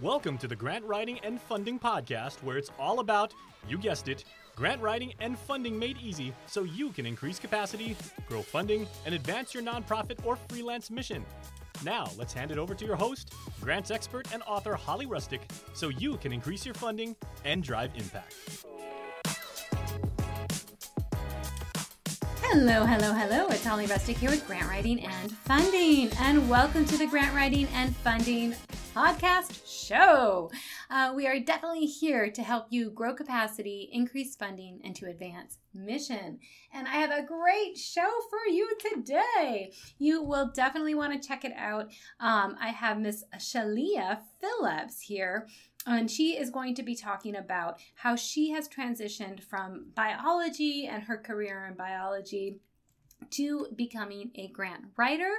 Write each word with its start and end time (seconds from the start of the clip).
Welcome 0.00 0.38
to 0.38 0.46
the 0.46 0.54
Grant 0.54 0.84
Writing 0.84 1.18
and 1.24 1.40
Funding 1.40 1.76
Podcast, 1.76 2.40
where 2.44 2.56
it's 2.56 2.70
all 2.78 3.00
about, 3.00 3.34
you 3.68 3.76
guessed 3.76 4.06
it, 4.06 4.22
grant 4.54 4.80
writing 4.80 5.12
and 5.18 5.36
funding 5.36 5.76
made 5.76 5.98
easy 6.00 6.32
so 6.46 6.62
you 6.62 6.90
can 6.90 7.04
increase 7.04 7.40
capacity, 7.40 7.96
grow 8.28 8.40
funding, 8.40 8.86
and 9.06 9.14
advance 9.16 9.52
your 9.52 9.64
nonprofit 9.64 10.24
or 10.24 10.36
freelance 10.48 10.88
mission. 10.88 11.26
Now, 11.84 12.08
let's 12.16 12.32
hand 12.32 12.52
it 12.52 12.58
over 12.58 12.76
to 12.76 12.84
your 12.84 12.94
host, 12.94 13.34
grants 13.60 13.90
expert 13.90 14.32
and 14.32 14.40
author 14.44 14.74
Holly 14.74 15.06
Rustick, 15.06 15.40
so 15.74 15.88
you 15.88 16.16
can 16.18 16.32
increase 16.32 16.64
your 16.64 16.76
funding 16.76 17.16
and 17.44 17.60
drive 17.60 17.90
impact. 17.96 18.36
Hello, 22.40 22.86
hello, 22.86 23.12
hello. 23.14 23.48
It's 23.48 23.64
Holly 23.64 23.88
Rustick 23.88 24.18
here 24.18 24.30
with 24.30 24.46
Grant 24.46 24.68
Writing 24.68 25.04
and 25.04 25.32
Funding, 25.32 26.12
and 26.20 26.48
welcome 26.48 26.84
to 26.84 26.96
the 26.96 27.08
Grant 27.08 27.34
Writing 27.34 27.66
and 27.74 27.96
Funding 27.96 28.54
podcast 28.98 29.60
show. 29.64 30.50
Uh, 30.90 31.12
we 31.14 31.28
are 31.28 31.38
definitely 31.38 31.86
here 31.86 32.28
to 32.32 32.42
help 32.42 32.66
you 32.70 32.90
grow 32.90 33.14
capacity, 33.14 33.88
increase 33.92 34.34
funding, 34.34 34.80
and 34.82 34.96
to 34.96 35.06
advance 35.06 35.58
mission. 35.72 36.40
And 36.72 36.88
I 36.88 36.94
have 36.94 37.12
a 37.12 37.24
great 37.24 37.78
show 37.78 38.10
for 38.28 38.52
you 38.52 38.68
today. 38.92 39.70
You 39.98 40.24
will 40.24 40.50
definitely 40.52 40.96
want 40.96 41.12
to 41.12 41.28
check 41.28 41.44
it 41.44 41.52
out. 41.56 41.92
Um, 42.18 42.56
I 42.60 42.70
have 42.70 42.98
Miss 42.98 43.22
Sheleia 43.36 44.18
Phillips 44.40 45.00
here. 45.00 45.46
And 45.86 46.10
she 46.10 46.36
is 46.36 46.50
going 46.50 46.74
to 46.74 46.82
be 46.82 46.96
talking 46.96 47.36
about 47.36 47.78
how 47.94 48.16
she 48.16 48.50
has 48.50 48.68
transitioned 48.68 49.44
from 49.44 49.86
biology 49.94 50.88
and 50.90 51.04
her 51.04 51.16
career 51.16 51.66
in 51.70 51.74
biology 51.76 52.58
to 53.30 53.66
becoming 53.76 54.30
a 54.34 54.48
grant 54.48 54.84
writer 54.96 55.30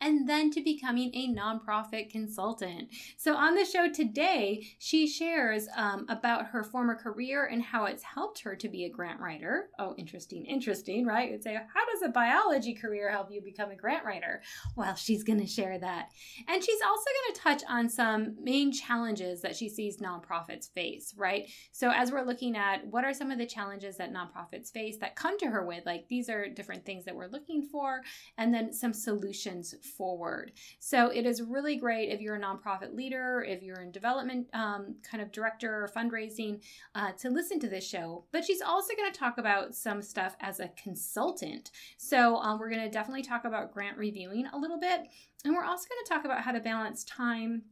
and 0.00 0.28
then 0.28 0.50
to 0.50 0.62
becoming 0.62 1.10
a 1.14 1.28
nonprofit 1.28 2.10
consultant. 2.10 2.88
So, 3.16 3.34
on 3.34 3.54
the 3.54 3.64
show 3.64 3.90
today, 3.90 4.66
she 4.78 5.06
shares 5.06 5.68
um, 5.76 6.06
about 6.08 6.46
her 6.46 6.62
former 6.62 6.94
career 6.94 7.46
and 7.46 7.62
how 7.62 7.84
it's 7.84 8.02
helped 8.02 8.40
her 8.40 8.56
to 8.56 8.68
be 8.68 8.84
a 8.84 8.90
grant 8.90 9.20
writer. 9.20 9.70
Oh, 9.78 9.94
interesting, 9.96 10.44
interesting, 10.44 11.06
right? 11.06 11.30
You'd 11.30 11.42
say, 11.42 11.54
How 11.54 11.86
does 11.92 12.02
a 12.02 12.08
biology 12.08 12.74
career 12.74 13.10
help 13.10 13.30
you 13.30 13.40
become 13.40 13.70
a 13.70 13.76
grant 13.76 14.04
writer? 14.04 14.42
Well, 14.76 14.94
she's 14.94 15.24
going 15.24 15.40
to 15.40 15.46
share 15.46 15.78
that. 15.78 16.10
And 16.46 16.62
she's 16.62 16.80
also 16.86 17.04
going 17.04 17.34
to 17.34 17.40
touch 17.40 17.62
on 17.68 17.88
some 17.88 18.36
main 18.42 18.72
challenges 18.72 19.42
that 19.42 19.56
she 19.56 19.68
sees 19.68 19.98
nonprofits 19.98 20.72
face, 20.72 21.14
right? 21.16 21.50
So, 21.72 21.90
as 21.90 22.12
we're 22.12 22.24
looking 22.24 22.56
at 22.56 22.86
what 22.86 23.04
are 23.04 23.14
some 23.14 23.30
of 23.30 23.38
the 23.38 23.46
challenges 23.46 23.96
that 23.96 24.12
nonprofits 24.12 24.70
face 24.70 24.98
that 24.98 25.16
come 25.16 25.38
to 25.38 25.46
her 25.46 25.64
with, 25.64 25.86
like 25.86 26.08
these 26.08 26.28
are 26.28 26.48
different 26.48 26.84
things 26.84 27.04
that 27.04 27.14
we're 27.14 27.27
looking 27.30 27.62
for, 27.62 28.02
and 28.36 28.52
then 28.52 28.72
some 28.72 28.92
solutions 28.92 29.74
forward. 29.96 30.52
So 30.78 31.08
it 31.08 31.26
is 31.26 31.42
really 31.42 31.76
great 31.76 32.10
if 32.10 32.20
you're 32.20 32.36
a 32.36 32.40
nonprofit 32.40 32.94
leader, 32.94 33.44
if 33.46 33.62
you're 33.62 33.80
in 33.80 33.92
development 33.92 34.48
um, 34.52 34.96
kind 35.02 35.22
of 35.22 35.32
director 35.32 35.70
or 35.70 35.88
fundraising, 35.88 36.62
uh, 36.94 37.12
to 37.18 37.30
listen 37.30 37.60
to 37.60 37.68
this 37.68 37.86
show. 37.86 38.24
But 38.32 38.44
she's 38.44 38.62
also 38.62 38.94
going 38.96 39.12
to 39.12 39.18
talk 39.18 39.38
about 39.38 39.74
some 39.74 40.02
stuff 40.02 40.36
as 40.40 40.60
a 40.60 40.70
consultant. 40.82 41.70
So 41.96 42.36
um, 42.36 42.58
we're 42.58 42.70
going 42.70 42.84
to 42.84 42.90
definitely 42.90 43.22
talk 43.22 43.44
about 43.44 43.72
grant 43.72 43.98
reviewing 43.98 44.46
a 44.52 44.58
little 44.58 44.78
bit. 44.78 45.02
And 45.44 45.54
we're 45.54 45.64
also 45.64 45.86
going 45.88 46.04
to 46.04 46.12
talk 46.12 46.24
about 46.24 46.42
how 46.42 46.52
to 46.52 46.60
balance 46.60 47.04
time 47.04 47.62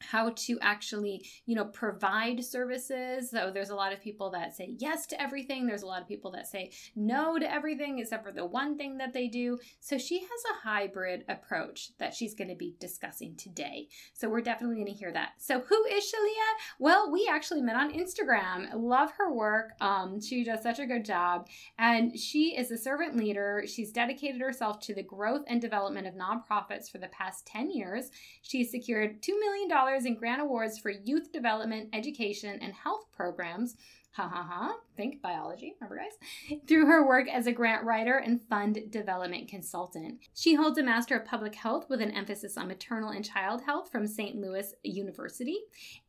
how 0.00 0.30
to 0.30 0.58
actually 0.60 1.24
you 1.46 1.54
know 1.54 1.66
provide 1.66 2.44
services. 2.44 3.30
So 3.30 3.50
there's 3.52 3.70
a 3.70 3.74
lot 3.74 3.92
of 3.92 4.00
people 4.00 4.30
that 4.30 4.54
say 4.54 4.74
yes 4.78 5.06
to 5.06 5.20
everything. 5.20 5.66
There's 5.66 5.82
a 5.82 5.86
lot 5.86 6.02
of 6.02 6.08
people 6.08 6.30
that 6.32 6.46
say 6.46 6.72
no 6.96 7.38
to 7.38 7.52
everything 7.52 7.98
except 7.98 8.24
for 8.24 8.32
the 8.32 8.44
one 8.44 8.76
thing 8.76 8.98
that 8.98 9.12
they 9.12 9.28
do. 9.28 9.58
So 9.80 9.98
she 9.98 10.20
has 10.20 10.28
a 10.50 10.68
hybrid 10.68 11.24
approach 11.28 11.90
that 11.98 12.14
she's 12.14 12.34
going 12.34 12.48
to 12.48 12.56
be 12.56 12.76
discussing 12.80 13.36
today. 13.36 13.88
So 14.12 14.28
we're 14.28 14.40
definitely 14.40 14.76
going 14.76 14.86
to 14.86 14.92
hear 14.92 15.12
that. 15.12 15.32
So 15.38 15.60
who 15.60 15.84
is 15.86 16.04
Sheleia? 16.04 16.50
Well 16.78 17.10
we 17.12 17.28
actually 17.30 17.62
met 17.62 17.76
on 17.76 17.92
instagram. 17.92 18.70
Love 18.74 19.10
her 19.18 19.32
work. 19.32 19.72
Um, 19.80 20.20
she 20.20 20.44
does 20.44 20.62
such 20.62 20.78
a 20.78 20.86
good 20.86 21.04
job. 21.04 21.48
And 21.78 22.18
she 22.18 22.56
is 22.56 22.70
a 22.70 22.78
servant 22.78 23.16
leader. 23.16 23.64
She's 23.66 23.92
dedicated 23.92 24.40
herself 24.40 24.80
to 24.80 24.94
the 24.94 25.02
growth 25.02 25.44
and 25.46 25.60
development 25.60 26.06
of 26.06 26.14
nonprofits 26.14 26.90
for 26.90 26.98
the 26.98 27.08
past 27.08 27.46
10 27.46 27.70
years. 27.70 28.10
She's 28.42 28.70
secured 28.70 29.22
$2 29.22 29.28
million 29.28 29.70
in 29.98 30.14
grant 30.14 30.40
awards 30.40 30.78
for 30.78 30.90
youth 30.90 31.32
development, 31.32 31.88
education, 31.92 32.58
and 32.60 32.72
health 32.72 33.06
programs 33.12 33.76
ha 34.12 34.28
ha 34.28 34.42
ha, 34.42 34.76
think 34.96 35.22
biology, 35.22 35.74
remember 35.80 36.02
guys, 36.02 36.58
through 36.68 36.86
her 36.86 37.06
work 37.06 37.28
as 37.28 37.46
a 37.46 37.52
grant 37.52 37.84
writer 37.84 38.16
and 38.16 38.42
fund 38.42 38.78
development 38.90 39.48
consultant. 39.48 40.18
She 40.34 40.54
holds 40.54 40.78
a 40.78 40.82
Master 40.82 41.16
of 41.16 41.24
Public 41.24 41.54
Health 41.54 41.86
with 41.88 42.00
an 42.00 42.10
emphasis 42.10 42.56
on 42.56 42.68
maternal 42.68 43.10
and 43.10 43.24
child 43.24 43.62
health 43.62 43.90
from 43.90 44.06
St. 44.06 44.36
Louis 44.36 44.74
University, 44.82 45.58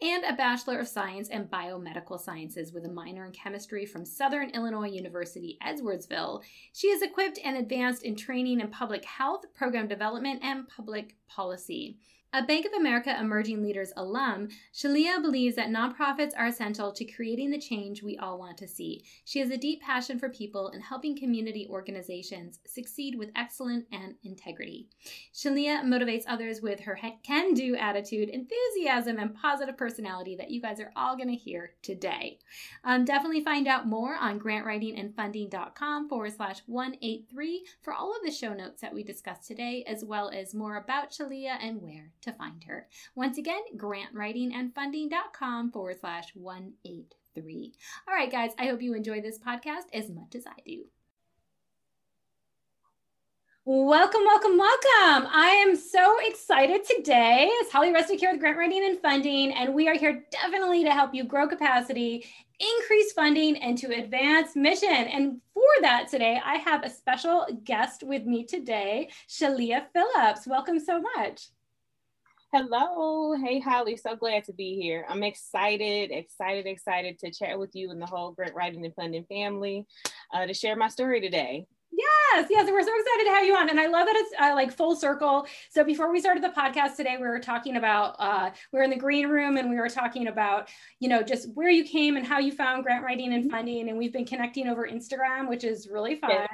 and 0.02 0.24
a 0.24 0.34
Bachelor 0.34 0.80
of 0.80 0.88
Science 0.88 1.30
in 1.30 1.48
Biomedical 1.48 2.19
Sciences 2.19 2.74
with 2.74 2.86
a 2.86 2.92
minor 2.92 3.25
in 3.25 3.31
chemistry 3.31 3.86
from 3.86 4.03
Southern 4.03 4.50
Illinois 4.50 4.90
University, 4.90 5.58
Edwardsville. 5.66 6.42
She 6.74 6.88
is 6.88 7.03
equipped 7.03 7.40
and 7.44 7.58
advanced 7.58 8.03
in 8.03 8.16
training 8.16 8.62
in 8.62 8.69
public 8.69 9.06
health, 9.06 9.46
program 9.53 9.88
development, 9.88 10.42
and 10.44 10.68
public 10.68 11.16
policy. 11.28 11.98
A 12.34 12.42
Bank 12.42 12.66
of 12.66 12.72
America 12.72 13.14
Emerging 13.19 13.62
Leaders 13.62 13.92
alum, 13.97 14.47
Sheleia 14.74 15.22
believes 15.22 15.58
that 15.58 15.68
nonprofits 15.68 16.31
are 16.38 16.47
essential 16.47 16.94
to 16.94 17.03
creating 17.03 17.52
the 17.52 17.59
change 17.59 18.02
we 18.02 18.18
all 18.18 18.40
want 18.40 18.58
to 18.59 18.69
see. 18.69 19.03
She 19.25 19.40
has 19.40 19.50
a 19.50 19.58
deep 19.58 19.81
passion 19.81 20.18
for 20.18 20.30
people 20.30 20.69
and 20.69 20.81
helping 20.81 21.18
community 21.18 21.68
organizations 21.69 22.59
succeed 22.66 23.18
with 23.18 23.31
excellence 23.36 23.86
and 23.92 24.16
integrity. 24.24 24.88
Sheleia 25.36 25.84
motivates 25.84 26.24
others 26.25 26.62
with 26.62 26.80
her 26.80 26.97
can 27.22 27.53
do 27.53 27.75
attitude, 27.75 28.30
enthusiasm, 28.30 29.19
and 29.19 29.36
positive 29.36 29.75
personality 29.75 30.38
that 30.38 30.52
you 30.52 30.62
guys 30.62 30.80
are 30.80 30.94
all 30.96 31.18
going 31.18 31.28
to 31.28 31.36
hear 31.36 31.74
today. 31.81 32.40
Um, 32.86 33.03
definitely 33.03 33.44
find 33.44 33.68
out 33.68 33.88
more 33.88 34.16
on 34.16 34.40
grantwritingandfunding.com 34.40 36.08
forward 36.08 36.31
slash 36.34 36.62
183 36.66 37.66
for 37.81 37.94
all 37.94 38.16
of 38.16 38.24
the 38.24 38.31
show 38.31 38.53
notes 38.53 38.80
that 38.80 38.94
we 38.94 39.03
discussed 39.03 39.50
today, 39.50 39.84
as 39.86 40.06
well 40.06 40.30
as 40.30 40.56
more 40.56 40.78
about 40.78 41.12
Sheleia 41.12 41.58
and 41.62 41.81
where 41.81 42.12
to 42.21 42.33
find 42.33 42.63
her. 42.63 42.87
Once 43.15 43.37
again, 43.37 43.61
grantwritingandfunding.com 43.77 45.71
forward 45.71 45.99
slash 45.99 46.29
183. 46.35 47.73
All 48.07 48.15
right, 48.15 48.31
guys, 48.31 48.51
I 48.57 48.67
hope 48.67 48.81
you 48.81 48.93
enjoy 48.93 49.21
this 49.21 49.39
podcast 49.39 49.85
as 49.93 50.09
much 50.09 50.35
as 50.35 50.45
I 50.47 50.59
do. 50.65 50.85
Welcome, 53.63 54.21
welcome, 54.25 54.57
welcome. 54.57 55.29
I 55.31 55.63
am 55.63 55.75
so 55.75 56.15
excited 56.25 56.81
today. 56.83 57.47
It's 57.47 57.71
Holly 57.71 57.93
Rustick 57.93 58.19
here 58.19 58.31
with 58.31 58.39
Grant 58.39 58.57
Writing 58.57 58.83
and 58.85 58.99
Funding, 58.99 59.51
and 59.51 59.75
we 59.75 59.88
are 59.88 59.93
here 59.93 60.25
definitely 60.31 60.83
to 60.83 60.89
help 60.89 61.13
you 61.13 61.23
grow 61.23 61.47
capacity, 61.47 62.25
increase 62.59 63.13
funding, 63.13 63.57
and 63.57 63.77
to 63.77 63.93
advance 63.93 64.55
mission. 64.55 64.89
And 64.89 65.41
for 65.53 65.61
that 65.81 66.07
today, 66.09 66.41
I 66.43 66.55
have 66.55 66.83
a 66.83 66.89
special 66.89 67.45
guest 67.63 68.01
with 68.01 68.25
me 68.25 68.45
today, 68.45 69.09
Sheleia 69.29 69.85
Phillips. 69.93 70.47
Welcome 70.47 70.79
so 70.79 70.99
much. 71.15 71.49
Hello. 72.53 73.34
Hey, 73.34 73.62
Holly. 73.62 73.95
So 73.95 74.17
glad 74.17 74.44
to 74.44 74.51
be 74.51 74.75
here. 74.75 75.06
I'm 75.07 75.23
excited, 75.23 76.12
excited, 76.12 76.66
excited 76.66 77.17
to 77.19 77.31
chat 77.31 77.57
with 77.57 77.73
you 77.75 77.91
and 77.91 78.01
the 78.01 78.06
whole 78.06 78.34
Grant 78.34 78.53
Writing 78.53 78.84
and 78.84 78.94
Funding 78.94 79.23
family 79.23 79.88
uh, 80.34 80.45
to 80.45 80.53
share 80.53 80.75
my 80.75 80.89
story 80.89 81.22
today. 81.22 81.66
Yes, 81.94 82.47
yes, 82.50 82.69
we're 82.69 82.84
so 82.84 82.91
excited 82.94 83.23
to 83.23 83.29
have 83.29 83.45
you 83.45 83.56
on, 83.56 83.69
and 83.69 83.79
I 83.79 83.88
love 83.88 84.06
that 84.06 84.16
it's 84.17 84.34
uh, 84.38 84.51
like 84.53 84.75
full 84.75 84.97
circle. 84.97 85.45
So 85.69 85.85
before 85.85 86.12
we 86.12 86.19
started 86.19 86.44
the 86.44 86.50
podcast 86.50 86.97
today, 86.97 87.16
we 87.17 87.25
were 87.25 87.39
talking 87.39 87.78
about 87.78 88.16
uh, 88.19 88.50
we 88.73 88.79
were 88.79 88.83
in 88.83 88.89
the 88.89 88.97
green 88.97 89.29
room, 89.29 89.56
and 89.56 89.69
we 89.69 89.78
were 89.78 89.89
talking 89.89 90.28
about 90.28 90.68
you 91.00 91.07
know 91.07 91.22
just 91.23 91.53
where 91.53 91.69
you 91.69 91.85
came 91.85 92.18
and 92.18 92.25
how 92.25 92.39
you 92.39 92.51
found 92.51 92.83
grant 92.83 93.06
writing 93.06 93.33
and 93.33 93.50
funding, 93.50 93.88
and 93.88 93.97
we've 93.97 94.12
been 94.12 94.25
connecting 94.25 94.68
over 94.68 94.85
Instagram, 94.88 95.47
which 95.47 95.63
is 95.63 95.88
really 95.89 96.16
fun. 96.16 96.31
Yes. 96.31 96.50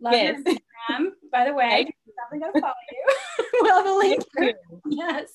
Love 0.00 0.12
yes. 0.12 0.40
your 0.44 0.54
Instagram, 0.54 1.10
by 1.32 1.44
the 1.44 1.54
way. 1.54 1.92
Definitely 2.30 2.46
gotta 2.46 2.60
follow 2.60 2.74
you. 2.92 3.48
we'll 3.62 3.76
have 3.76 3.86
a 3.86 3.94
link. 3.94 4.56
Yes. 4.86 5.32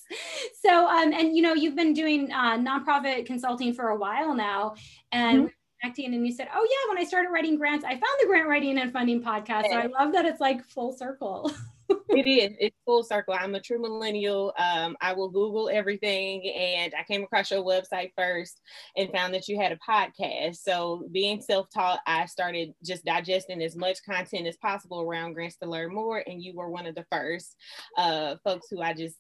So, 0.64 0.88
um, 0.88 1.14
and 1.14 1.36
you 1.36 1.42
know, 1.42 1.54
you've 1.54 1.76
been 1.76 1.94
doing 1.94 2.32
uh, 2.32 2.58
nonprofit 2.58 3.26
consulting 3.26 3.74
for 3.74 3.90
a 3.90 3.98
while 3.98 4.34
now, 4.34 4.76
and 5.12 5.40
mm-hmm. 5.40 5.48
connecting, 5.82 6.14
and 6.14 6.26
you 6.26 6.34
said, 6.34 6.48
"Oh 6.54 6.68
yeah, 6.70 6.94
when 6.94 7.04
I 7.04 7.08
started 7.08 7.30
writing 7.30 7.58
grants, 7.58 7.86
I 7.86 7.92
found 7.92 8.04
the 8.20 8.28
grant 8.28 8.48
writing 8.48 8.78
and 8.78 8.92
funding 8.92 9.22
podcast." 9.22 9.66
So 9.70 9.78
I 9.78 9.88
love 9.88 10.14
that 10.14 10.26
it's 10.26 10.40
like 10.40 10.64
full 10.64 10.94
circle. 10.94 11.52
it 11.90 12.28
is. 12.28 12.56
It's 12.60 12.76
full 12.86 13.04
circle. 13.04 13.36
I'm 13.38 13.56
a 13.56 13.60
true 13.60 13.80
millennial. 13.80 14.54
Um, 14.58 14.98
I 15.02 15.14
will 15.14 15.30
Google 15.30 15.70
everything, 15.70 16.50
and 16.50 16.94
I 16.98 17.04
came 17.04 17.24
across 17.24 17.52
your 17.52 17.64
website 17.64 18.12
first 18.18 18.62
and 18.96 19.12
found 19.12 19.34
that 19.34 19.48
you 19.48 19.60
had 19.60 19.72
a 19.72 19.78
podcast. 19.78 20.58
So, 20.58 21.08
being 21.12 21.42
self-taught, 21.42 22.00
I 22.06 22.26
started 22.26 22.74
just 22.84 23.06
digesting 23.06 23.62
as 23.62 23.76
much 23.76 24.04
content 24.04 24.48
as 24.48 24.58
possible 24.58 25.02
around 25.02 25.34
grants 25.34 25.58
to 25.58 25.70
learn 25.70 25.94
more, 25.94 26.24
and 26.26 26.42
you 26.42 26.54
were 26.56 26.70
one 26.70 26.86
of 26.86 26.96
the 26.96 27.06
first 27.12 27.56
uh, 27.98 28.36
folks 28.44 28.68
who 28.70 28.82
I 28.82 28.94
just 28.94 29.18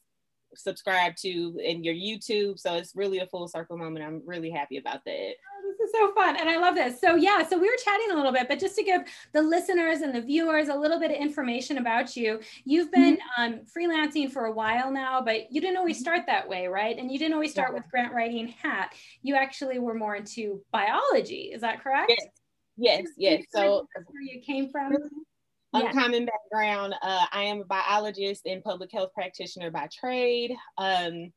subscribe 0.55 1.15
to 1.17 1.59
in 1.63 1.83
your 1.83 1.93
YouTube. 1.93 2.59
So 2.59 2.75
it's 2.75 2.95
really 2.95 3.19
a 3.19 3.27
full 3.27 3.47
circle 3.47 3.77
moment. 3.77 4.05
I'm 4.05 4.21
really 4.25 4.49
happy 4.49 4.77
about 4.77 5.01
that. 5.05 5.31
Is 5.87 5.93
so 5.93 6.13
fun. 6.13 6.35
And 6.37 6.49
I 6.49 6.57
love 6.57 6.75
this. 6.75 6.99
So, 6.99 7.15
yeah, 7.15 7.47
so 7.47 7.57
we 7.57 7.69
were 7.69 7.77
chatting 7.83 8.11
a 8.11 8.15
little 8.15 8.31
bit, 8.31 8.47
but 8.47 8.59
just 8.59 8.75
to 8.75 8.83
give 8.83 9.01
the 9.33 9.41
listeners 9.41 10.01
and 10.01 10.13
the 10.13 10.21
viewers 10.21 10.67
a 10.69 10.75
little 10.75 10.99
bit 10.99 11.11
of 11.11 11.17
information 11.17 11.77
about 11.77 12.15
you, 12.15 12.39
you've 12.65 12.91
been 12.91 13.17
mm-hmm. 13.17 13.53
um, 13.53 13.59
freelancing 13.65 14.31
for 14.31 14.45
a 14.45 14.51
while 14.51 14.91
now, 14.91 15.21
but 15.21 15.51
you 15.51 15.61
didn't 15.61 15.77
always 15.77 15.97
mm-hmm. 15.97 16.03
start 16.03 16.25
that 16.27 16.47
way, 16.47 16.67
right? 16.67 16.97
And 16.97 17.11
you 17.11 17.19
didn't 17.19 17.33
always 17.33 17.51
start 17.51 17.73
with 17.73 17.83
grant 17.89 18.13
writing 18.13 18.47
hat. 18.47 18.93
You 19.21 19.35
actually 19.35 19.79
were 19.79 19.93
more 19.93 20.15
into 20.15 20.61
biology. 20.71 21.51
Is 21.53 21.61
that 21.61 21.81
correct? 21.81 22.11
Yes, 22.11 22.27
yes. 22.77 23.07
yes. 23.17 23.43
So, 23.53 23.87
where 23.93 24.21
you 24.21 24.41
came 24.41 24.69
from? 24.69 24.93
Uncommon 25.73 26.23
yeah. 26.23 26.29
background. 26.51 26.95
Uh, 27.01 27.25
I 27.31 27.43
am 27.43 27.61
a 27.61 27.65
biologist 27.65 28.45
and 28.45 28.63
public 28.63 28.91
health 28.91 29.11
practitioner 29.13 29.71
by 29.71 29.89
trade. 29.91 30.55
Um, 30.77 31.31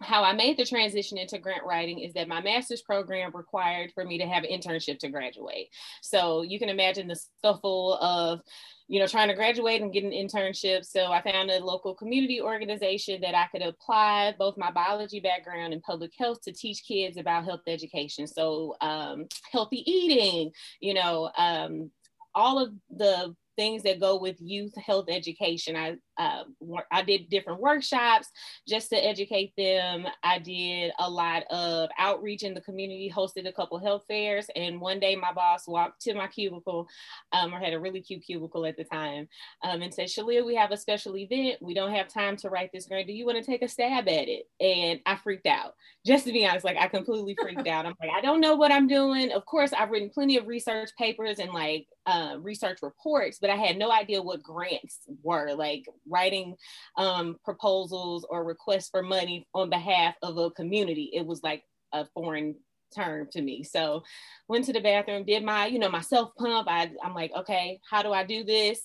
how 0.00 0.22
I 0.22 0.34
made 0.34 0.58
the 0.58 0.64
transition 0.64 1.16
into 1.16 1.38
grant 1.38 1.64
writing 1.64 2.00
is 2.00 2.12
that 2.14 2.28
my 2.28 2.42
master's 2.42 2.82
program 2.82 3.30
required 3.34 3.92
for 3.94 4.04
me 4.04 4.18
to 4.18 4.26
have 4.26 4.44
an 4.44 4.50
internship 4.50 4.98
to 4.98 5.08
graduate. 5.08 5.68
So 6.02 6.42
you 6.42 6.58
can 6.58 6.68
imagine 6.68 7.08
the 7.08 7.16
scuffle 7.16 7.94
of, 7.94 8.40
you 8.88 9.00
know, 9.00 9.06
trying 9.06 9.28
to 9.28 9.34
graduate 9.34 9.80
and 9.80 9.92
get 9.92 10.04
an 10.04 10.10
internship. 10.10 10.84
So 10.84 11.12
I 11.12 11.22
found 11.22 11.50
a 11.50 11.64
local 11.64 11.94
community 11.94 12.42
organization 12.42 13.22
that 13.22 13.34
I 13.34 13.46
could 13.46 13.62
apply 13.62 14.34
both 14.38 14.58
my 14.58 14.70
biology 14.70 15.20
background 15.20 15.72
and 15.72 15.82
public 15.82 16.12
health 16.18 16.42
to 16.42 16.52
teach 16.52 16.84
kids 16.86 17.16
about 17.16 17.44
health 17.44 17.62
education. 17.66 18.26
So 18.26 18.76
um, 18.82 19.26
healthy 19.50 19.82
eating, 19.90 20.52
you 20.80 20.92
know, 20.92 21.30
um, 21.38 21.90
all 22.34 22.62
of 22.62 22.74
the 22.90 23.34
things 23.56 23.82
that 23.84 23.98
go 23.98 24.18
with 24.18 24.36
youth 24.40 24.74
health 24.76 25.06
education. 25.08 25.74
I 25.74 25.96
uh, 26.18 26.44
I 26.90 27.02
did 27.02 27.28
different 27.28 27.60
workshops 27.60 28.28
just 28.66 28.90
to 28.90 28.96
educate 28.96 29.52
them. 29.56 30.06
I 30.22 30.38
did 30.38 30.92
a 30.98 31.08
lot 31.08 31.44
of 31.50 31.90
outreach 31.98 32.42
in 32.42 32.54
the 32.54 32.60
community, 32.60 33.12
hosted 33.14 33.48
a 33.48 33.52
couple 33.52 33.78
health 33.78 34.04
fairs, 34.08 34.46
and 34.56 34.80
one 34.80 35.00
day 35.00 35.16
my 35.16 35.32
boss 35.32 35.66
walked 35.66 36.02
to 36.02 36.14
my 36.14 36.26
cubicle, 36.26 36.88
um, 37.32 37.54
I 37.54 37.60
had 37.60 37.72
a 37.72 37.80
really 37.80 38.00
cute 38.00 38.24
cubicle 38.24 38.66
at 38.66 38.76
the 38.76 38.84
time, 38.84 39.28
um, 39.62 39.82
and 39.82 39.92
said, 39.92 40.08
"Sheleia, 40.08 40.44
we 40.44 40.54
have 40.54 40.72
a 40.72 40.76
special 40.76 41.16
event. 41.16 41.60
We 41.60 41.74
don't 41.74 41.94
have 41.94 42.08
time 42.08 42.36
to 42.38 42.50
write 42.50 42.70
this 42.72 42.86
grant. 42.86 43.06
Do 43.06 43.12
you 43.12 43.26
want 43.26 43.38
to 43.38 43.44
take 43.44 43.62
a 43.62 43.68
stab 43.68 44.08
at 44.08 44.28
it?" 44.28 44.48
And 44.60 45.00
I 45.06 45.16
freaked 45.16 45.46
out. 45.46 45.74
Just 46.04 46.26
to 46.26 46.32
be 46.32 46.46
honest, 46.46 46.64
like 46.64 46.76
I 46.76 46.88
completely 46.88 47.36
freaked 47.40 47.66
out. 47.68 47.86
I'm 47.86 47.94
like, 48.00 48.10
I 48.16 48.20
don't 48.20 48.40
know 48.40 48.54
what 48.56 48.72
I'm 48.72 48.86
doing. 48.86 49.32
Of 49.32 49.44
course, 49.46 49.72
I've 49.72 49.90
written 49.90 50.10
plenty 50.10 50.36
of 50.36 50.46
research 50.46 50.90
papers 50.98 51.38
and 51.38 51.52
like 51.52 51.86
uh, 52.06 52.36
research 52.40 52.78
reports, 52.82 53.38
but 53.40 53.50
I 53.50 53.56
had 53.56 53.76
no 53.76 53.90
idea 53.90 54.22
what 54.22 54.42
grants 54.42 55.00
were. 55.22 55.54
Like 55.54 55.84
writing 56.08 56.54
um, 56.96 57.36
proposals 57.44 58.26
or 58.28 58.44
requests 58.44 58.88
for 58.88 59.02
money 59.02 59.46
on 59.54 59.70
behalf 59.70 60.14
of 60.22 60.36
a 60.38 60.50
community. 60.50 61.10
It 61.12 61.26
was 61.26 61.42
like 61.42 61.62
a 61.92 62.06
foreign 62.14 62.54
term 62.94 63.28
to 63.32 63.42
me. 63.42 63.62
So 63.62 64.02
went 64.48 64.64
to 64.66 64.72
the 64.72 64.80
bathroom, 64.80 65.24
did 65.24 65.44
my, 65.44 65.66
you 65.66 65.78
know, 65.78 65.90
my 65.90 66.00
self 66.00 66.30
pump. 66.36 66.68
I, 66.70 66.90
I'm 67.04 67.14
like, 67.14 67.32
okay, 67.36 67.80
how 67.90 68.02
do 68.02 68.12
I 68.12 68.24
do 68.24 68.44
this? 68.44 68.80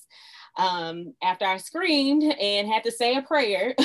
Um, 0.58 1.14
after 1.24 1.46
I 1.46 1.58
screamed 1.58 2.24
and 2.24 2.68
had 2.68 2.84
to 2.84 2.92
say 2.92 3.16
a 3.16 3.22
prayer, 3.22 3.74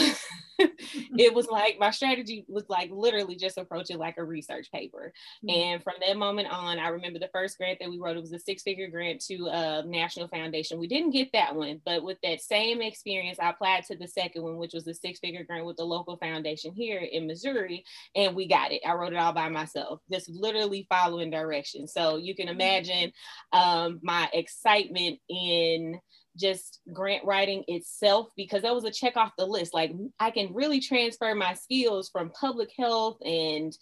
it 0.58 1.34
was 1.34 1.48
like 1.48 1.78
my 1.78 1.90
strategy 1.90 2.44
was 2.48 2.64
like 2.68 2.90
literally 2.92 3.36
just 3.36 3.58
approach 3.58 3.90
it 3.90 3.98
like 3.98 4.16
a 4.18 4.24
research 4.24 4.70
paper. 4.72 5.12
Mm-hmm. 5.44 5.60
And 5.60 5.82
from 5.82 5.94
that 6.00 6.16
moment 6.16 6.48
on, 6.50 6.78
I 6.78 6.88
remember 6.88 7.18
the 7.18 7.30
first 7.32 7.58
grant 7.58 7.78
that 7.80 7.90
we 7.90 7.98
wrote, 7.98 8.16
it 8.16 8.20
was 8.20 8.32
a 8.32 8.38
six 8.38 8.62
figure 8.62 8.88
grant 8.88 9.20
to 9.26 9.46
a 9.46 9.82
national 9.86 10.28
foundation. 10.28 10.78
We 10.78 10.88
didn't 10.88 11.10
get 11.10 11.32
that 11.32 11.54
one, 11.54 11.80
but 11.84 12.02
with 12.02 12.18
that 12.22 12.40
same 12.40 12.80
experience, 12.80 13.38
I 13.38 13.50
applied 13.50 13.84
to 13.86 13.96
the 13.96 14.08
second 14.08 14.42
one, 14.42 14.56
which 14.56 14.72
was 14.72 14.86
a 14.86 14.94
six 14.94 15.18
figure 15.18 15.44
grant 15.44 15.66
with 15.66 15.76
the 15.76 15.84
local 15.84 16.16
foundation 16.16 16.72
here 16.72 17.00
in 17.00 17.26
Missouri. 17.26 17.84
And 18.14 18.34
we 18.34 18.48
got 18.48 18.72
it. 18.72 18.82
I 18.86 18.94
wrote 18.94 19.12
it 19.12 19.18
all 19.18 19.32
by 19.32 19.48
myself, 19.48 20.00
just 20.10 20.28
literally 20.30 20.86
following 20.88 21.30
directions. 21.30 21.92
So 21.92 22.16
you 22.16 22.34
can 22.34 22.46
mm-hmm. 22.46 22.60
imagine 22.60 23.12
um, 23.52 24.00
my 24.02 24.28
excitement 24.32 25.18
in 25.28 26.00
just 26.36 26.80
grant 26.92 27.24
writing 27.24 27.64
itself 27.68 28.28
because 28.36 28.62
that 28.62 28.74
was 28.74 28.84
a 28.84 28.90
check 28.90 29.16
off 29.16 29.32
the 29.36 29.46
list. 29.46 29.74
Like 29.74 29.92
I 30.20 30.30
can 30.30 30.54
really 30.54 30.80
transfer 30.80 31.34
my 31.34 31.54
skills 31.54 32.08
from 32.10 32.30
public 32.30 32.70
health 32.78 33.18
and 33.24 33.76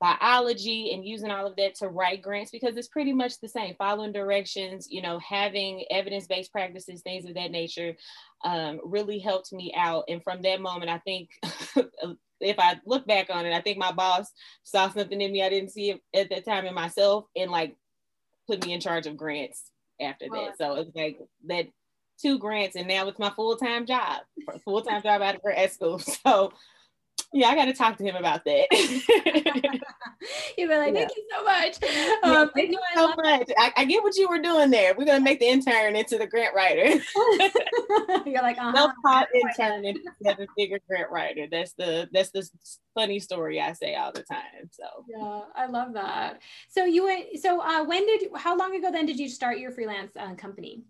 biology 0.00 0.92
and 0.92 1.06
using 1.06 1.30
all 1.30 1.46
of 1.46 1.56
that 1.56 1.74
to 1.76 1.88
write 1.88 2.20
grants 2.20 2.50
because 2.50 2.76
it's 2.76 2.88
pretty 2.88 3.12
much 3.12 3.40
the 3.40 3.48
same. 3.48 3.74
Following 3.76 4.12
directions 4.12 4.88
you 4.90 5.02
know 5.02 5.18
having 5.18 5.84
evidence-based 5.90 6.52
practices 6.52 7.02
things 7.02 7.24
of 7.24 7.34
that 7.34 7.50
nature 7.50 7.94
um, 8.44 8.80
really 8.84 9.18
helped 9.18 9.52
me 9.52 9.72
out. 9.76 10.04
And 10.08 10.22
from 10.22 10.42
that 10.42 10.60
moment 10.60 10.90
i 10.90 10.98
think 10.98 11.30
if 12.40 12.58
i 12.58 12.78
look 12.84 13.06
back 13.06 13.28
on 13.30 13.46
it 13.46 13.54
i 13.54 13.60
think 13.60 13.78
my 13.78 13.92
boss 13.92 14.30
saw 14.62 14.88
something 14.90 15.20
in 15.20 15.32
me 15.32 15.42
i 15.42 15.48
didn't 15.48 15.70
see 15.70 16.00
at 16.14 16.28
that 16.30 16.44
time 16.44 16.66
in 16.66 16.74
myself 16.74 17.26
and 17.36 17.50
like 17.50 17.76
put 18.46 18.64
me 18.64 18.72
in 18.72 18.80
charge 18.80 19.06
of 19.06 19.16
grants 19.16 19.70
after 20.00 20.26
that. 20.30 20.58
So 20.58 20.74
it's 20.74 20.94
like 20.94 21.18
that 21.46 21.66
two 22.20 22.38
grants, 22.38 22.76
and 22.76 22.88
now 22.88 23.06
it's 23.08 23.18
my 23.18 23.30
full 23.30 23.56
time 23.56 23.86
job, 23.86 24.22
full 24.64 24.82
time 24.82 25.02
job 25.02 25.22
out 25.22 25.36
of 25.36 25.42
grad 25.42 25.72
school. 25.72 26.00
So 26.24 26.52
yeah, 27.34 27.48
I 27.48 27.56
got 27.56 27.64
to 27.64 27.72
talk 27.72 27.96
to 27.98 28.04
him 28.04 28.14
about 28.14 28.44
that. 28.44 28.66
You'd 30.56 30.68
be 30.68 30.76
like, 30.76 30.94
thank 30.94 31.10
you 31.16 31.24
so 31.30 31.44
much. 31.44 31.82
Um, 32.22 32.50
thank 32.54 32.70
you 32.70 32.78
so 32.94 33.08
much. 33.16 33.50
I, 33.58 33.72
I, 33.76 33.84
get 33.84 34.02
what 34.02 34.16
you 34.16 34.28
were 34.28 34.38
doing 34.38 34.70
there. 34.70 34.94
We're 34.96 35.04
gonna 35.04 35.20
make 35.20 35.40
the 35.40 35.48
intern 35.48 35.96
into 35.96 36.16
the 36.16 36.26
grant 36.26 36.54
writer. 36.54 36.86
You're 38.24 38.40
like, 38.40 38.56
uh-huh. 38.56 38.72
self-taught 38.74 39.28
intern 39.34 39.84
into 39.84 40.00
seven 40.22 40.46
figure 40.56 40.78
grant 40.88 41.10
writer. 41.10 41.46
That's 41.50 41.72
the 41.72 42.08
that's 42.12 42.30
the 42.30 42.48
funny 42.94 43.18
story 43.18 43.60
I 43.60 43.72
say 43.72 43.96
all 43.96 44.12
the 44.12 44.22
time. 44.22 44.70
So 44.70 44.84
yeah, 45.08 45.40
I 45.56 45.66
love 45.66 45.92
that. 45.94 46.40
So 46.68 46.84
you 46.84 47.04
went. 47.04 47.26
So 47.40 47.60
uh, 47.60 47.84
when 47.84 48.06
did? 48.06 48.28
How 48.36 48.56
long 48.56 48.76
ago 48.76 48.90
then 48.92 49.06
did 49.06 49.18
you 49.18 49.28
start 49.28 49.58
your 49.58 49.72
freelance 49.72 50.12
uh, 50.16 50.34
company? 50.34 50.84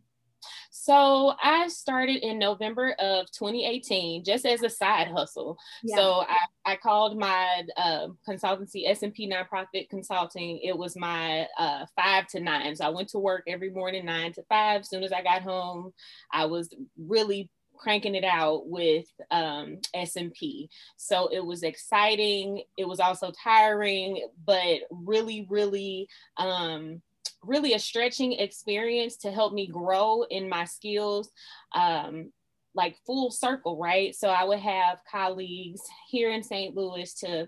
So 0.70 1.34
I 1.42 1.68
started 1.68 2.22
in 2.22 2.38
November 2.38 2.92
of 2.98 3.30
2018 3.32 4.24
just 4.24 4.44
as 4.44 4.62
a 4.62 4.70
side 4.70 5.08
hustle. 5.08 5.56
Yeah. 5.82 5.96
So 5.96 6.24
I, 6.28 6.72
I 6.72 6.76
called 6.76 7.18
my 7.18 7.62
uh, 7.76 8.08
consultancy 8.28 8.88
S&P 8.88 9.30
Nonprofit 9.30 9.88
Consulting. 9.88 10.60
It 10.62 10.76
was 10.76 10.96
my 10.96 11.46
uh, 11.58 11.86
five 11.96 12.26
to 12.28 12.40
nine. 12.40 12.76
So 12.76 12.84
I 12.84 12.90
went 12.90 13.08
to 13.10 13.18
work 13.18 13.44
every 13.46 13.70
morning 13.70 14.04
nine 14.04 14.32
to 14.34 14.42
five. 14.48 14.80
As 14.80 14.90
soon 14.90 15.04
as 15.04 15.12
I 15.12 15.22
got 15.22 15.42
home, 15.42 15.92
I 16.32 16.46
was 16.46 16.74
really 16.98 17.50
cranking 17.76 18.14
it 18.14 18.24
out 18.24 18.68
with 18.68 19.06
um, 19.30 19.78
S&P. 19.94 20.68
So 20.96 21.28
it 21.28 21.44
was 21.44 21.62
exciting. 21.62 22.62
It 22.76 22.86
was 22.86 23.00
also 23.00 23.32
tiring, 23.42 24.26
but 24.46 24.80
really, 24.90 25.46
really 25.50 26.08
um, 26.36 27.02
really 27.46 27.74
a 27.74 27.78
stretching 27.78 28.32
experience 28.32 29.16
to 29.16 29.30
help 29.30 29.52
me 29.52 29.66
grow 29.66 30.22
in 30.30 30.48
my 30.48 30.64
skills 30.64 31.30
um, 31.74 32.32
like 32.74 32.96
full 33.06 33.30
circle 33.30 33.78
right 33.78 34.14
so 34.14 34.28
i 34.28 34.44
would 34.44 34.58
have 34.58 34.98
colleagues 35.10 35.80
here 36.10 36.30
in 36.30 36.42
st 36.42 36.74
louis 36.74 37.14
to 37.14 37.46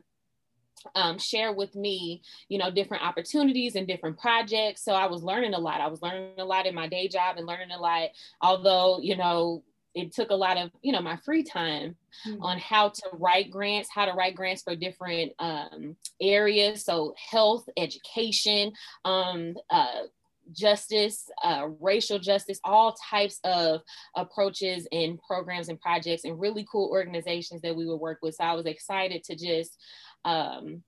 um, 0.95 1.19
share 1.19 1.53
with 1.53 1.75
me, 1.75 2.23
you 2.49 2.59
know, 2.59 2.71
different 2.71 3.03
opportunities 3.03 3.77
and 3.77 3.87
different 3.87 4.19
projects. 4.19 4.85
So 4.85 4.93
I 4.93 5.07
was 5.07 5.23
learning 5.23 5.55
a 5.55 5.59
lot. 5.59 5.81
I 5.81 5.89
was 5.89 6.03
learning 6.03 6.39
a 6.39 6.45
lot 6.45 6.67
in 6.67 6.75
my 6.75 6.87
day 6.87 7.09
job 7.09 7.37
and 7.39 7.47
learning 7.47 7.71
a 7.71 7.81
lot, 7.81 8.11
although, 8.41 9.01
you 9.01 9.17
know, 9.17 9.65
it 9.97 10.13
took 10.13 10.31
a 10.31 10.35
lot 10.35 10.59
of 10.59 10.71
you 10.83 10.93
know 10.93 11.01
my 11.01 11.17
free 11.25 11.43
time 11.43 11.97
mm-hmm. 12.29 12.43
on 12.43 12.59
how 12.59 12.89
to 12.91 13.03
write 13.15 13.51
grants 13.51 13.89
how 13.93 14.05
to 14.05 14.13
write 14.13 14.37
grants 14.37 14.63
for 14.63 14.77
different 14.77 15.33
um, 15.41 15.97
areas 16.21 16.85
so 16.85 17.15
health 17.31 17.65
education 17.77 18.73
um, 19.05 19.55
uh, 19.71 20.03
justice 20.53 21.29
uh, 21.43 21.67
racial 21.81 22.19
justice 22.19 22.61
all 22.63 22.95
types 23.11 23.41
of 23.43 23.81
approaches 24.15 24.87
and 24.93 25.19
programs 25.27 25.69
and 25.69 25.81
projects 25.81 26.25
and 26.25 26.39
really 26.39 26.65
cool 26.71 26.89
organizations 26.91 27.63
that 27.63 27.75
we 27.75 27.87
would 27.87 27.97
work 27.97 28.19
with 28.23 28.35
so 28.35 28.45
i 28.45 28.53
was 28.53 28.67
excited 28.67 29.25
to 29.25 29.35
just 29.35 29.77
um, 30.25 30.83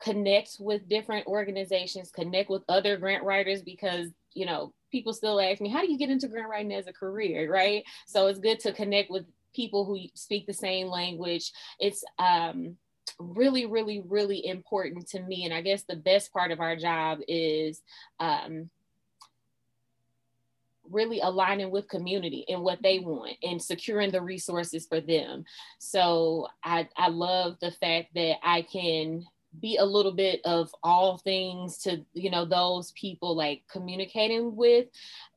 connect 0.00 0.56
with 0.60 0.88
different 0.88 1.26
organizations 1.26 2.10
connect 2.10 2.50
with 2.50 2.62
other 2.68 2.96
grant 2.96 3.24
writers 3.24 3.62
because 3.62 4.08
you 4.34 4.46
know 4.46 4.72
people 4.90 5.12
still 5.12 5.40
ask 5.40 5.60
me, 5.60 5.68
how 5.68 5.82
do 5.82 5.90
you 5.90 5.98
get 5.98 6.10
into 6.10 6.28
grant 6.28 6.48
writing 6.48 6.72
as 6.72 6.86
a 6.86 6.92
career, 6.92 7.52
right? 7.52 7.84
So 8.06 8.26
it's 8.26 8.38
good 8.38 8.60
to 8.60 8.72
connect 8.72 9.10
with 9.10 9.24
people 9.54 9.84
who 9.84 9.98
speak 10.14 10.46
the 10.46 10.52
same 10.52 10.88
language. 10.88 11.52
It's 11.78 12.04
um, 12.18 12.76
really, 13.18 13.66
really, 13.66 14.02
really 14.06 14.46
important 14.46 15.08
to 15.08 15.20
me. 15.20 15.44
And 15.44 15.52
I 15.52 15.60
guess 15.60 15.82
the 15.82 15.96
best 15.96 16.32
part 16.32 16.50
of 16.50 16.60
our 16.60 16.76
job 16.76 17.18
is 17.26 17.82
um, 18.20 18.70
really 20.90 21.20
aligning 21.20 21.70
with 21.70 21.88
community 21.88 22.44
and 22.48 22.62
what 22.62 22.82
they 22.82 22.98
want 22.98 23.36
and 23.42 23.60
securing 23.60 24.10
the 24.10 24.22
resources 24.22 24.86
for 24.86 25.00
them. 25.00 25.44
So 25.78 26.48
I, 26.64 26.88
I 26.96 27.08
love 27.08 27.56
the 27.60 27.72
fact 27.72 28.14
that 28.14 28.36
I 28.42 28.62
can 28.62 29.24
be 29.60 29.76
a 29.76 29.84
little 29.84 30.12
bit 30.12 30.40
of 30.44 30.74
all 30.82 31.18
things 31.18 31.78
to 31.78 32.04
you 32.14 32.30
know 32.30 32.44
those 32.44 32.92
people 32.92 33.36
like 33.36 33.62
communicating 33.70 34.54
with 34.56 34.86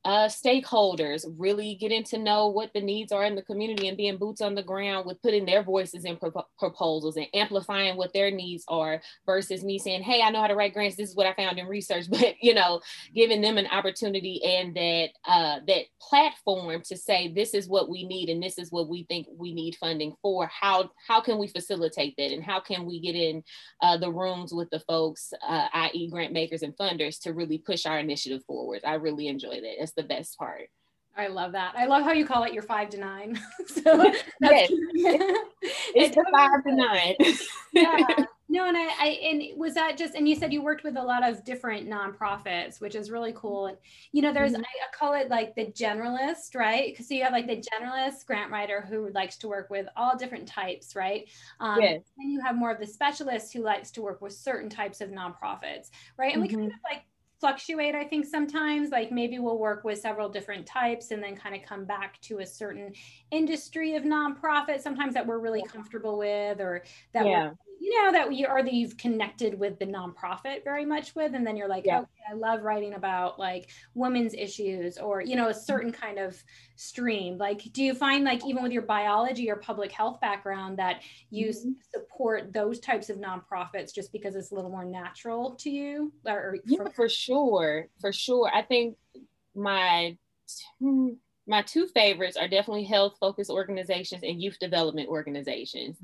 uh, 0.04 0.28
stakeholders, 0.28 1.26
really 1.38 1.76
getting 1.76 2.04
to 2.04 2.18
know 2.18 2.48
what 2.48 2.72
the 2.74 2.82
needs 2.82 3.12
are 3.12 3.24
in 3.24 3.36
the 3.36 3.42
community 3.44 3.88
and 3.88 3.98
being 3.98 4.18
boots 4.18 4.42
on 4.42 4.56
the 4.56 4.64
ground 4.64 5.06
with 5.06 5.22
putting 5.22 5.46
their 5.46 5.62
voices 5.62 6.06
in 6.06 6.18
pro- 6.18 6.46
proposals 6.58 7.18
and 7.18 7.28
amplifying 7.34 7.96
what 7.98 8.12
their 8.14 8.32
needs 8.32 8.64
are 8.68 9.02
versus 9.26 9.64
me 9.64 9.78
saying, 9.78 10.02
Hey, 10.02 10.22
I 10.22 10.32
know 10.32 10.42
how 10.42 10.48
to 10.48 10.56
write 10.56 10.74
grants. 10.74 10.96
This 10.96 11.10
is 11.10 11.16
what 11.16 11.28
I 11.28 11.34
found 11.34 11.60
in 11.60 11.68
research, 11.68 12.06
but 12.10 12.36
you 12.42 12.54
know, 12.54 12.82
giving 13.14 13.42
them 13.42 13.58
an 13.58 13.68
opportunity 13.68 14.44
and 14.44 14.76
that, 14.76 15.10
uh, 15.26 15.60
that 15.68 15.86
platform 16.02 16.82
to 16.86 16.98
say, 16.98 17.32
this 17.34 17.54
is 17.54 17.68
what 17.68 17.90
we 17.90 18.04
need 18.04 18.30
and 18.30 18.42
this 18.42 18.58
is 18.58 18.72
what 18.72 18.90
we 18.90 19.04
think 19.04 19.28
we 19.38 19.54
need 19.54 19.76
funding 19.76 20.16
for. 20.22 20.48
How, 20.48 20.90
how 21.08 21.22
can 21.22 21.38
we 21.38 21.48
facilitate 21.48 22.16
that? 22.18 22.32
And 22.32 22.44
how 22.44 22.60
can 22.60 22.86
we 22.86 23.00
get 23.00 23.16
in 23.16 23.44
uh, 23.82 23.98
the 23.98 24.12
rooms 24.12 24.52
with 24.52 24.70
the 24.72 24.80
folks, 24.80 25.32
uh, 25.48 25.68
i.e. 25.74 26.10
grant 26.10 26.34
makers 26.34 26.64
and 26.64 26.76
funders 26.76 27.20
to 27.22 27.34
really 27.34 27.60
push 27.60 27.86
our 27.86 28.00
initiative 28.00 28.44
forward? 28.46 28.82
I 28.84 28.96
really 28.96 29.28
enjoy 29.28 29.62
that. 29.62 29.91
It's 29.92 30.08
the 30.08 30.16
best 30.16 30.38
part. 30.38 30.70
I 31.18 31.28
love 31.28 31.52
that. 31.52 31.74
I 31.76 31.86
love 31.86 32.04
how 32.04 32.14
you 32.14 32.26
call 32.26 32.46
it 32.46 32.54
your 32.54 32.64
five 32.64 32.90
to 32.92 32.98
nine. 32.98 33.38
so 33.68 34.04
yes. 34.40 34.70
it's 35.94 36.16
the 36.16 36.26
five 36.32 36.64
to 36.64 36.74
nine. 36.74 37.16
yeah. 37.74 38.26
No, 38.48 38.68
and 38.68 38.78
I, 38.78 38.90
I, 39.00 39.08
and 39.24 39.44
was 39.58 39.74
that 39.74 39.98
just, 39.98 40.16
and 40.16 40.28
you 40.28 40.36
said 40.36 40.52
you 40.52 40.62
worked 40.62 40.84
with 40.84 40.98
a 40.98 41.04
lot 41.04 41.28
of 41.28 41.44
different 41.44 41.90
nonprofits, 41.90 42.80
which 42.80 42.96
is 42.96 43.12
really 43.12 43.34
cool. 43.36 43.68
And, 43.68 43.78
you 44.14 44.22
know, 44.22 44.34
there's, 44.34 44.54
mm-hmm. 44.54 44.62
I, 44.62 44.64
I, 44.64 44.98
call 44.98 45.14
it 45.14 45.30
like 45.30 45.56
the 45.56 45.68
generalist, 45.68 46.56
right? 46.56 46.92
Because 46.92 47.08
so 47.08 47.14
you 47.14 47.24
have 47.24 47.32
like 47.32 47.48
the 47.48 47.62
generalist 47.62 48.26
grant 48.26 48.52
writer 48.52 48.86
who 48.90 49.10
likes 49.14 49.38
to 49.38 49.48
work 49.48 49.70
with 49.70 49.88
all 49.96 50.18
different 50.18 50.48
types, 50.48 50.96
right? 50.96 51.30
Um, 51.60 51.82
yes. 51.82 52.02
And 52.18 52.32
you 52.32 52.42
have 52.42 52.56
more 52.56 52.72
of 52.72 52.80
the 52.80 52.88
specialist 52.88 53.54
who 53.54 53.62
likes 53.62 53.92
to 53.92 54.02
work 54.02 54.22
with 54.22 54.34
certain 54.34 54.70
types 54.70 55.00
of 55.00 55.10
nonprofits, 55.10 55.90
right? 56.18 56.34
And 56.34 56.44
mm-hmm. 56.44 56.58
we 56.58 56.64
kind 56.64 56.66
of 56.66 56.80
like 56.90 57.04
fluctuate 57.42 57.96
i 57.96 58.04
think 58.04 58.26
sometimes. 58.26 58.92
Like 58.92 59.12
maybe 59.12 59.40
we'll 59.40 59.58
work 59.58 59.84
with 59.84 60.00
several 60.00 60.30
different 60.30 60.66
types 60.66 61.12
and 61.12 61.22
then 61.22 61.36
kind 61.36 61.56
of 61.56 61.64
come 61.64 61.86
back 61.86 62.22
to 62.22 62.40
a 62.40 62.46
certain 62.46 62.94
industry 63.32 63.96
of 63.96 64.04
nonprofit 64.04 64.82
sometimes 64.82 65.14
that 65.16 65.26
we're 65.26 65.40
really 65.40 65.64
comfortable 65.64 66.18
with 66.18 66.60
or 66.60 66.84
that 67.14 67.26
yeah. 67.26 67.52
you 67.80 68.04
know 68.04 68.12
that 68.12 68.34
you 68.34 68.46
or 68.48 68.62
that 68.62 68.74
you've 68.74 68.98
connected 68.98 69.58
with 69.58 69.80
the 69.80 69.86
nonprofit 69.86 70.64
very 70.64 70.86
much 70.86 71.16
with 71.16 71.34
and 71.34 71.46
then 71.46 71.58
you're 71.58 71.68
like 71.68 71.86
yeah. 71.86 72.00
okay 72.00 72.10
i 72.30 72.34
love 72.34 72.62
writing 72.62 72.94
about 72.94 73.40
like 73.40 73.70
women's 73.96 74.34
issues 74.34 74.98
or 74.98 75.22
you 75.22 75.36
know 75.36 75.48
a 75.48 75.54
certain 75.54 75.92
kind 75.92 76.20
of 76.20 76.42
stream. 76.82 77.38
Like 77.38 77.62
do 77.74 77.84
you 77.84 77.94
find 77.94 78.24
like 78.24 78.44
even 78.46 78.64
with 78.64 78.72
your 78.72 78.82
biology 78.82 79.52
or 79.52 79.56
public 79.56 79.92
health 79.92 80.20
background 80.20 80.80
that 80.80 81.04
you 81.30 81.50
mm-hmm. 81.50 81.72
support 81.94 82.52
those 82.54 82.80
types 82.80 83.10
of 83.12 83.18
nonprofits 83.18 83.94
just 83.94 84.12
because 84.12 84.36
it's 84.36 84.52
a 84.52 84.56
little 84.56 84.72
more 84.72 84.84
natural 84.84 85.52
to 85.60 85.70
you? 85.70 86.12
Or, 86.26 86.58
yeah, 86.66 86.90
for 86.96 87.08
sure 87.08 87.31
for 88.00 88.12
sure 88.12 88.50
i 88.54 88.62
think 88.62 88.98
my 89.56 90.18
my 91.48 91.62
two 91.64 91.88
favorites 91.88 92.38
are 92.38 92.48
definitely 92.48 92.84
health 92.84 93.18
focused 93.20 93.50
organizations 93.50 94.24
and 94.24 94.42
youth 94.42 94.58
development 94.60 95.10
organizations. 95.10 95.98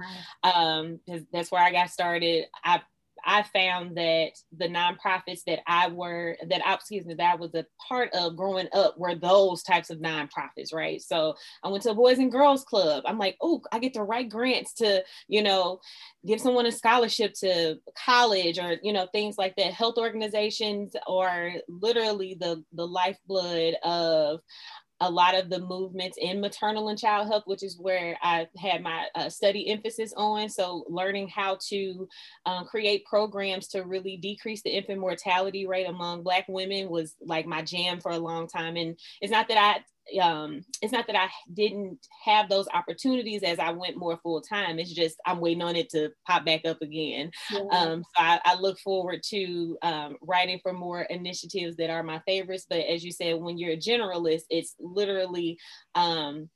Um, 0.43 0.99
that's 1.31 1.51
where 1.51 1.63
I 1.63 1.71
got 1.71 1.89
started. 1.89 2.45
I 2.63 2.81
I 3.25 3.43
found 3.43 3.97
that 3.97 4.31
the 4.57 4.67
nonprofits 4.67 5.43
that 5.47 5.59
I 5.67 5.87
were 5.89 6.37
that 6.49 6.65
I 6.65 6.73
excuse 6.73 7.05
me 7.05 7.13
that 7.15 7.33
I 7.33 7.35
was 7.35 7.53
a 7.55 7.65
part 7.87 8.13
of 8.13 8.35
growing 8.35 8.67
up 8.73 8.97
were 8.97 9.15
those 9.15 9.63
types 9.63 9.89
of 9.89 9.99
nonprofits, 9.99 10.73
right? 10.73 11.01
So 11.01 11.35
I 11.63 11.69
went 11.69 11.83
to 11.83 11.91
a 11.91 11.95
boys 11.95 12.19
and 12.19 12.31
girls 12.31 12.63
club. 12.63 13.03
I'm 13.05 13.17
like, 13.17 13.37
oh, 13.41 13.61
I 13.71 13.79
get 13.79 13.93
to 13.93 14.03
write 14.03 14.29
grants 14.29 14.73
to, 14.75 15.03
you 15.27 15.43
know, 15.43 15.79
give 16.25 16.41
someone 16.41 16.65
a 16.65 16.71
scholarship 16.71 17.33
to 17.39 17.77
college 18.05 18.59
or 18.59 18.77
you 18.83 18.93
know 18.93 19.07
things 19.11 19.37
like 19.37 19.55
that. 19.57 19.73
Health 19.73 19.97
organizations 19.97 20.95
are 21.07 21.51
literally 21.67 22.35
the 22.39 22.63
the 22.73 22.85
lifeblood 22.85 23.75
of 23.83 24.39
a 24.99 25.09
lot 25.09 25.35
of 25.35 25.49
the 25.49 25.59
movements 25.59 26.17
in 26.19 26.41
maternal 26.41 26.89
and 26.89 26.97
child 26.97 27.27
health, 27.27 27.43
which 27.45 27.63
is 27.63 27.77
where 27.79 28.17
I 28.21 28.47
had 28.57 28.81
my 28.81 29.05
uh, 29.15 29.29
study 29.29 29.69
emphasis 29.69 30.13
on. 30.17 30.49
So, 30.49 30.85
learning 30.89 31.29
how 31.29 31.57
to 31.69 32.07
um, 32.45 32.65
create 32.65 33.05
programs 33.05 33.67
to 33.69 33.83
really 33.83 34.17
decrease 34.17 34.61
the 34.63 34.75
infant 34.75 34.99
mortality 34.99 35.67
rate 35.67 35.87
among 35.87 36.23
Black 36.23 36.45
women 36.47 36.89
was 36.89 37.15
like 37.21 37.45
my 37.45 37.61
jam 37.61 37.99
for 37.99 38.11
a 38.11 38.19
long 38.19 38.47
time. 38.47 38.75
And 38.75 38.97
it's 39.21 39.31
not 39.31 39.47
that 39.49 39.57
I 39.57 39.83
um, 40.21 40.63
it's 40.81 40.93
not 40.93 41.07
that 41.07 41.15
I 41.15 41.27
didn't 41.53 41.99
have 42.23 42.49
those 42.49 42.67
opportunities 42.73 43.43
as 43.43 43.59
I 43.59 43.71
went 43.71 43.97
more 43.97 44.17
full 44.23 44.41
time. 44.41 44.79
It's 44.79 44.93
just 44.93 45.17
I'm 45.25 45.39
waiting 45.39 45.61
on 45.61 45.75
it 45.75 45.89
to 45.89 46.11
pop 46.25 46.45
back 46.45 46.65
up 46.65 46.81
again. 46.81 47.31
Yeah. 47.51 47.59
Um, 47.71 48.03
so 48.03 48.23
I, 48.23 48.39
I, 48.45 48.55
look 48.55 48.79
forward 48.79 49.21
to 49.29 49.77
um, 49.81 50.15
writing 50.21 50.59
for 50.63 50.73
more 50.73 51.01
initiatives 51.03 51.75
that 51.77 51.89
are 51.89 52.03
my 52.03 52.19
favorites. 52.25 52.65
But 52.69 52.79
as 52.79 53.03
you 53.03 53.11
said, 53.11 53.41
when 53.41 53.57
you're 53.57 53.73
a 53.73 53.77
generalist, 53.77 54.43
it's 54.49 54.75
literally 54.79 55.57
um, 55.95 56.49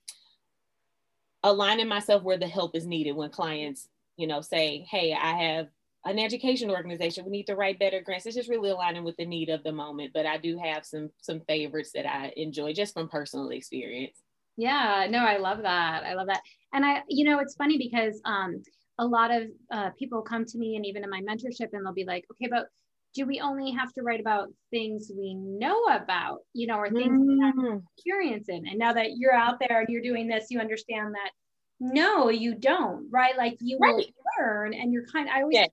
aligning 1.44 1.88
myself 1.88 2.24
where 2.24 2.38
the 2.38 2.48
help 2.48 2.76
is 2.76 2.86
needed 2.86 3.14
when 3.14 3.30
clients, 3.32 3.88
you 4.18 4.28
know, 4.28 4.42
say, 4.42 4.86
"Hey, 4.90 5.14
I 5.14 5.34
have 5.44 5.68
an 6.06 6.18
education 6.18 6.70
organization. 6.72 7.26
We 7.26 7.32
need 7.32 7.48
to 7.48 7.56
write 7.56 7.80
better 7.80 8.02
grants. 8.02 8.26
It's 8.26 8.36
just 8.36 8.50
really 8.50 8.72
aligning 8.72 9.04
with 9.04 9.18
the 9.18 9.26
need 9.26 9.50
of 9.50 9.64
the 9.64 9.72
moment. 9.72 10.12
But 10.14 10.26
I 10.26 10.38
do 10.38 10.60
have 10.64 10.86
some 10.86 11.10
some 11.22 11.42
favorites 11.42 11.92
that 11.94 12.08
I 12.08 12.34
enjoy 12.36 12.74
just 12.74 12.94
from 12.94 13.10
personal 13.10 13.50
experience. 13.50 14.18
Yeah, 14.58 15.08
no, 15.10 15.20
I 15.20 15.38
love 15.38 15.62
that. 15.62 16.04
I 16.04 16.14
love 16.14 16.28
that. 16.28 16.42
And 16.74 16.86
I, 16.86 17.04
you 17.08 17.26
know, 17.26 17.40
it's 17.40 17.56
funny 17.56 17.78
because 17.78 18.20
um, 18.26 18.62
a 19.00 19.06
lot 19.06 19.32
of 19.32 19.44
uh, 19.72 19.90
people 19.98 20.22
come 20.22 20.46
to 20.46 20.58
me 20.58 20.76
and 20.76 20.86
even 20.86 21.04
in 21.04 21.10
my 21.10 21.22
mentorship 21.22 21.70
and 21.74 21.86
they'll 21.86 21.94
be 21.94 22.06
like, 22.06 22.26
okay, 22.32 22.50
but 22.50 22.68
do 23.14 23.26
we 23.26 23.40
only 23.40 23.72
have 23.72 23.92
to 23.94 24.02
write 24.02 24.20
about 24.20 24.50
things 24.70 25.12
we 25.18 25.34
know 25.34 25.84
about, 25.86 26.40
you 26.54 26.68
know, 26.68 26.78
or 26.78 26.90
things 26.90 27.20
mm. 27.20 27.28
we 27.28 27.40
have 27.44 27.56
mm-hmm. 27.56 27.78
experience 27.98 28.50
in? 28.50 28.68
And 28.68 28.78
now 28.78 28.94
that 28.94 29.18
you're 29.18 29.34
out 29.34 29.58
there 29.60 29.82
and 29.82 29.90
you're 29.90 30.02
doing 30.02 30.28
this, 30.28 30.48
you 30.50 30.60
understand 30.60 31.14
that 31.14 31.32
no, 31.80 32.30
you 32.30 32.54
don't, 32.54 33.08
right? 33.12 33.36
Like 33.36 33.58
you 33.60 33.78
right. 33.82 33.96
will 33.96 34.06
learn 34.40 34.74
and 34.74 34.94
you're 34.94 35.08
kind 35.08 35.28
of, 35.28 35.36
I 35.36 35.42
always 35.42 35.56
yeah 35.56 35.66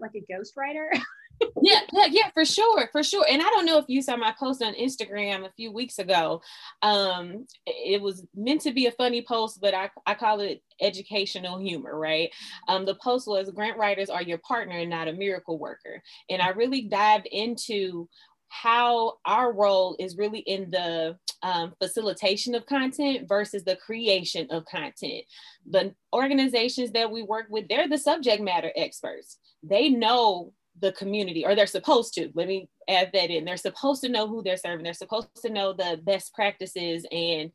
like 0.00 0.12
a 0.14 0.32
ghostwriter. 0.32 0.88
yeah, 1.62 1.80
yeah, 1.92 2.06
yeah, 2.10 2.30
for 2.34 2.44
sure, 2.44 2.88
for 2.92 3.02
sure. 3.02 3.24
And 3.28 3.42
I 3.42 3.46
don't 3.46 3.66
know 3.66 3.78
if 3.78 3.86
you 3.88 4.02
saw 4.02 4.16
my 4.16 4.34
post 4.38 4.62
on 4.62 4.74
Instagram 4.74 5.46
a 5.46 5.52
few 5.52 5.72
weeks 5.72 5.98
ago. 5.98 6.42
Um, 6.82 7.46
it 7.66 8.00
was 8.00 8.26
meant 8.34 8.60
to 8.62 8.72
be 8.72 8.86
a 8.86 8.92
funny 8.92 9.22
post, 9.22 9.60
but 9.60 9.74
I, 9.74 9.90
I 10.06 10.14
call 10.14 10.40
it 10.40 10.62
educational 10.80 11.58
humor, 11.58 11.98
right? 11.98 12.30
Um, 12.68 12.84
the 12.84 12.96
post 12.96 13.26
was 13.26 13.50
grant 13.50 13.78
writers 13.78 14.10
are 14.10 14.22
your 14.22 14.38
partner 14.38 14.78
and 14.78 14.90
not 14.90 15.08
a 15.08 15.12
miracle 15.12 15.58
worker. 15.58 16.02
And 16.28 16.42
I 16.42 16.48
really 16.50 16.82
dived 16.82 17.26
into 17.26 18.08
how 18.52 19.14
our 19.24 19.50
role 19.50 19.96
is 19.98 20.18
really 20.18 20.40
in 20.40 20.70
the 20.70 21.16
um, 21.42 21.72
facilitation 21.80 22.54
of 22.54 22.66
content 22.66 23.26
versus 23.26 23.64
the 23.64 23.76
creation 23.76 24.46
of 24.50 24.66
content. 24.66 25.24
The 25.68 25.94
organizations 26.12 26.92
that 26.92 27.10
we 27.10 27.22
work 27.22 27.46
with, 27.48 27.66
they're 27.66 27.88
the 27.88 27.96
subject 27.96 28.42
matter 28.42 28.70
experts. 28.76 29.38
They 29.62 29.88
know 29.88 30.52
the 30.80 30.92
community 30.92 31.46
or 31.46 31.54
they're 31.54 31.66
supposed 31.66 32.12
to 32.14 32.30
let 32.34 32.46
me 32.46 32.68
add 32.88 33.10
that 33.14 33.30
in. 33.30 33.46
They're 33.46 33.56
supposed 33.56 34.02
to 34.02 34.10
know 34.10 34.28
who 34.28 34.42
they're 34.42 34.58
serving. 34.58 34.84
They're 34.84 34.92
supposed 34.92 35.28
to 35.40 35.50
know 35.50 35.72
the 35.72 35.98
best 36.02 36.34
practices 36.34 37.06
and 37.10 37.52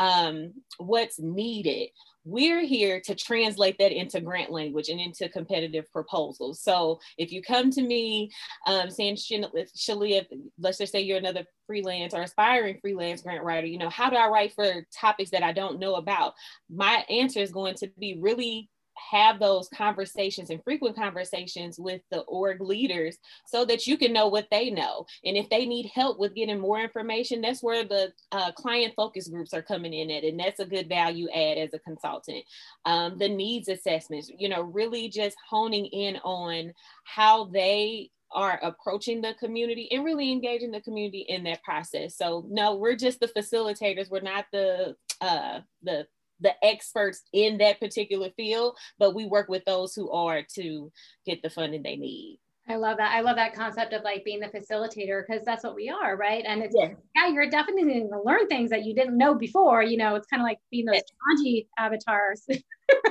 um, 0.00 0.54
what's 0.78 1.20
needed 1.20 1.90
we're 2.24 2.64
here 2.64 3.00
to 3.00 3.14
translate 3.14 3.78
that 3.78 3.92
into 3.92 4.20
grant 4.20 4.50
language 4.50 4.88
and 4.88 5.00
into 5.00 5.28
competitive 5.28 5.90
proposals. 5.90 6.60
So 6.60 7.00
if 7.18 7.32
you 7.32 7.42
come 7.42 7.70
to 7.70 7.82
me 7.82 8.30
um, 8.66 8.90
saying, 8.90 9.16
Sheleia, 9.16 10.24
let's 10.58 10.78
just 10.78 10.92
say 10.92 11.00
you're 11.00 11.18
another 11.18 11.44
freelance 11.66 12.14
or 12.14 12.22
aspiring 12.22 12.78
freelance 12.80 13.22
grant 13.22 13.44
writer, 13.44 13.66
you 13.66 13.78
know, 13.78 13.90
how 13.90 14.10
do 14.10 14.16
I 14.16 14.28
write 14.28 14.52
for 14.54 14.86
topics 14.94 15.30
that 15.30 15.42
I 15.42 15.52
don't 15.52 15.80
know 15.80 15.96
about? 15.96 16.34
My 16.70 17.04
answer 17.08 17.40
is 17.40 17.52
going 17.52 17.74
to 17.76 17.90
be 17.98 18.18
really 18.20 18.68
have 18.96 19.38
those 19.38 19.68
conversations 19.68 20.50
and 20.50 20.62
frequent 20.64 20.96
conversations 20.96 21.78
with 21.78 22.02
the 22.10 22.20
org 22.20 22.60
leaders 22.60 23.18
so 23.46 23.64
that 23.64 23.86
you 23.86 23.96
can 23.96 24.12
know 24.12 24.28
what 24.28 24.48
they 24.50 24.70
know. 24.70 25.06
And 25.24 25.36
if 25.36 25.48
they 25.48 25.66
need 25.66 25.90
help 25.94 26.18
with 26.18 26.34
getting 26.34 26.60
more 26.60 26.80
information, 26.80 27.40
that's 27.40 27.62
where 27.62 27.84
the 27.84 28.12
uh, 28.32 28.52
client 28.52 28.94
focus 28.96 29.28
groups 29.28 29.54
are 29.54 29.62
coming 29.62 29.92
in 29.92 30.10
at. 30.10 30.24
And 30.24 30.38
that's 30.38 30.60
a 30.60 30.66
good 30.66 30.88
value 30.88 31.28
add 31.30 31.58
as 31.58 31.74
a 31.74 31.78
consultant. 31.78 32.44
Um, 32.84 33.18
the 33.18 33.28
needs 33.28 33.68
assessments, 33.68 34.30
you 34.38 34.48
know, 34.48 34.62
really 34.62 35.08
just 35.08 35.36
honing 35.48 35.86
in 35.86 36.16
on 36.16 36.72
how 37.04 37.44
they 37.46 38.10
are 38.34 38.58
approaching 38.62 39.20
the 39.20 39.34
community 39.34 39.88
and 39.92 40.04
really 40.04 40.32
engaging 40.32 40.70
the 40.70 40.80
community 40.80 41.26
in 41.28 41.44
that 41.44 41.62
process. 41.62 42.16
So 42.16 42.46
no, 42.48 42.74
we're 42.74 42.96
just 42.96 43.20
the 43.20 43.28
facilitators. 43.28 44.10
We're 44.10 44.20
not 44.20 44.46
the 44.52 44.96
uh, 45.20 45.60
the 45.82 46.06
the 46.42 46.52
experts 46.62 47.22
in 47.32 47.58
that 47.58 47.80
particular 47.80 48.30
field, 48.36 48.76
but 48.98 49.14
we 49.14 49.26
work 49.26 49.48
with 49.48 49.64
those 49.64 49.94
who 49.94 50.10
are 50.10 50.42
to 50.56 50.92
get 51.24 51.42
the 51.42 51.50
funding 51.50 51.82
they 51.82 51.96
need. 51.96 52.38
I 52.68 52.76
love 52.76 52.96
that. 52.98 53.12
I 53.12 53.22
love 53.22 53.36
that 53.36 53.54
concept 53.54 53.92
of 53.92 54.02
like 54.02 54.24
being 54.24 54.38
the 54.38 54.46
facilitator 54.46 55.22
because 55.26 55.44
that's 55.44 55.64
what 55.64 55.74
we 55.74 55.88
are, 55.88 56.16
right? 56.16 56.44
And 56.46 56.62
it's 56.62 56.74
yeah, 56.78 56.90
yeah 57.16 57.28
you're 57.28 57.50
definitely 57.50 57.82
going 57.82 58.08
to 58.08 58.22
learn 58.24 58.46
things 58.46 58.70
that 58.70 58.84
you 58.84 58.94
didn't 58.94 59.18
know 59.18 59.34
before. 59.34 59.82
You 59.82 59.96
know, 59.96 60.14
it's 60.14 60.28
kind 60.28 60.40
of 60.40 60.44
like 60.44 60.58
being 60.70 60.86
those 60.86 61.00
Jumanji 61.00 61.66
avatars. 61.76 62.44
right? 62.48 62.60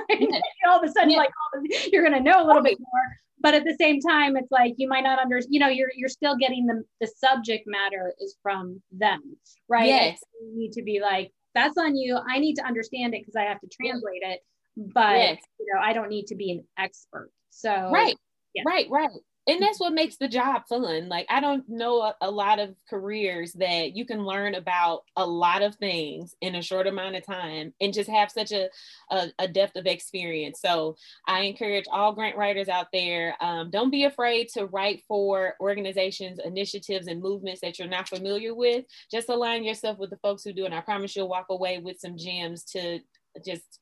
yeah. 0.10 0.40
All 0.70 0.82
of 0.82 0.90
a 0.90 0.92
sudden, 0.92 1.16
like 1.16 1.32
the, 1.54 1.90
you're 1.92 2.08
going 2.08 2.24
to 2.24 2.24
know 2.24 2.44
a 2.44 2.48
little 2.48 2.64
bit 2.64 2.80
more. 2.80 3.02
but 3.42 3.54
at 3.54 3.66
the 3.66 3.76
same 3.80 4.00
time, 4.00 4.38
it's 4.38 4.52
like 4.52 4.76
you 4.78 4.88
might 4.88 5.04
not 5.04 5.20
understand. 5.20 5.54
you 5.54 5.60
know, 5.60 5.68
you're 5.68 5.92
you're 5.98 6.10
still 6.10 6.38
getting 6.38 6.66
the 6.66 6.84
the 7.02 7.08
subject 7.08 7.66
matter 7.68 8.14
is 8.22 8.38
from 8.42 8.82
them, 8.92 9.36
right? 9.68 9.88
Yes. 9.88 10.20
You 10.42 10.58
need 10.58 10.72
to 10.74 10.82
be 10.82 11.02
like, 11.02 11.34
that's 11.54 11.78
on 11.78 11.96
you. 11.96 12.18
I 12.30 12.40
need 12.40 12.56
to 12.56 12.66
understand 12.66 13.14
it 13.14 13.22
because 13.22 13.36
I 13.36 13.44
have 13.44 13.60
to 13.62 13.68
translate 13.68 14.22
it, 14.24 14.40
but 14.78 15.18
Yes. 15.18 15.42
you 15.60 15.66
know, 15.74 15.82
I 15.82 15.94
don't 15.94 16.10
need 16.10 16.28
to 16.28 16.36
be 16.36 16.52
an 16.52 16.64
expert. 16.78 17.30
So 17.50 17.90
right 17.92 18.16
Yeah. 18.54 18.64
right 18.66 18.90
right 18.90 19.10
and 19.48 19.62
that's 19.62 19.80
what 19.80 19.94
makes 19.94 20.18
the 20.18 20.28
job 20.28 20.64
fun. 20.68 21.10
Like 21.10 21.26
i 21.30 21.40
don't 21.40 21.68
know 21.68 22.02
a, 22.02 22.16
a 22.22 22.32
lot 22.32 22.60
of 22.60 22.76
careers 22.90 23.54
that 23.54 23.96
you 23.96 24.06
can 24.06 24.26
learn 24.26 24.56
about 24.56 25.02
a 25.16 25.26
lot 25.26 25.62
of 25.62 25.76
things 25.76 26.36
in 26.42 26.56
a 26.56 26.62
short 26.62 26.88
amount 26.88 27.16
of 27.16 27.26
time 27.26 27.74
and 27.82 27.94
just 27.94 28.10
have 28.10 28.32
such 28.32 28.52
a 28.52 28.70
a, 29.10 29.28
a 29.40 29.48
depth 29.48 29.76
of 29.76 29.86
experience. 29.86 30.60
So 30.62 30.96
i 31.28 31.42
encourage 31.42 31.86
all 31.92 32.14
grant 32.14 32.38
writers 32.38 32.70
out 32.70 32.88
there 32.94 33.36
um, 33.42 33.70
don't 33.72 33.92
be 33.92 34.06
afraid 34.06 34.50
to 34.50 34.66
write 34.68 35.04
for 35.08 35.56
organizations 35.60 36.40
initiatives 36.44 37.08
and 37.08 37.22
movements 37.22 37.62
that 37.62 37.80
you're 37.80 37.88
not 37.88 38.10
familiar 38.10 38.54
with. 38.54 38.86
Just 39.10 39.30
align 39.30 39.64
yourself 39.64 39.98
with 39.98 40.10
the 40.10 40.18
folks 40.18 40.44
who 40.44 40.54
do 40.54 40.66
and 40.66 40.74
i 40.74 40.82
promise 40.82 41.16
you'll 41.16 41.28
walk 41.30 41.48
away 41.50 41.80
with 41.80 42.00
some 42.00 42.18
gems 42.18 42.64
to 42.64 43.00
just 43.46 43.80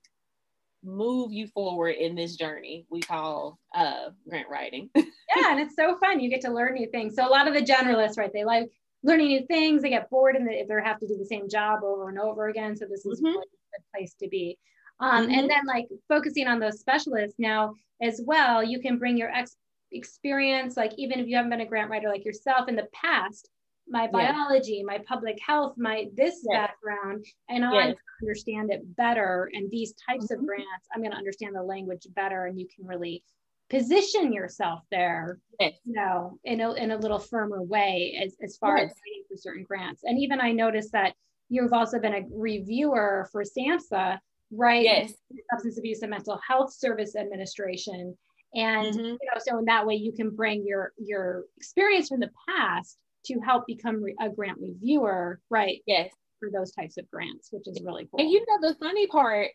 move 0.84 1.32
you 1.34 1.48
forward 1.48 1.96
in 1.96 2.16
this 2.16 2.36
journey 2.36 2.86
we 2.90 3.02
call 3.02 3.60
uh, 3.76 4.10
grant 4.28 4.48
writing. 4.50 4.90
yeah, 4.96 5.04
and 5.52 5.60
it's 5.60 5.76
so 5.76 5.98
fun. 6.00 6.20
You 6.20 6.30
get 6.30 6.42
to 6.42 6.52
learn 6.54 6.74
new 6.74 6.90
things. 6.90 7.16
So 7.16 7.28
a 7.28 7.30
lot 7.30 7.48
of 7.48 7.54
the 7.54 7.62
generalists, 7.62 8.18
right? 8.18 8.32
They 8.34 8.46
like 8.46 8.70
learning 9.04 9.28
new 9.28 9.46
things. 9.48 9.82
They 9.82 9.90
get 9.90 10.10
bored 10.10 10.36
and 10.36 10.48
they, 10.48 10.66
they 10.68 10.76
have 10.84 11.00
to 11.00 11.08
do 11.08 11.18
the 11.18 11.26
same 11.26 11.50
job 11.50 11.84
over 11.84 12.10
and 12.10 12.20
over 12.20 12.48
again. 12.48 12.76
So 12.76 12.86
this 12.86 13.06
is 13.06 13.22
Mhm. 13.22 13.26
really 13.26 13.38
a 13.38 13.78
good 13.78 13.86
place 13.94 14.14
to 14.16 14.28
be. 14.28 14.58
Um, 15.00 15.28
Mhm. 15.28 15.34
And 15.34 15.50
then 15.50 15.66
like 15.66 15.88
focusing 16.08 16.48
on 16.48 16.60
those 16.60 16.80
specialists 16.80 17.40
now 17.40 17.76
as 18.02 18.22
well, 18.26 18.64
you 18.64 18.80
can 18.80 18.98
bring 18.98 19.18
your 19.18 19.30
ex- 19.30 19.58
experience, 19.92 20.78
like 20.78 20.94
even 20.98 21.20
if 21.20 21.28
you 21.28 21.36
haven't 21.36 21.52
been 21.52 21.62
a 21.62 21.66
grant 21.66 21.90
writer 21.90 22.10
like 22.10 22.26
yourself 22.26 22.68
in 22.68 22.76
the 22.76 22.88
past, 22.94 23.50
my 23.90 24.08
biology, 24.08 24.84
my 24.84 25.00
public 25.08 25.40
health, 25.46 25.76
my 25.78 26.08
this 26.14 26.46
Yes. 26.50 26.54
background, 26.70 27.26
and 27.50 27.66
I 27.66 27.94
understand 28.22 28.72
it 28.72 28.96
better. 28.96 29.50
And 29.54 29.70
these 29.72 29.94
types 29.94 30.28
Mhm. 30.28 30.40
of 30.40 30.46
grants, 30.46 30.88
I'm 30.94 31.02
going 31.02 31.12
to 31.12 31.18
understand 31.18 31.56
the 31.56 31.64
language 31.64 32.08
better, 32.16 32.46
and 32.46 32.60
you 32.60 32.68
can 32.68 32.86
really 32.86 33.24
position 33.70 34.34
yourself 34.34 34.84
there 34.90 35.38
Yes. 35.60 35.74
you 35.84 35.94
know 35.94 36.40
in 36.44 36.60
a, 36.60 36.74
in 36.74 36.90
a 36.90 36.98
little 36.98 37.20
firmer 37.20 37.62
way 37.62 38.20
as, 38.20 38.36
as 38.42 38.58
far 38.58 38.78
as 38.78 38.90
writing 38.90 39.24
for 39.30 39.38
certain 39.38 39.64
grants 39.64 40.02
and 40.06 40.18
even 40.18 40.42
i 40.42 40.52
noticed 40.52 40.92
that 40.92 41.14
you've 41.50 41.72
also 41.72 42.00
been 42.00 42.16
a 42.16 42.24
reviewer 42.32 43.30
for 43.32 43.44
samhsa 43.44 44.18
right 44.50 44.84
Yes. 44.84 45.14
substance 45.52 45.78
abuse 45.78 46.02
and 46.02 46.10
mental 46.10 46.40
health 46.48 46.74
service 46.74 47.16
administration 47.16 48.18
and 48.56 48.96
Mhm. 48.96 49.06
you 49.22 49.30
know 49.32 49.38
so 49.38 49.60
in 49.60 49.66
that 49.66 49.86
way 49.86 49.94
you 49.94 50.12
can 50.14 50.32
bring 50.32 50.66
your 50.66 50.92
your 50.98 51.44
experience 51.58 52.10
from 52.10 52.22
the 52.22 52.32
past 52.50 52.98
to 53.26 53.40
help 53.40 53.66
become 53.68 54.02
re- 54.02 54.16
a 54.22 54.30
grant 54.30 54.58
reviewer 54.62 55.40
right 55.50 55.82
Yes. 55.86 56.12
for 56.40 56.50
those 56.52 56.72
types 56.72 56.98
of 56.98 57.10
grants 57.12 57.50
which 57.52 57.68
is 57.68 57.82
really 57.84 58.08
cool 58.12 58.20
And 58.22 58.30
you 58.32 58.46
know 58.48 58.70
the 58.70 58.76
funny 58.76 59.08
part 59.08 59.50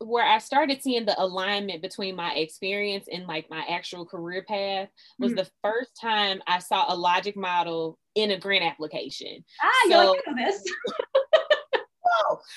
where 0.00 0.24
I 0.24 0.38
started 0.38 0.80
seeing 0.80 1.04
the 1.06 1.20
alignment 1.20 1.82
between 1.82 2.14
my 2.14 2.32
experience 2.34 3.06
and 3.12 3.26
like 3.26 3.50
my 3.50 3.64
actual 3.68 4.06
career 4.06 4.44
path 4.46 4.88
was 5.18 5.32
Mhm. 5.32 5.36
the 5.36 5.50
first 5.62 5.90
time 6.00 6.40
I 6.46 6.60
saw 6.60 6.84
a 6.88 6.94
logic 6.96 7.36
model 7.36 7.98
in 8.14 8.30
a 8.30 8.38
grant 8.38 8.64
application. 8.64 9.44
ah 9.62 9.70
you're 9.88 9.98
like 9.98 10.20
I 10.26 10.30
know 10.30 10.44
this 10.46 10.62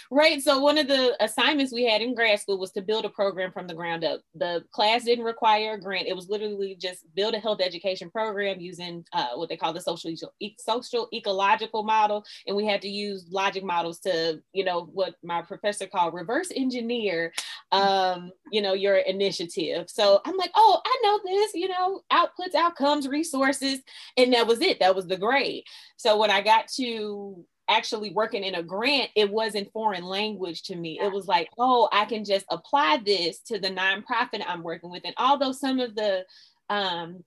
Right. 0.09 0.41
So 0.41 0.59
one 0.59 0.77
of 0.77 0.87
the 0.87 1.15
assignments 1.23 1.73
we 1.73 1.85
had 1.85 2.01
in 2.01 2.15
grad 2.15 2.39
school 2.39 2.59
was 2.59 2.71
to 2.71 2.81
build 2.81 3.05
a 3.05 3.09
program 3.09 3.51
from 3.51 3.67
the 3.67 3.73
ground 3.73 4.03
up. 4.03 4.21
The 4.35 4.63
class 4.71 5.03
didn't 5.03 5.25
require 5.25 5.73
a 5.73 5.79
grant. 5.79 6.07
It 6.07 6.15
was 6.15 6.29
literally 6.29 6.75
just 6.79 7.03
build 7.15 7.33
a 7.33 7.39
health 7.39 7.61
education 7.61 8.09
program 8.09 8.59
using 8.59 9.05
uh, 9.13 9.29
what 9.35 9.49
they 9.49 9.57
call 9.57 9.73
the 9.73 9.81
social 9.81 10.11
social 10.59 11.07
ecological 11.13 11.83
model, 11.83 12.23
and 12.47 12.55
we 12.55 12.65
had 12.65 12.81
to 12.81 12.89
use 12.89 13.25
logic 13.29 13.63
models 13.63 13.99
to, 13.99 14.41
you 14.53 14.63
know, 14.63 14.85
what 14.93 15.15
my 15.23 15.41
professor 15.41 15.87
called 15.87 16.13
reverse 16.13 16.51
engineer, 16.55 17.33
um, 17.71 18.31
you 18.51 18.61
know, 18.61 18.73
your 18.73 18.97
initiative. 18.97 19.89
So 19.89 20.21
I'm 20.25 20.37
like, 20.37 20.51
oh, 20.55 20.81
I 20.85 20.99
know 21.03 21.19
this, 21.23 21.53
you 21.53 21.67
know, 21.67 22.01
outputs, 22.11 22.55
outcomes, 22.55 23.07
resources, 23.07 23.79
and 24.17 24.33
that 24.33 24.47
was 24.47 24.61
it. 24.61 24.79
That 24.79 24.95
was 24.95 25.07
the 25.07 25.17
grade. 25.17 25.63
So 25.97 26.17
when 26.17 26.31
I 26.31 26.41
got 26.41 26.67
to 26.77 27.45
actually 27.71 28.11
working 28.11 28.43
in 28.43 28.55
a 28.55 28.63
grant, 28.63 29.09
it 29.15 29.31
wasn't 29.31 29.71
foreign 29.71 30.03
language 30.03 30.63
to 30.63 30.75
me. 30.75 30.99
It 30.99 31.11
was 31.11 31.27
like, 31.27 31.49
oh, 31.57 31.89
I 31.91 32.05
can 32.05 32.25
just 32.25 32.45
apply 32.49 33.01
this 33.05 33.39
to 33.47 33.59
the 33.59 33.69
nonprofit 33.69 34.43
I'm 34.45 34.63
working 34.63 34.91
with. 34.91 35.03
And 35.05 35.15
although 35.17 35.51
some 35.51 35.79
of 35.79 35.95
the 35.95 36.25
um, 36.69 37.23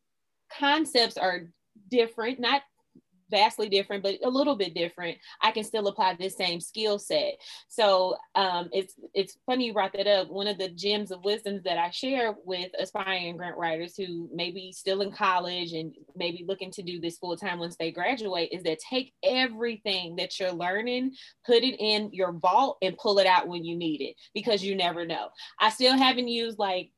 concepts 0.59 1.17
are 1.17 1.49
different, 1.91 2.39
not 2.41 2.63
vastly 3.31 3.69
different, 3.69 4.03
but 4.03 4.17
a 4.23 4.29
little 4.29 4.57
bit 4.57 4.75
different, 4.75 5.19
I 5.41 5.51
can 5.51 5.65
still 5.65 5.89
apply 5.89 6.15
this 6.15 6.37
same 6.37 6.61
skill 6.61 6.99
set. 6.99 7.35
So 7.69 8.17
um, 8.35 8.69
it's 8.73 8.95
it's 9.15 9.39
funny 9.47 9.67
you 9.67 9.73
brought 9.73 9.93
that 9.95 10.07
up. 10.07 10.31
One 10.31 10.47
of 10.47 10.59
the 10.59 10.69
gems 10.71 11.11
of 11.11 11.25
wisdoms 11.25 11.63
that 11.65 11.79
I 11.79 11.91
share 11.91 12.35
with 12.45 12.71
aspiring 12.79 13.37
grant 13.37 13.57
writers 13.57 13.97
who 13.97 14.29
may 14.33 14.51
be 14.51 14.73
still 14.73 15.01
in 15.01 15.13
college 15.13 15.73
and 15.73 15.95
maybe 16.17 16.45
looking 16.47 16.71
to 16.73 16.83
do 16.83 17.01
this 17.01 17.19
full 17.19 17.37
time 17.37 17.59
once 17.59 17.77
they 17.77 17.91
graduate 17.91 18.51
is 18.53 18.63
that 18.65 18.79
take 18.79 19.13
everything 19.23 20.17
that 20.17 20.39
you're 20.39 20.53
learning, 20.53 21.13
put 21.47 21.63
it 21.63 21.77
in 21.79 22.11
your 22.13 22.33
vault, 22.33 22.79
and 22.83 22.97
pull 22.99 23.19
it 23.19 23.27
out 23.27 23.49
when 23.49 23.65
you 23.65 23.77
need 23.77 24.01
it 24.01 24.17
because 24.35 24.63
you 24.65 24.77
never 24.77 25.07
know. 25.07 25.29
I 25.61 25.71
still 25.71 25.97
haven't 25.97 26.29
used 26.29 26.59
like 26.59 26.91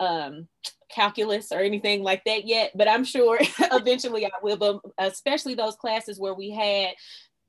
um 0.00 0.48
calculus 0.94 1.50
or 1.50 1.58
anything 1.58 2.02
like 2.02 2.22
that 2.24 2.46
yet 2.46 2.70
but 2.74 2.88
i'm 2.88 3.04
sure 3.04 3.38
eventually 3.72 4.24
i 4.24 4.30
will 4.42 4.56
but 4.56 4.76
uh, 4.98 5.04
especially 5.06 5.54
those 5.54 5.76
classes 5.76 6.20
where 6.20 6.34
we 6.34 6.50
had 6.50 6.94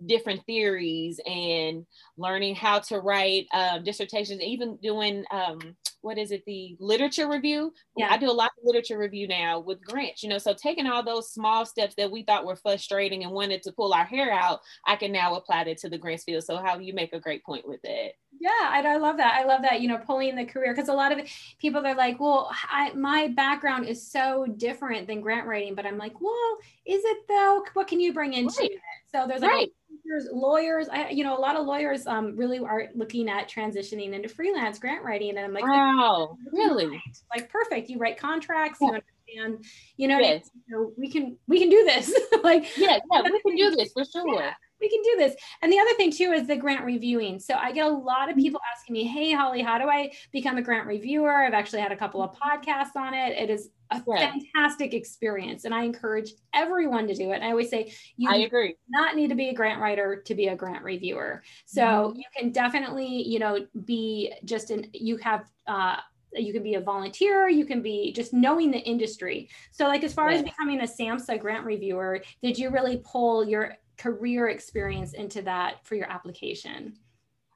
different 0.06 0.46
theories 0.46 1.20
and 1.26 1.86
learning 2.18 2.56
how 2.56 2.80
to 2.80 3.00
write 3.00 3.48
um, 3.54 3.84
dissertations 3.84 4.42
even 4.42 4.78
doing 4.78 5.24
um, 5.32 5.60
what 6.02 6.18
is 6.18 6.32
it 6.32 6.44
the 6.46 6.76
literature 6.80 7.28
review 7.30 7.72
Yeah. 7.98 8.10
i 8.12 8.18
do 8.18 8.30
a 8.30 8.32
lot 8.32 8.52
of 8.58 8.64
literature 8.64 8.98
review 8.98 9.28
now 9.28 9.60
with 9.60 9.84
grants 9.84 10.22
you 10.22 10.30
know 10.30 10.38
so 10.38 10.54
taking 10.54 10.86
all 10.86 11.02
those 11.04 11.32
small 11.32 11.66
steps 11.66 11.96
that 11.98 12.12
we 12.12 12.24
thought 12.24 12.46
were 12.46 12.56
frustrating 12.58 13.24
and 13.24 13.32
wanted 13.32 13.64
to 13.64 13.72
pull 13.72 13.94
our 13.94 14.06
hair 14.06 14.32
out 14.32 14.60
i 14.86 14.96
can 14.96 15.12
now 15.12 15.36
apply 15.36 15.64
that 15.64 15.78
to 15.78 15.90
the 15.90 15.98
grants 15.98 16.24
field 16.24 16.44
so 16.44 16.58
how 16.58 16.78
you 16.78 16.94
make 16.94 17.14
a 17.14 17.20
great 17.20 17.44
point 17.44 17.68
with 17.68 17.80
it. 17.84 18.14
Yeah, 18.38 18.50
I, 18.64 18.82
I 18.86 18.98
love 18.98 19.16
that. 19.18 19.34
I 19.40 19.46
love 19.46 19.62
that, 19.62 19.80
you 19.80 19.88
know, 19.88 19.98
pulling 19.98 20.36
the 20.36 20.44
career 20.46 20.74
because 20.74 20.90
a 20.90 20.94
lot 20.94 21.18
of 21.18 21.26
people 21.58 21.82
they're 21.82 21.96
like, 21.96 22.20
well, 22.20 22.52
I, 22.70 22.92
my 22.94 23.30
background 23.30 23.88
is 23.88 24.12
so 24.12 24.46
different 24.58 25.08
than 25.08 25.22
grant 25.22 25.48
writing, 25.48 25.74
but 25.74 25.86
I'm 25.86 25.98
like, 25.98 26.20
well, 26.20 26.58
is 26.86 27.02
it 27.06 27.18
though? 27.30 27.64
What 27.74 27.88
can 27.88 28.02
you 28.02 28.12
bring 28.14 28.34
into 28.34 28.54
Right. 28.60 28.72
it? 28.72 28.80
So 29.16 29.26
there's 29.28 29.42
like 29.42 29.52
Right. 29.52 29.70
teachers, 29.90 30.28
lawyers, 30.32 30.90
I, 30.90 31.10
you 31.10 31.24
know, 31.24 31.38
a 31.38 31.40
lot 31.40 31.56
of 31.56 31.66
lawyers 31.66 32.06
um, 32.06 32.36
really 32.36 32.60
are 32.60 32.90
looking 32.96 33.30
at 33.30 33.50
transitioning 33.50 34.14
into 34.14 34.28
freelance 34.28 34.78
grant 34.78 35.04
writing. 35.04 35.30
And 35.30 35.40
I'm 35.40 35.54
like, 35.54 35.64
wow 35.64 36.38
really 36.52 37.02
like 37.34 37.50
perfect. 37.50 37.90
You 37.90 37.98
write 37.98 38.18
contracts, 38.18 38.80
Yeah. 38.82 38.88
you 38.90 38.94
understand, 39.38 39.66
you 39.98 40.08
know, 40.08 40.16
what 40.16 40.26
I 40.26 40.30
mean? 40.32 40.40
yes 40.42 40.50
You 40.68 40.76
know, 40.76 40.92
we 40.98 41.10
can, 41.10 41.38
we 41.48 41.60
can 41.60 41.70
do 41.70 41.84
this. 41.86 42.14
like, 42.44 42.78
yeah 42.78 43.00
yeah 43.12 43.22
we 43.24 43.42
can 43.42 43.56
do 43.56 43.76
this 43.76 43.94
for 43.94 44.04
sure 44.04 44.42
Yeah. 44.42 44.54
we 44.82 44.90
can 44.90 45.02
do 45.02 45.16
this. 45.18 45.36
And 45.62 45.72
the 45.72 45.80
other 45.80 45.94
thing 45.96 46.12
too 46.12 46.32
is 46.34 46.48
the 46.48 46.58
grant 46.58 46.84
reviewing. 46.84 47.40
So 47.40 47.54
I 47.56 47.72
get 47.72 47.86
a 47.86 47.90
lot 47.90 48.30
of 48.30 48.36
people 48.36 48.60
asking 48.76 48.94
me, 48.94 49.06
"Hey, 49.06 49.32
Holly, 49.32 49.62
how 49.62 49.78
do 49.78 49.88
I 49.88 50.12
become 50.34 50.58
a 50.58 50.62
grant 50.62 50.88
reviewer?" 50.88 51.32
I've 51.34 51.54
actually 51.54 51.82
had 51.82 51.94
a 51.94 51.98
couple 51.98 52.22
of 52.22 52.36
podcasts 52.38 52.96
on 52.98 53.14
it. 53.14 53.38
It 53.38 53.50
is 53.50 53.70
a 53.92 54.04
Yeah. 54.08 54.18
fantastic 54.20 54.94
experience, 54.94 55.66
and 55.66 55.74
I 55.74 55.84
encourage 55.84 56.34
everyone 56.54 57.08
to 57.08 57.14
do 57.16 57.32
it. 57.32 57.36
And 57.36 57.44
I 57.44 57.52
always 57.52 57.70
say, 57.70 57.94
you 58.18 58.34
i 58.34 58.38
do 58.38 58.46
agree 58.46 58.78
not 58.90 59.16
need 59.16 59.30
to 59.30 59.36
be 59.36 59.50
a 59.50 59.54
grant 59.54 59.82
writer 59.82 60.22
to 60.24 60.36
be 60.36 60.48
a 60.48 60.56
grant 60.56 60.84
reviewer. 60.84 61.44
So 61.66 62.14
Mhm. 62.14 62.16
you 62.16 62.24
can 62.36 62.52
definitely, 62.52 63.08
you 63.08 63.40
know, 63.40 63.68
be 63.86 64.34
just 64.46 64.72
an 64.72 64.90
you 64.94 65.18
have 65.18 65.50
uh 65.68 65.98
you 66.34 66.52
can 66.54 66.64
be 66.64 66.76
a 66.76 66.82
volunteer, 66.82 67.48
you 67.48 67.66
can 67.66 67.82
be 67.82 68.12
just 68.14 68.34
knowing 68.34 68.70
the 68.72 68.80
industry. 68.80 69.50
So 69.72 69.86
like 69.88 70.04
as 70.04 70.14
far 70.14 70.30
as 70.30 70.44
becoming 70.44 70.82
a 70.82 70.84
SAMHSA 70.84 71.40
grant 71.40 71.66
reviewer, 71.66 72.22
did 72.44 72.58
you 72.60 72.70
really 72.70 73.02
pull 73.06 73.48
your 73.48 73.76
career 73.98 74.50
experience 74.50 75.14
into 75.14 75.42
that 75.44 75.86
for 75.86 75.96
your 75.96 76.10
application? 76.12 76.98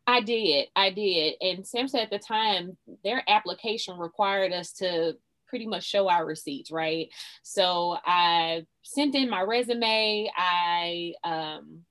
I 0.07 0.21
did. 0.21 0.69
I 0.75 0.89
did. 0.91 1.35
And 1.41 1.63
SAMHSA 1.63 2.03
at 2.03 2.09
the 2.09 2.19
time, 2.19 2.77
their 3.03 3.23
application 3.29 3.97
required 3.97 4.51
us 4.51 4.73
to 4.73 5.17
pretty 5.49 5.67
much 5.67 5.83
show 5.83 6.09
our 6.09 6.25
receipts, 6.25 6.71
right? 6.71 7.09
So 7.43 7.97
I 8.05 8.65
sent 8.83 9.15
in 9.15 9.29
my 9.29 9.41
resume. 9.41 10.29
I 10.35 11.13
um, 11.23 11.81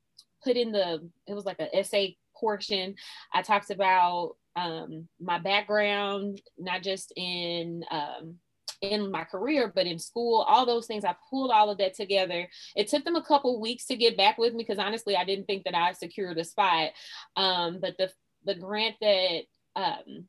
put 0.42 0.57
in 0.57 0.73
the, 0.73 1.09
it 1.27 1.35
was 1.35 1.44
like 1.44 1.59
an 1.59 1.68
essay 1.75 2.16
portion. 2.37 2.94
I 3.35 3.42
talked 3.42 3.71
about 3.71 4.37
um, 4.57 5.09
my 5.21 5.38
background, 5.38 6.40
not 6.59 6.83
just 6.83 7.12
in, 7.16 7.85
um, 7.90 8.37
in 8.81 9.11
my 9.11 9.25
career, 9.25 9.73
but 9.75 9.87
in 9.87 9.99
school, 9.99 10.44
all 10.49 10.64
those 10.64 10.87
things. 10.87 11.05
I 11.05 11.16
pulled 11.31 11.51
all 11.51 11.71
of 11.71 11.79
that 11.79 11.94
together. 11.94 12.49
It 12.77 12.88
took 12.88 13.05
them 13.05 13.16
a 13.16 13.25
couple 13.25 13.61
weeks 13.61 13.87
to 13.87 13.97
get 13.97 14.16
back 14.16 14.38
with 14.38 14.55
me 14.55 14.64
because 14.66 14.79
honestly, 14.79 15.16
I 15.16 15.25
didn't 15.25 15.47
think 15.47 15.64
that 15.64 15.75
I 15.75 15.92
secured 15.92 16.38
a 16.38 16.44
spot. 16.44 16.90
Um, 17.37 17.79
but 17.81 17.97
the 17.99 18.11
the 18.44 18.55
grant 18.55 18.94
that 19.01 19.42
um, 19.77 20.29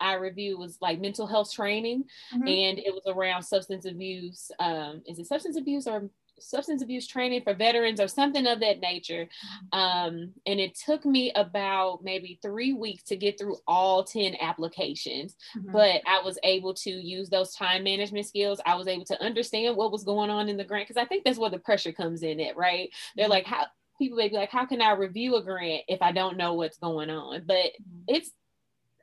I 0.00 0.14
reviewed 0.14 0.58
was 0.58 0.78
like 0.80 1.00
mental 1.00 1.26
health 1.26 1.52
training, 1.52 2.04
mm-hmm. 2.34 2.48
and 2.48 2.78
it 2.78 2.92
was 2.92 3.02
around 3.06 3.42
substance 3.42 3.86
abuse. 3.86 4.50
Um, 4.58 5.02
is 5.06 5.18
it 5.18 5.26
substance 5.26 5.56
abuse 5.56 5.86
or 5.86 6.10
substance 6.42 6.82
abuse 6.82 7.06
training 7.06 7.42
for 7.42 7.54
veterans 7.54 8.00
or 8.00 8.08
something 8.08 8.46
of 8.46 8.60
that 8.60 8.80
nature. 8.80 9.28
Mm-hmm. 9.74 9.78
Um, 9.78 10.32
and 10.46 10.60
it 10.60 10.74
took 10.74 11.04
me 11.04 11.32
about 11.34 12.02
maybe 12.02 12.38
three 12.42 12.72
weeks 12.72 13.04
to 13.04 13.16
get 13.16 13.38
through 13.38 13.56
all 13.66 14.04
10 14.04 14.36
applications, 14.40 15.36
mm-hmm. 15.56 15.72
but 15.72 16.02
I 16.06 16.20
was 16.24 16.38
able 16.42 16.74
to 16.74 16.90
use 16.90 17.28
those 17.28 17.54
time 17.54 17.84
management 17.84 18.26
skills. 18.26 18.60
I 18.66 18.74
was 18.74 18.88
able 18.88 19.04
to 19.06 19.22
understand 19.22 19.76
what 19.76 19.92
was 19.92 20.04
going 20.04 20.30
on 20.30 20.48
in 20.48 20.56
the 20.56 20.64
grant 20.64 20.88
because 20.88 21.00
I 21.00 21.06
think 21.06 21.24
that's 21.24 21.38
where 21.38 21.50
the 21.50 21.58
pressure 21.58 21.92
comes 21.92 22.22
in 22.22 22.40
it, 22.40 22.56
right? 22.56 22.90
They're 23.16 23.24
mm-hmm. 23.24 23.32
like, 23.32 23.46
how 23.46 23.66
people 23.98 24.18
may 24.18 24.28
be 24.28 24.36
like, 24.36 24.50
how 24.50 24.66
can 24.66 24.82
I 24.82 24.92
review 24.92 25.36
a 25.36 25.42
grant 25.42 25.82
if 25.88 26.02
I 26.02 26.12
don't 26.12 26.36
know 26.36 26.54
what's 26.54 26.78
going 26.78 27.10
on? 27.10 27.44
But 27.46 27.56
mm-hmm. 27.56 28.02
it's 28.08 28.30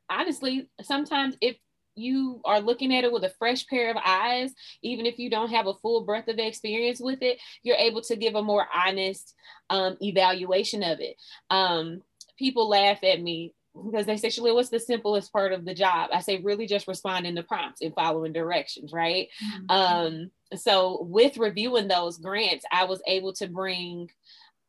honestly 0.10 0.69
sometimes 0.82 1.36
if 1.41 1.58
you 1.95 2.41
are 2.45 2.62
looking 2.62 2.95
at 2.95 3.04
it 3.04 3.12
with 3.12 3.24
a 3.24 3.34
fresh 3.38 3.67
pair 3.67 3.91
of 3.91 3.98
eyes, 4.04 4.54
even 4.82 5.06
if 5.06 5.19
you 5.19 5.30
don't 5.30 5.50
have 5.52 5.67
a 5.67 5.74
full 5.76 6.06
breadth 6.06 6.30
of 6.30 6.39
experience 6.39 7.00
with 7.00 7.22
it, 7.22 7.39
you're 7.62 7.76
able 7.76 8.02
to 8.02 8.15
give 8.15 8.36
a 8.36 8.41
more 8.41 8.65
honest 8.74 9.36
um, 9.69 9.98
evaluation 10.02 10.82
of 10.82 11.00
it. 11.00 11.17
Um, 11.50 12.02
people 12.38 12.69
laugh 12.69 13.04
at 13.04 13.22
me 13.22 13.54
because 13.76 14.06
they 14.06 14.17
say, 14.17 14.30
Sheleia, 14.30 14.56
what's 14.56 14.69
the 14.69 14.80
simplest 14.80 15.32
part 15.32 15.52
of 15.52 15.65
the 15.65 15.74
job? 15.74 16.10
I 16.13 16.22
say, 16.22 16.38
really 16.38 16.65
just 16.65 16.88
responding 16.88 17.36
to 17.36 17.43
prompts 17.43 17.82
and 17.82 17.93
following 17.93 18.34
directions, 18.34 18.91
right? 18.91 19.28
Mm-hmm. 19.43 19.69
Um, 19.69 20.32
so 20.56 21.04
with 21.04 21.38
reviewing 21.38 21.88
those 21.88 22.17
grants, 22.17 22.65
I 22.72 22.86
was 22.86 23.02
able 23.08 23.34
to 23.34 23.48
bring 23.48 24.10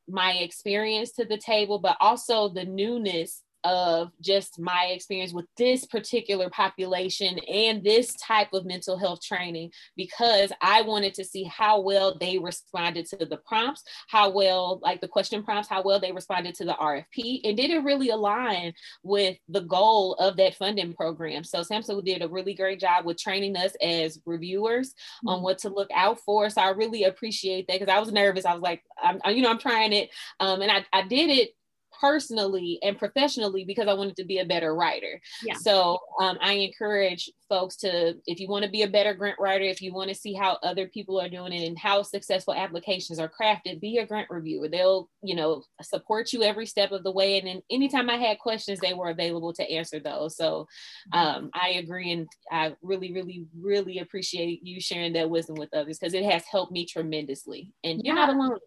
my 0.08 0.32
experience 0.32 1.12
to 1.12 1.24
the 1.24 1.38
table, 1.38 1.78
but 1.78 1.96
also 2.00 2.48
the 2.48 2.64
newness 2.64 3.42
of 3.64 4.10
just 4.20 4.58
my 4.58 4.90
experience 4.92 5.32
with 5.32 5.46
this 5.56 5.84
particular 5.84 6.48
population 6.50 7.38
and 7.40 7.84
this 7.84 8.14
type 8.14 8.52
of 8.52 8.64
mental 8.64 8.98
health 8.98 9.20
training 9.22 9.70
because 9.96 10.52
I 10.62 10.82
wanted 10.82 11.14
to 11.14 11.24
see 11.24 11.44
how 11.44 11.80
well 11.80 12.16
they 12.18 12.38
responded 12.38 13.06
to 13.06 13.26
the 13.26 13.38
prompts, 13.38 13.82
how 14.08 14.30
well, 14.30 14.80
like 14.82 15.00
the 15.00 15.08
question 15.08 15.42
prompts, 15.42 15.68
how 15.68 15.82
well 15.82 16.00
they 16.00 16.12
responded 16.12 16.54
to 16.56 16.64
the 16.64 16.72
RFP, 16.72 17.40
and 17.44 17.56
did 17.56 17.70
it 17.70 17.84
really 17.84 18.10
align 18.10 18.72
with 19.02 19.36
the 19.48 19.60
goal 19.60 20.14
of 20.14 20.36
that 20.36 20.54
funding 20.54 20.94
program? 20.94 21.44
So 21.44 21.60
SAMHSA 21.60 22.04
did 22.04 22.22
a 22.22 22.28
really 22.28 22.54
great 22.54 22.80
job 22.80 23.04
with 23.04 23.18
training 23.18 23.56
us 23.56 23.72
as 23.82 24.20
reviewers 24.26 24.90
mm-hmm. 24.90 25.28
on 25.28 25.42
what 25.42 25.58
to 25.58 25.68
look 25.68 25.90
out 25.94 26.20
for. 26.20 26.48
So 26.50 26.60
I 26.60 26.70
really 26.70 27.04
appreciate 27.04 27.66
that 27.68 27.80
because 27.80 27.92
I 27.92 27.98
was 27.98 28.12
nervous. 28.12 28.44
I 28.44 28.54
was 28.54 28.62
like, 28.62 28.82
I'm, 29.02 29.20
you 29.34 29.42
know, 29.42 29.50
I'm 29.50 29.58
trying 29.58 29.92
it, 29.92 30.10
um, 30.40 30.62
and 30.62 30.70
I, 30.70 30.84
I 30.92 31.02
did 31.02 31.30
it 31.30 31.50
personally 32.00 32.78
and 32.82 32.98
professionally 32.98 33.64
because 33.64 33.88
I 33.88 33.94
wanted 33.94 34.16
to 34.16 34.24
be 34.24 34.38
a 34.38 34.44
better 34.44 34.74
writer. 34.74 35.20
Yeah. 35.44 35.54
So 35.54 35.98
um, 36.20 36.38
I 36.40 36.54
encourage 36.54 37.30
folks 37.48 37.76
to, 37.78 38.14
if 38.26 38.40
you 38.40 38.48
want 38.48 38.64
to 38.64 38.70
be 38.70 38.82
a 38.82 38.88
better 38.88 39.12
grant 39.12 39.38
writer, 39.38 39.64
if 39.64 39.82
you 39.82 39.92
want 39.92 40.08
to 40.08 40.14
see 40.14 40.32
how 40.32 40.58
other 40.62 40.86
people 40.86 41.20
are 41.20 41.28
doing 41.28 41.52
it 41.52 41.66
and 41.66 41.78
how 41.78 42.02
successful 42.02 42.54
applications 42.54 43.18
are 43.18 43.30
crafted, 43.30 43.80
be 43.80 43.98
a 43.98 44.06
grant 44.06 44.30
reviewer. 44.30 44.68
They'll, 44.68 45.08
you 45.22 45.34
know, 45.34 45.64
support 45.82 46.32
you 46.32 46.42
every 46.42 46.66
step 46.66 46.92
of 46.92 47.02
the 47.02 47.10
way. 47.10 47.38
And 47.38 47.46
then 47.46 47.62
anytime 47.70 48.08
I 48.08 48.16
had 48.16 48.38
questions, 48.38 48.78
they 48.78 48.94
were 48.94 49.10
available 49.10 49.52
to 49.54 49.70
answer 49.70 50.00
those. 50.00 50.36
So 50.36 50.66
mm-hmm. 51.12 51.18
um, 51.18 51.50
I 51.54 51.70
agree. 51.70 52.12
And 52.12 52.28
I 52.50 52.74
really, 52.82 53.12
really, 53.12 53.46
really 53.60 53.98
appreciate 53.98 54.60
you 54.62 54.80
sharing 54.80 55.12
that 55.14 55.28
wisdom 55.28 55.56
with 55.56 55.74
others 55.74 55.98
because 55.98 56.14
it 56.14 56.24
has 56.24 56.44
helped 56.50 56.72
me 56.72 56.86
tremendously. 56.86 57.72
And 57.84 58.00
you're 58.04 58.14
not 58.14 58.30
alone 58.30 58.58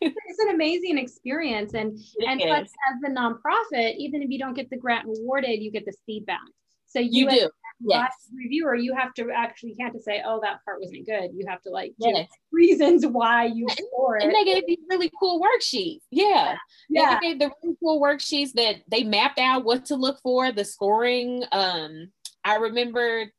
it's 0.00 0.38
an 0.40 0.54
amazing 0.54 0.98
experience. 0.98 1.74
And 1.74 1.98
it 1.98 2.28
and 2.28 2.40
plus, 2.40 2.68
as 2.90 3.00
the 3.02 3.08
nonprofit, 3.08 3.96
even 3.96 4.22
if 4.22 4.30
you 4.30 4.38
don't 4.38 4.54
get 4.54 4.70
the 4.70 4.76
grant 4.76 5.06
awarded, 5.06 5.60
you 5.60 5.70
get 5.70 5.84
the 5.84 5.94
feedback. 6.06 6.40
So 6.86 6.98
you, 6.98 7.24
you 7.24 7.30
do. 7.30 7.50
Yes. 7.82 8.12
reviewer, 8.34 8.74
you 8.74 8.94
have 8.94 9.14
to 9.14 9.30
actually 9.30 9.70
you 9.70 9.76
can't 9.76 9.94
just 9.94 10.04
say, 10.04 10.22
"Oh, 10.26 10.40
that 10.42 10.62
part 10.64 10.80
wasn't 10.80 11.06
good." 11.06 11.30
You 11.34 11.46
have 11.48 11.62
to 11.62 11.70
like 11.70 11.94
yes. 11.98 12.28
reasons 12.52 13.06
why 13.06 13.46
you 13.46 13.66
score 13.70 14.18
it. 14.18 14.24
And 14.24 14.34
they 14.34 14.44
gave 14.44 14.66
these 14.66 14.80
really 14.90 15.10
cool 15.18 15.40
worksheets. 15.40 16.00
Yeah, 16.10 16.56
yeah. 16.90 17.18
They 17.20 17.28
gave 17.28 17.38
the 17.38 17.50
really 17.62 17.76
cool 17.80 18.02
worksheets 18.02 18.52
that 18.52 18.82
they 18.88 19.04
mapped 19.04 19.38
out 19.38 19.64
what 19.64 19.86
to 19.86 19.96
look 19.96 20.20
for, 20.22 20.52
the 20.52 20.64
scoring. 20.64 21.44
Um, 21.52 22.10
I 22.44 22.56
remember 22.56 23.30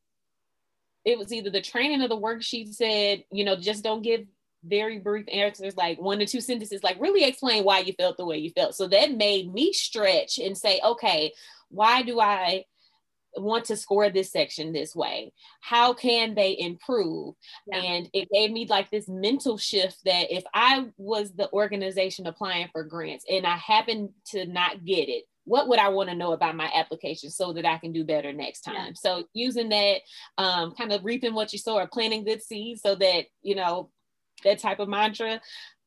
it 1.05 1.17
was 1.17 1.31
either 1.31 1.49
the 1.49 1.61
training 1.61 2.01
or 2.01 2.07
the 2.07 2.17
worksheet 2.17 2.73
said, 2.73 3.23
you 3.31 3.43
know, 3.43 3.55
just 3.55 3.83
don't 3.83 4.01
give 4.01 4.21
very 4.63 4.99
brief 4.99 5.25
answers, 5.31 5.75
like 5.75 5.99
one 5.99 6.19
to 6.19 6.25
two 6.25 6.41
sentences, 6.41 6.83
like 6.83 6.99
really 6.99 7.23
explain 7.23 7.63
why 7.63 7.79
you 7.79 7.93
felt 7.93 8.17
the 8.17 8.25
way 8.25 8.37
you 8.37 8.51
felt. 8.51 8.75
So 8.75 8.87
that 8.87 9.11
made 9.11 9.51
me 9.53 9.73
stretch 9.73 10.37
and 10.37 10.57
say, 10.57 10.79
okay, 10.83 11.33
why 11.69 12.03
do 12.03 12.19
I 12.19 12.65
want 13.37 13.65
to 13.65 13.77
score 13.77 14.09
this 14.09 14.31
section 14.31 14.73
this 14.73 14.95
way? 14.95 15.31
How 15.61 15.93
can 15.93 16.35
they 16.35 16.57
improve? 16.57 17.35
Yeah. 17.67 17.79
And 17.79 18.09
it 18.13 18.27
gave 18.33 18.51
me 18.51 18.67
like 18.69 18.91
this 18.91 19.07
mental 19.07 19.57
shift 19.57 19.99
that 20.05 20.35
if 20.35 20.43
I 20.53 20.87
was 20.97 21.31
the 21.31 21.51
organization 21.51 22.27
applying 22.27 22.67
for 22.71 22.83
grants 22.83 23.25
and 23.29 23.45
I 23.45 23.55
happened 23.55 24.09
to 24.27 24.45
not 24.45 24.85
get 24.85 25.09
it, 25.09 25.23
what 25.45 25.67
would 25.67 25.79
I 25.79 25.89
want 25.89 26.09
to 26.09 26.15
know 26.15 26.33
about 26.33 26.55
my 26.55 26.71
application 26.73 27.29
so 27.29 27.51
that 27.53 27.65
I 27.65 27.77
can 27.77 27.91
do 27.91 28.03
better 28.03 28.31
next 28.31 28.61
time? 28.61 28.75
Yeah. 28.75 28.91
So 28.95 29.23
using 29.33 29.69
that, 29.69 30.01
um, 30.37 30.73
kind 30.75 30.91
of 30.91 31.03
reaping 31.03 31.33
what 31.33 31.51
you 31.51 31.59
sow 31.59 31.77
or 31.77 31.87
planting 31.87 32.23
good 32.23 32.43
seeds 32.43 32.81
so 32.81 32.95
that, 32.95 33.25
you 33.41 33.55
know, 33.55 33.89
that 34.43 34.59
type 34.59 34.79
of 34.79 34.89
mantra 34.89 35.41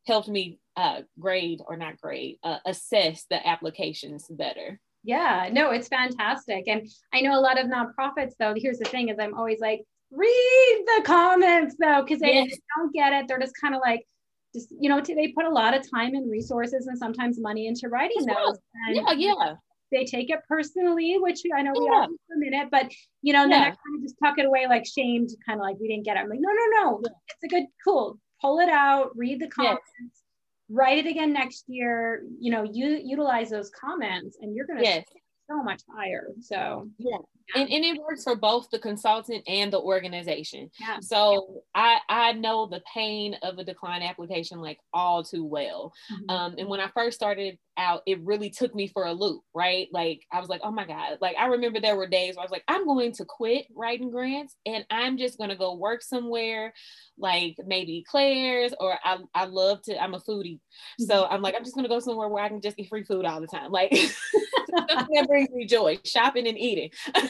helped 0.07 0.29
me 0.29 0.59
uh, 0.77 1.01
grade 1.19 1.61
or 1.67 1.77
not 1.77 2.01
grade, 2.01 2.38
uh, 2.43 2.59
assess 2.67 3.25
the 3.31 3.47
applications 3.47 4.27
better. 4.29 4.81
Yeah, 5.03 5.51
no, 5.53 5.71
it's 5.71 5.88
fantastic. 5.88 6.67
And 6.67 6.88
I 7.12 7.21
know 7.21 7.38
a 7.38 7.40
lot 7.40 7.61
of 7.61 7.67
nonprofits, 7.67 8.33
though. 8.38 8.55
Here's 8.57 8.79
the 8.79 8.87
thing: 8.87 9.09
is 9.09 9.19
I'm 9.19 9.35
always 9.35 9.61
like, 9.61 9.83
read 10.11 10.85
the 10.87 11.03
comments 11.05 11.77
though, 11.79 12.03
because 12.03 12.21
they 12.21 12.35
yes. 12.35 12.59
don't 12.77 12.93
get 12.93 13.12
it. 13.12 13.29
They're 13.29 13.38
just 13.38 13.55
kind 13.61 13.75
of 13.75 13.81
like, 13.85 14.07
just 14.55 14.69
you 14.79 14.88
know, 14.88 15.01
they 15.01 15.29
put 15.29 15.45
a 15.45 15.51
lot 15.51 15.75
of 15.77 15.88
time 15.90 16.14
and 16.14 16.31
resources 16.31 16.87
and 16.87 16.97
sometimes 16.97 17.38
money 17.40 17.67
into 17.67 17.88
writing 17.88 18.25
those. 18.25 18.59
And, 18.88 18.97
yeah, 18.97 19.12
yeah. 19.12 19.55
They 19.93 20.05
take 20.05 20.31
it 20.31 20.40
personally, 20.49 21.19
which 21.19 21.43
I 21.55 21.62
know 21.62 21.73
we 21.79 21.87
have 21.87 22.09
for 22.09 22.35
a 22.35 22.38
minute, 22.38 22.69
but 22.71 22.90
you 23.23 23.33
know, 23.33 23.43
yeah. 23.43 23.49
then 23.49 23.62
I 23.62 23.67
kind 23.67 23.97
of 23.97 24.03
just 24.03 24.17
tuck 24.23 24.38
it 24.38 24.47
away 24.47 24.67
like 24.67 24.87
shamed, 24.87 25.31
kind 25.47 25.61
of 25.61 25.64
like 25.64 25.77
we 25.79 25.88
didn't 25.88 26.05
get 26.05 26.17
it. 26.17 26.21
I'm 26.21 26.29
like, 26.29 26.40
no, 26.40 26.49
no, 26.51 26.83
no, 26.83 27.01
yeah. 27.05 27.12
it's 27.29 27.45
a 27.45 27.49
good, 27.49 27.67
cool 27.85 28.19
pull 28.44 28.59
it 28.59 28.68
out, 28.68 29.16
read 29.16 29.40
the 29.40 29.48
comments, 29.48 29.80
yes. 29.98 30.11
write 30.68 30.98
it 30.98 31.09
again 31.09 31.33
next 31.33 31.64
year. 31.66 32.24
You 32.38 32.52
know, 32.52 32.62
you 32.62 33.00
utilize 33.02 33.48
those 33.48 33.70
comments, 33.70 34.37
and 34.40 34.54
you're 34.54 34.66
gonna 34.66 34.83
yes. 34.83 35.04
so 35.50 35.62
much 35.62 35.80
higher. 35.96 36.28
So 36.40 36.88
yeah. 36.98 37.16
And, 37.54 37.70
and 37.70 37.85
it 37.85 38.00
works 38.00 38.24
for 38.24 38.37
both 38.37 38.70
the 38.70 38.78
consultant 38.78 39.44
and 39.46 39.72
the 39.72 39.80
organization. 39.80 40.70
Yeah. 40.78 40.98
So 41.00 41.62
I 41.74 41.98
I 42.09 42.33
know 42.33 42.66
the 42.66 42.83
pain 42.92 43.37
of 43.42 43.59
a 43.59 43.64
decline 43.64 44.02
application 44.02 44.61
like 44.61 44.78
all 44.92 45.22
too 45.24 45.44
well. 45.44 45.92
Mm-hmm. 46.12 46.30
Um, 46.30 46.54
and 46.59 46.68
when 46.68 46.80
I 46.80 46.88
first 46.88 47.16
started 47.16 47.59
out, 47.76 48.02
it 48.06 48.20
really 48.22 48.50
took 48.50 48.74
me 48.74 48.88
for 48.88 49.04
a 49.04 49.12
loop, 49.12 49.42
right? 49.54 49.88
Like 49.92 50.22
I 50.32 50.40
was 50.40 50.48
like, 50.48 50.60
oh 50.64 50.70
my 50.70 50.87
God. 50.87 51.18
Like 51.20 51.37
I 51.38 51.46
remember 51.46 51.80
there 51.80 51.96
were 51.96 52.06
days 52.06 52.37
where 52.37 52.42
I 52.42 52.44
was 52.44 52.50
like, 52.50 52.64
I'm 52.68 52.87
going 52.87 53.12
to 53.12 53.24
quit 53.24 53.66
writing 53.74 54.10
grants 54.10 54.56
and 54.66 54.84
I'm 54.90 55.18
just 55.18 55.38
gonna 55.38 55.56
go 55.56 55.74
work 55.74 56.02
somewhere 56.02 56.72
like 57.18 57.56
maybe 57.66 58.04
Claire's 58.08 58.74
or 58.80 58.98
I, 59.04 59.18
I 59.34 59.44
love 59.44 59.82
to, 59.82 60.02
I'm 60.02 60.14
a 60.14 60.20
foodie. 60.20 60.60
So 60.98 61.22
mm-hmm. 61.22 61.34
I'm 61.34 61.42
like, 61.42 61.54
I'm 61.56 61.64
just 61.64 61.74
gonna 61.76 61.88
go 61.88 62.00
somewhere 62.00 62.28
where 62.28 62.42
I 62.42 62.48
can 62.48 62.60
just 62.60 62.78
eat 62.78 62.88
free 62.88 63.04
food 63.04 63.24
all 63.24 63.40
the 63.40 63.46
time. 63.46 63.70
Like 63.70 63.90
that 64.74 65.26
brings 65.28 65.50
me 65.50 65.66
joy, 65.66 65.98
shopping 66.04 66.46
and 66.46 66.58
eating. 66.58 66.90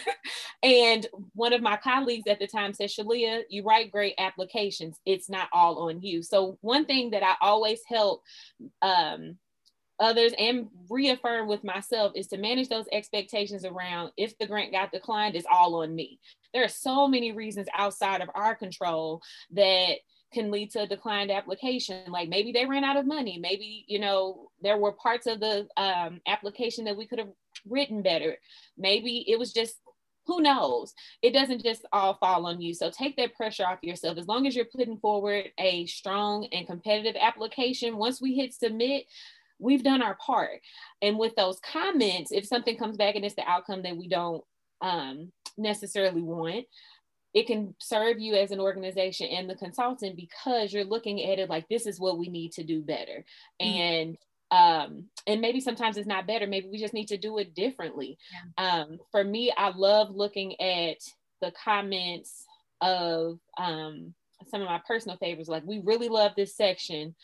and 0.62 1.06
one 1.34 1.52
of 1.52 1.62
my 1.62 1.76
colleagues 1.76 2.26
at 2.26 2.38
the 2.38 2.46
time 2.46 2.72
said, 2.72 2.90
Sheleia, 2.90 3.42
you 3.48 3.62
write 3.62 3.92
great 3.92 4.14
applications. 4.18 4.98
It's 5.04 5.28
not 5.28 5.48
all 5.52 5.88
on 5.88 6.00
you. 6.02 6.22
So 6.22 6.58
one 6.60 6.86
thing 6.86 7.10
that 7.10 7.22
I 7.22 7.34
always 7.40 7.80
help 7.86 8.22
um, 8.82 9.36
others 10.04 10.34
and 10.38 10.68
reaffirm 10.90 11.48
with 11.48 11.64
myself 11.64 12.12
is 12.14 12.26
to 12.28 12.36
manage 12.36 12.68
those 12.68 12.86
expectations 12.92 13.64
around 13.64 14.12
if 14.18 14.36
the 14.38 14.46
grant 14.46 14.70
got 14.70 14.92
declined, 14.92 15.34
it's 15.34 15.46
all 15.50 15.76
on 15.76 15.94
me. 15.94 16.20
There 16.52 16.62
are 16.62 16.68
so 16.68 17.08
many 17.08 17.32
reasons 17.32 17.66
outside 17.74 18.20
of 18.20 18.28
our 18.34 18.54
control 18.54 19.22
that 19.52 19.94
can 20.32 20.50
lead 20.50 20.70
to 20.72 20.82
a 20.82 20.86
declined 20.86 21.30
application. 21.30 22.12
Like 22.12 22.28
maybe 22.28 22.52
they 22.52 22.66
ran 22.66 22.84
out 22.84 22.98
of 22.98 23.06
money. 23.06 23.38
Maybe, 23.38 23.86
you 23.88 23.98
know, 23.98 24.50
there 24.60 24.76
were 24.76 24.92
parts 24.92 25.26
of 25.26 25.40
the 25.40 25.66
um, 25.78 26.20
application 26.26 26.84
that 26.84 26.96
we 26.96 27.06
could 27.06 27.18
have 27.18 27.32
written 27.66 28.02
better. 28.02 28.36
Maybe 28.76 29.24
it 29.26 29.38
was 29.38 29.52
just 29.52 29.80
who 30.26 30.40
knows? 30.40 30.94
It 31.20 31.32
doesn't 31.32 31.62
just 31.62 31.84
all 31.92 32.14
fall 32.14 32.46
on 32.46 32.60
you. 32.60 32.72
So 32.72 32.90
take 32.90 33.16
that 33.16 33.34
pressure 33.34 33.66
off 33.66 33.82
yourself. 33.82 34.16
As 34.16 34.26
long 34.26 34.46
as 34.46 34.56
you're 34.56 34.64
putting 34.64 34.96
forward 34.96 35.50
a 35.58 35.84
strong 35.84 36.46
and 36.50 36.66
competitive 36.66 37.16
application, 37.20 37.98
once 37.98 38.22
we 38.22 38.34
hit 38.34 38.54
submit, 38.54 39.04
we've 39.64 39.82
done 39.82 40.02
our 40.02 40.16
part. 40.16 40.60
And 41.02 41.18
with 41.18 41.34
those 41.36 41.58
comments, 41.60 42.30
if 42.30 42.46
something 42.46 42.76
comes 42.76 42.96
back 42.96 43.16
and 43.16 43.24
it's 43.24 43.34
the 43.34 43.48
outcome 43.48 43.82
that 43.82 43.96
we 43.96 44.08
don't 44.08 44.44
um, 44.80 45.32
necessarily 45.56 46.22
want, 46.22 46.66
it 47.32 47.46
can 47.48 47.74
serve 47.80 48.20
you 48.20 48.34
as 48.34 48.52
an 48.52 48.60
organization 48.60 49.26
and 49.28 49.50
the 49.50 49.56
consultant 49.56 50.16
because 50.16 50.72
you're 50.72 50.84
looking 50.84 51.24
at 51.24 51.38
it 51.40 51.50
like 51.50 51.68
this 51.68 51.86
is 51.86 51.98
what 51.98 52.18
we 52.18 52.28
need 52.28 52.52
to 52.52 52.62
do 52.62 52.80
better. 52.82 53.24
Mm-hmm. 53.60 53.66
And 53.66 54.18
um, 54.50 55.06
and 55.26 55.40
maybe 55.40 55.60
sometimes 55.60 55.96
it's 55.96 56.06
not 56.06 56.26
better 56.26 56.46
maybe 56.46 56.68
we 56.68 56.78
just 56.78 56.94
need 56.94 57.08
to 57.08 57.16
do 57.16 57.38
it 57.38 57.54
differently 57.54 58.18
yeah. 58.58 58.82
um, 58.82 58.98
for 59.10 59.24
me 59.24 59.52
i 59.56 59.70
love 59.74 60.14
looking 60.14 60.52
at 60.60 60.98
the 61.40 61.50
comments 61.64 62.44
of 62.80 63.38
um, 63.58 64.14
some 64.46 64.60
of 64.60 64.68
my 64.68 64.80
personal 64.86 65.16
favorites 65.16 65.48
like 65.48 65.64
we 65.66 65.80
really 65.82 66.08
love 66.08 66.32
this 66.36 66.54
section 66.54 67.14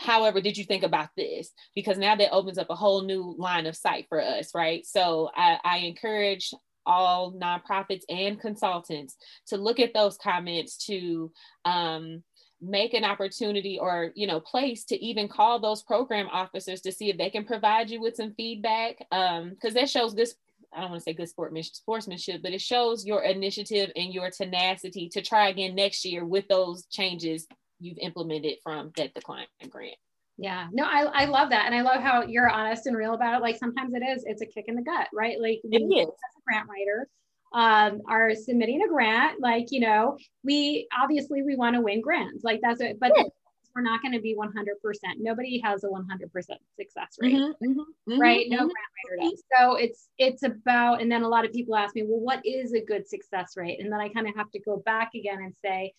however 0.00 0.40
did 0.40 0.56
you 0.56 0.64
think 0.64 0.82
about 0.82 1.10
this? 1.16 1.50
Because 1.74 1.98
now 1.98 2.16
that 2.16 2.32
opens 2.32 2.58
up 2.58 2.70
a 2.70 2.74
whole 2.74 3.02
new 3.02 3.34
line 3.38 3.66
of 3.66 3.76
sight 3.76 4.06
for 4.08 4.20
us 4.20 4.50
right? 4.54 4.84
So 4.86 5.30
i, 5.36 5.58
I 5.64 5.78
encourage 5.78 6.52
all 6.86 7.32
nonprofits 7.32 8.02
and 8.08 8.40
consultants 8.40 9.16
to 9.46 9.56
look 9.56 9.78
at 9.78 9.94
those 9.94 10.16
comments 10.16 10.86
to 10.86 11.30
um, 11.64 12.22
make 12.60 12.94
an 12.94 13.04
opportunity 13.04 13.78
or 13.78 14.12
you 14.14 14.26
know 14.26 14.40
place 14.40 14.84
to 14.84 14.96
even 15.02 15.28
call 15.28 15.58
those 15.58 15.82
program 15.82 16.28
officers 16.30 16.80
to 16.82 16.92
see 16.92 17.08
if 17.10 17.16
they 17.16 17.30
can 17.30 17.44
provide 17.44 17.90
you 17.90 18.00
with 18.00 18.16
some 18.16 18.34
feedback 18.34 18.98
because 18.98 19.40
um, 19.40 19.74
that 19.74 19.88
shows 19.88 20.14
this 20.14 20.34
I 20.72 20.82
don't 20.82 20.90
want 20.90 21.00
to 21.00 21.04
say 21.04 21.14
good 21.14 21.28
sportsmanship, 21.28 22.42
but 22.42 22.52
it 22.52 22.60
shows 22.60 23.04
your 23.04 23.24
initiative 23.24 23.90
and 23.96 24.14
your 24.14 24.30
tenacity 24.30 25.08
to 25.08 25.20
try 25.20 25.48
again 25.48 25.74
next 25.74 26.04
year 26.04 26.24
with 26.24 26.46
those 26.46 26.86
changes 26.86 27.48
you've 27.80 27.98
implemented 27.98 28.58
from 28.62 28.92
that 28.96 29.14
client 29.24 29.48
grant. 29.68 29.96
Yeah, 30.40 30.68
no, 30.72 30.84
I, 30.84 31.02
I 31.02 31.24
love 31.26 31.50
that. 31.50 31.66
And 31.66 31.74
I 31.74 31.82
love 31.82 32.00
how 32.00 32.22
you're 32.22 32.48
honest 32.48 32.86
and 32.86 32.96
real 32.96 33.12
about 33.12 33.36
it. 33.36 33.42
Like 33.42 33.58
sometimes 33.58 33.92
it 33.94 34.02
is, 34.02 34.24
it's 34.26 34.40
a 34.40 34.46
kick 34.46 34.66
in 34.68 34.74
the 34.74 34.82
gut, 34.82 35.08
right? 35.12 35.38
Like 35.38 35.60
it 35.64 35.82
is. 35.82 36.08
as 36.08 36.08
a 36.08 36.42
grant 36.46 36.66
writer, 36.66 37.08
um, 37.52 38.00
are 38.08 38.34
submitting 38.34 38.82
a 38.82 38.88
grant, 38.88 39.40
like, 39.40 39.66
you 39.70 39.80
know, 39.80 40.16
we 40.42 40.88
obviously 40.98 41.42
we 41.42 41.56
want 41.56 41.74
to 41.74 41.82
win 41.82 42.00
grants. 42.00 42.42
Like 42.42 42.60
that's 42.62 42.80
it, 42.80 42.98
but 42.98 43.12
yeah. 43.14 43.24
we're 43.74 43.82
not 43.82 44.00
going 44.00 44.12
to 44.12 44.20
be 44.20 44.34
100%. 44.34 44.46
Nobody 45.18 45.60
has 45.62 45.84
a 45.84 45.88
100% 45.88 46.04
success 46.32 47.18
rate, 47.20 47.34
mm-hmm, 47.34 47.68
mm-hmm, 47.68 48.18
right? 48.18 48.46
Mm-hmm. 48.46 48.54
No 48.54 48.58
grant 48.60 49.20
writer 49.20 49.30
does. 49.30 49.42
So 49.58 49.74
it's, 49.74 50.08
it's 50.16 50.42
about, 50.42 51.02
and 51.02 51.12
then 51.12 51.22
a 51.22 51.28
lot 51.28 51.44
of 51.44 51.52
people 51.52 51.76
ask 51.76 51.94
me, 51.94 52.04
well, 52.06 52.20
what 52.20 52.40
is 52.46 52.72
a 52.72 52.80
good 52.80 53.06
success 53.06 53.58
rate? 53.58 53.78
And 53.80 53.92
then 53.92 54.00
I 54.00 54.08
kind 54.08 54.26
of 54.26 54.34
have 54.36 54.50
to 54.52 54.60
go 54.60 54.78
back 54.86 55.10
again 55.14 55.40
and 55.42 55.52
say, 55.62 55.92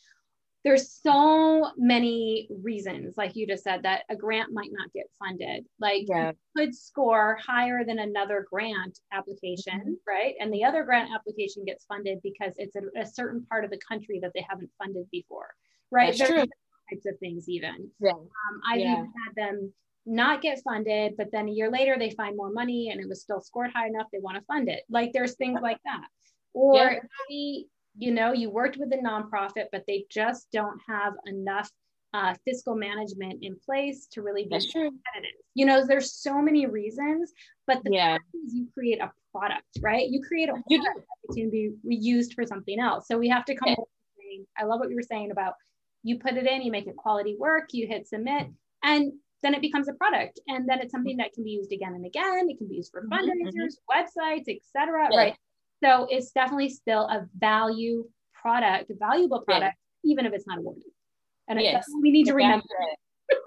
there's 0.64 0.92
so 0.92 1.72
many 1.78 2.48
reasons, 2.62 3.16
like 3.18 3.36
you 3.36 3.48
just 3.48 3.64
said, 3.64 3.84
that 3.84 4.04
a 4.10 4.16
grant 4.16 4.54
might 4.54 4.70
not 4.72 4.94
get 4.94 5.08
funded. 5.18 5.66
Like 5.80 6.06
yeah. 6.08 6.30
you 6.30 6.36
could 6.56 6.76
score 6.76 7.40
higher 7.44 7.84
than 7.84 7.98
another 7.98 8.46
grant 8.50 9.00
application, 9.12 9.80
mm-hmm. 9.80 9.94
right? 10.08 10.36
And 10.40 10.54
the 10.54 10.64
other 10.64 10.84
grant 10.84 11.10
application 11.14 11.66
gets 11.66 11.86
funded 11.86 12.20
because 12.22 12.54
it's 12.58 12.76
a, 12.76 12.82
a, 13.00 13.06
certain 13.06 13.44
part 13.50 13.66
of 13.66 13.72
the 13.72 13.80
country 13.88 14.20
that 14.22 14.32
they 14.36 14.46
haven't 14.48 14.70
funded 14.78 15.10
before, 15.12 15.50
right? 15.90 16.16
That's 16.16 16.30
there's 16.30 16.44
true. 16.44 16.52
types 16.92 17.06
of 17.08 17.18
things 17.20 17.50
even. 17.50 17.90
Yeah. 18.00 18.12
Um, 18.12 18.62
I've 18.70 18.80
yeah. 18.80 18.94
even 18.94 19.14
had 19.26 19.36
them 19.36 19.74
not 20.06 20.42
get 20.42 20.62
funded, 20.64 21.16
but 21.18 21.32
then 21.32 21.48
a 21.48 21.52
year 21.52 21.72
later 21.72 21.96
they 21.98 22.12
find 22.12 22.38
more 22.38 22.52
money 22.52 22.90
and 22.92 23.02
it 23.02 23.10
was 23.10 23.22
still 23.22 23.42
scored 23.42 23.72
high 23.74 23.88
enough 23.88 24.08
they 24.12 24.20
want 24.20 24.38
to 24.38 24.44
fund 24.46 24.70
it. 24.70 24.84
Like 24.90 25.12
there's 25.12 25.36
things 25.36 25.60
like 25.62 25.80
that. 25.86 26.06
Or 26.54 26.76
yeah 26.76 27.64
you 27.98 28.12
know 28.12 28.34
you 28.34 28.50
worked 28.50 28.78
with 28.78 28.92
a 28.94 28.98
nonprofit 28.98 29.66
but 29.72 29.84
they 29.88 30.06
just 30.10 30.48
don't 30.52 30.80
have 30.88 31.14
enough 31.26 31.70
uh, 32.14 32.34
fiscal 32.46 32.76
management 32.76 33.40
in 33.42 33.56
place 33.66 34.08
to 34.12 34.22
really 34.22 34.44
be 34.44 34.50
That's 34.52 34.66
competitive. 34.66 35.00
True. 35.14 35.42
You 35.54 35.66
know, 35.66 35.86
there's 35.86 36.14
so 36.14 36.42
many 36.42 36.66
reasons, 36.66 37.32
but 37.68 37.84
the 37.84 37.92
yeah. 37.94 38.18
is 38.46 38.54
you 38.54 38.68
create 38.74 39.00
a 39.02 39.12
product, 39.32 39.64
right? 39.82 40.10
You 40.10 40.22
create 40.22 40.50
a 40.50 40.54
product 40.54 41.08
that 41.28 41.36
can 41.36 41.50
be 41.50 41.72
reused 41.86 42.34
for 42.34 42.46
something 42.46 42.80
else. 42.80 43.08
So 43.08 43.18
we 43.18 43.30
have 43.30 43.46
to 43.46 43.56
come. 43.56 43.70
Yeah. 43.70 44.44
I 44.58 44.66
love 44.66 44.80
what 44.80 44.90
you 44.90 44.96
were 44.96 45.02
saying 45.02 45.32
about 45.32 45.54
you 46.04 46.20
put 46.20 46.34
it 46.34 46.48
in, 46.48 46.62
you 46.62 46.72
make 46.72 46.88
it 46.88 46.96
quality 46.96 47.36
work, 47.38 47.70
you 47.72 47.88
hit 47.88 48.08
submit, 48.08 48.48
and 48.84 49.14
then 49.44 49.54
it 49.54 49.62
becomes 49.62 49.88
a 49.88 49.94
product, 49.94 50.40
and 50.48 50.68
then 50.68 50.80
it's 50.80 50.92
something 50.92 51.18
that 51.18 51.34
can 51.34 51.44
be 51.44 51.52
used 51.52 51.72
again 51.72 51.94
and 51.94 52.06
again. 52.06 52.50
It 52.50 52.58
can 52.58 52.68
be 52.68 52.76
used 52.76 52.92
for 52.92 53.02
mm-hmm, 53.02 53.14
fundraisers, 53.14 53.76
mm-hmm. 53.76 54.22
websites, 54.22 54.48
etc. 54.48 55.08
Yeah. 55.12 55.18
Right? 55.18 55.36
So 55.84 56.08
it's 56.10 56.32
definitely 56.32 56.70
still 56.70 57.04
a 57.04 57.28
value 57.38 58.08
product, 58.34 58.92
a 58.92 58.96
valuable 58.96 59.42
product, 59.42 59.76
yeah. 60.04 60.12
even 60.12 60.26
if 60.26 60.34
it's 60.34 60.48
not 60.48 60.60
awarded. 60.60 60.84
And 61.48 61.60
yes. 61.60 61.86
we 62.02 62.12
need 62.12 62.26
to 62.26 62.34
remember 62.34 62.66
it. 62.66 62.98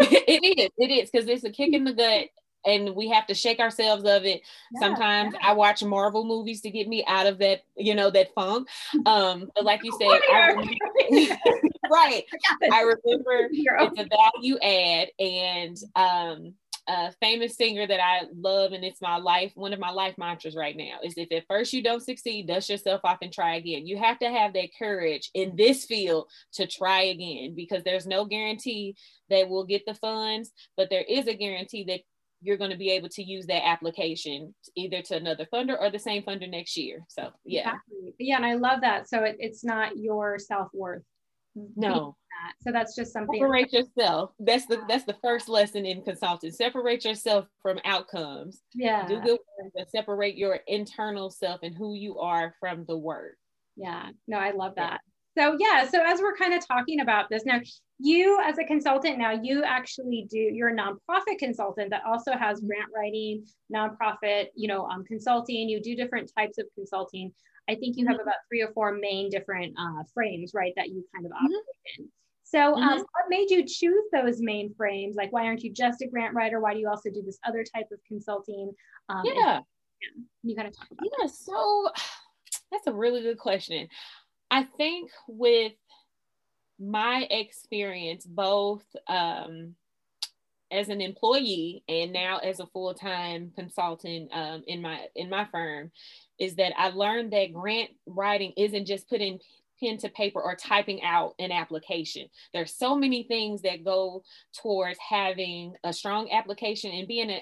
it 0.28 0.58
is, 0.58 0.70
it 0.78 0.90
is, 0.90 1.10
because 1.10 1.28
it's 1.28 1.44
a 1.44 1.50
kick 1.50 1.72
in 1.72 1.84
the 1.84 1.92
gut 1.92 2.28
and 2.66 2.94
we 2.94 3.08
have 3.08 3.26
to 3.26 3.34
shake 3.34 3.60
ourselves 3.60 4.04
of 4.04 4.24
it. 4.24 4.42
Yeah, 4.72 4.80
Sometimes 4.80 5.34
yeah. 5.34 5.50
I 5.50 5.52
watch 5.52 5.82
Marvel 5.82 6.24
movies 6.24 6.60
to 6.62 6.70
get 6.70 6.88
me 6.88 7.04
out 7.06 7.26
of 7.26 7.38
that, 7.38 7.60
you 7.76 7.94
know, 7.94 8.10
that 8.10 8.34
funk. 8.34 8.68
Um, 9.06 9.50
but 9.54 9.64
like 9.64 9.80
you 9.84 9.92
said, 10.00 10.20
I 10.32 10.48
remember, 10.48 11.36
right. 11.90 12.24
I 12.72 12.80
remember 12.80 13.48
it's 13.52 14.00
a 14.00 14.08
value 14.08 14.58
add 14.60 15.08
and 15.18 15.76
um 15.94 16.54
a 16.86 17.12
famous 17.20 17.56
singer 17.56 17.86
that 17.86 18.00
I 18.00 18.22
love 18.34 18.72
and 18.72 18.84
it's 18.84 19.00
my 19.00 19.16
life, 19.16 19.52
one 19.54 19.72
of 19.72 19.80
my 19.80 19.90
life 19.90 20.14
mantras 20.18 20.54
right 20.54 20.76
now 20.76 20.98
is 21.02 21.14
if 21.16 21.32
at 21.32 21.46
first 21.48 21.72
you 21.72 21.82
don't 21.82 22.02
succeed, 22.02 22.46
dust 22.46 22.68
yourself 22.68 23.00
off 23.04 23.18
and 23.22 23.32
try 23.32 23.56
again. 23.56 23.86
You 23.86 23.98
have 23.98 24.18
to 24.18 24.30
have 24.30 24.52
that 24.54 24.70
courage 24.78 25.30
in 25.34 25.56
this 25.56 25.84
field 25.84 26.28
to 26.54 26.66
try 26.66 27.02
again 27.02 27.54
because 27.54 27.84
there's 27.84 28.06
no 28.06 28.24
guarantee 28.26 28.96
that 29.30 29.48
we'll 29.48 29.64
get 29.64 29.82
the 29.86 29.94
funds, 29.94 30.50
but 30.76 30.90
there 30.90 31.04
is 31.08 31.26
a 31.26 31.34
guarantee 31.34 31.84
that 31.84 32.00
you're 32.42 32.58
going 32.58 32.70
to 32.70 32.76
be 32.76 32.90
able 32.90 33.08
to 33.08 33.22
use 33.22 33.46
that 33.46 33.66
application 33.66 34.54
either 34.76 35.00
to 35.00 35.16
another 35.16 35.46
funder 35.52 35.80
or 35.80 35.90
the 35.90 35.98
same 35.98 36.22
funder 36.22 36.50
next 36.50 36.76
year. 36.76 37.00
So 37.08 37.30
yeah. 37.44 37.60
Exactly. 37.60 38.14
Yeah. 38.18 38.36
And 38.36 38.46
I 38.46 38.54
love 38.54 38.82
that. 38.82 39.08
So 39.08 39.24
it, 39.24 39.36
it's 39.38 39.64
not 39.64 39.96
your 39.96 40.38
self-worth 40.38 41.02
no 41.76 42.16
that. 42.44 42.54
so 42.62 42.72
that's 42.72 42.94
just 42.94 43.12
something 43.12 43.40
separate 43.40 43.72
yourself. 43.72 44.32
That's 44.38 44.66
the 44.66 44.82
that's 44.88 45.04
the 45.04 45.16
first 45.22 45.48
lesson 45.48 45.86
in 45.86 46.02
consulting. 46.02 46.50
Separate 46.50 47.04
yourself 47.04 47.46
from 47.62 47.78
outcomes. 47.84 48.60
Yeah. 48.74 49.06
Do 49.06 49.20
good 49.20 49.38
work 49.74 49.88
separate 49.94 50.36
your 50.36 50.60
internal 50.66 51.30
self 51.30 51.60
and 51.62 51.74
who 51.74 51.94
you 51.94 52.18
are 52.18 52.54
from 52.60 52.84
the 52.86 52.96
work. 52.96 53.36
Yeah. 53.76 54.10
No 54.28 54.38
i 54.38 54.50
love 54.50 54.74
that. 54.76 55.00
So 55.36 55.56
yeah 55.58 55.88
so 55.88 56.02
as 56.04 56.20
we're 56.20 56.36
kind 56.36 56.54
of 56.54 56.66
talking 56.66 57.00
about 57.00 57.28
this 57.28 57.44
now 57.44 57.60
you 57.98 58.40
as 58.44 58.58
a 58.58 58.64
consultant 58.64 59.18
now 59.18 59.32
you 59.32 59.64
actually 59.64 60.26
do 60.30 60.38
you're 60.38 60.68
a 60.68 60.76
nonprofit 60.76 61.38
consultant 61.38 61.90
that 61.90 62.02
also 62.06 62.32
has 62.32 62.60
grant 62.60 62.90
writing 62.94 63.44
nonprofit 63.74 64.46
you 64.54 64.68
know 64.68 64.86
um, 64.86 65.04
consulting. 65.04 65.68
You 65.68 65.80
do 65.80 65.96
different 65.96 66.30
types 66.36 66.58
of 66.58 66.66
consulting. 66.74 67.32
I 67.68 67.74
think 67.74 67.96
you 67.96 68.06
have 68.06 68.16
mm-hmm. 68.16 68.28
about 68.28 68.40
three 68.48 68.62
or 68.62 68.72
four 68.72 68.92
main 68.92 69.30
different 69.30 69.74
uh, 69.78 70.02
frames, 70.12 70.52
right, 70.54 70.72
that 70.76 70.88
you 70.88 71.04
kind 71.14 71.26
of 71.26 71.32
mm-hmm. 71.32 71.46
operate 71.46 71.62
mm-hmm. 71.98 72.02
in. 72.02 72.08
So, 72.44 72.74
um, 72.74 72.82
mm-hmm. 72.82 72.98
what 72.98 73.24
made 73.28 73.50
you 73.50 73.64
choose 73.66 74.04
those 74.12 74.40
main 74.40 74.74
frames? 74.74 75.16
Like, 75.16 75.32
why 75.32 75.46
aren't 75.46 75.64
you 75.64 75.72
just 75.72 76.02
a 76.02 76.06
grant 76.06 76.34
writer? 76.34 76.60
Why 76.60 76.74
do 76.74 76.78
you 76.78 76.88
also 76.88 77.10
do 77.10 77.22
this 77.22 77.38
other 77.44 77.64
type 77.64 77.86
of 77.90 77.98
consulting? 78.06 78.70
Um, 79.08 79.22
yeah. 79.24 79.56
And, 79.56 80.24
you 80.42 80.54
kind 80.54 80.68
of 80.68 80.76
talk 80.76 80.88
about 80.90 81.04
yeah, 81.04 81.26
that. 81.26 81.34
so 81.34 81.88
that's 82.70 82.86
a 82.86 82.92
really 82.92 83.22
good 83.22 83.38
question. 83.38 83.88
I 84.50 84.64
think 84.76 85.10
with 85.26 85.72
my 86.78 87.26
experience, 87.30 88.26
both 88.26 88.84
um, 89.08 89.74
as 90.70 90.90
an 90.90 91.00
employee 91.00 91.82
and 91.88 92.12
now 92.12 92.38
as 92.38 92.60
a 92.60 92.66
full-time 92.66 93.52
consultant 93.56 94.30
um, 94.34 94.62
in 94.66 94.82
my 94.82 95.06
in 95.16 95.30
my 95.30 95.46
firm, 95.50 95.90
is 96.38 96.56
that 96.56 96.72
I 96.78 96.90
learned 96.90 97.32
that 97.32 97.52
grant 97.54 97.90
writing 98.06 98.52
isn't 98.56 98.86
just 98.86 99.08
putting 99.08 99.38
pen 99.84 99.98
to 99.98 100.08
paper 100.10 100.40
or 100.40 100.54
typing 100.54 101.02
out 101.02 101.34
an 101.38 101.52
application. 101.52 102.28
There's 102.52 102.74
so 102.74 102.96
many 102.96 103.24
things 103.24 103.62
that 103.62 103.84
go 103.84 104.22
towards 104.54 104.98
having 104.98 105.74
a 105.84 105.92
strong 105.92 106.30
application 106.30 106.90
and 106.92 107.08
being 107.08 107.30
an 107.30 107.40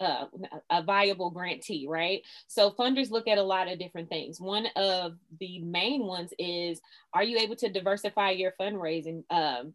uh, 0.00 0.26
a 0.70 0.82
viable 0.82 1.30
grantee, 1.30 1.86
right? 1.88 2.22
So 2.46 2.70
funders 2.70 3.10
look 3.10 3.28
at 3.28 3.38
a 3.38 3.42
lot 3.42 3.68
of 3.68 3.78
different 3.78 4.08
things. 4.08 4.40
One 4.40 4.66
of 4.76 5.14
the 5.38 5.60
main 5.60 6.06
ones 6.06 6.32
is, 6.38 6.80
are 7.12 7.24
you 7.24 7.38
able 7.38 7.56
to 7.56 7.72
diversify 7.72 8.30
your 8.30 8.52
fundraising 8.60 9.24
um, 9.30 9.74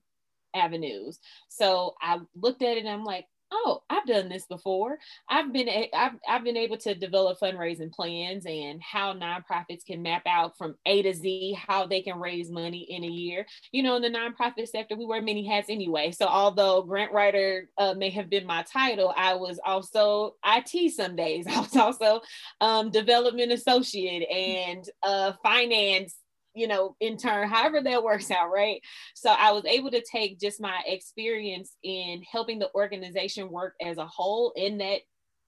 avenues? 0.53 1.19
So 1.49 1.95
I 2.01 2.19
looked 2.35 2.61
at 2.61 2.77
it 2.77 2.85
and 2.85 2.89
I'm 2.89 3.03
like, 3.03 3.25
oh, 3.51 3.83
I've 3.89 4.05
done 4.05 4.29
this 4.29 4.45
before. 4.45 4.97
I've 5.29 5.53
been 5.53 5.69
a, 5.69 5.89
I've, 5.93 6.13
I've 6.27 6.43
been 6.43 6.57
able 6.57 6.77
to 6.77 6.95
develop 6.95 7.39
fundraising 7.39 7.91
plans 7.91 8.45
and 8.45 8.81
how 8.81 9.13
nonprofits 9.13 9.85
can 9.85 10.01
map 10.01 10.23
out 10.27 10.57
from 10.57 10.75
A 10.85 11.01
to 11.03 11.13
Z 11.13 11.57
how 11.67 11.85
they 11.85 12.01
can 12.01 12.19
raise 12.19 12.49
money 12.49 12.85
in 12.89 13.03
a 13.03 13.07
year. 13.07 13.45
You 13.71 13.83
know, 13.83 13.95
in 13.95 14.01
the 14.01 14.09
nonprofit 14.09 14.67
sector, 14.67 14.95
we 14.95 15.05
wear 15.05 15.21
many 15.21 15.45
hats 15.45 15.69
anyway. 15.69 16.11
So 16.11 16.25
although 16.25 16.81
grant 16.83 17.11
writer 17.11 17.69
uh, 17.77 17.93
may 17.93 18.09
have 18.11 18.29
been 18.29 18.45
my 18.45 18.63
title, 18.63 19.13
I 19.15 19.35
was 19.35 19.59
also 19.65 20.35
IT 20.45 20.93
some 20.93 21.15
days. 21.15 21.45
I 21.49 21.59
was 21.59 21.75
also 21.75 22.21
um, 22.61 22.91
development 22.91 23.51
associate 23.51 24.27
and 24.29 24.87
uh, 25.03 25.33
finance 25.43 26.15
you 26.55 26.67
know, 26.67 26.95
in 26.99 27.17
turn, 27.17 27.47
however 27.47 27.81
that 27.81 28.03
works 28.03 28.31
out, 28.31 28.51
right? 28.51 28.81
So 29.13 29.29
I 29.29 29.51
was 29.51 29.65
able 29.65 29.91
to 29.91 30.01
take 30.01 30.39
just 30.39 30.61
my 30.61 30.81
experience 30.85 31.75
in 31.83 32.23
helping 32.29 32.59
the 32.59 32.73
organization 32.73 33.49
work 33.49 33.75
as 33.81 33.97
a 33.97 34.05
whole 34.05 34.53
in 34.55 34.77
that 34.79 35.01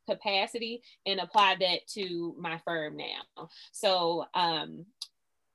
capacity 0.09 0.81
and 1.05 1.19
apply 1.19 1.55
that 1.59 1.79
to 1.89 2.35
my 2.39 2.59
firm 2.65 2.97
now. 2.97 3.49
So 3.71 4.25
um 4.33 4.85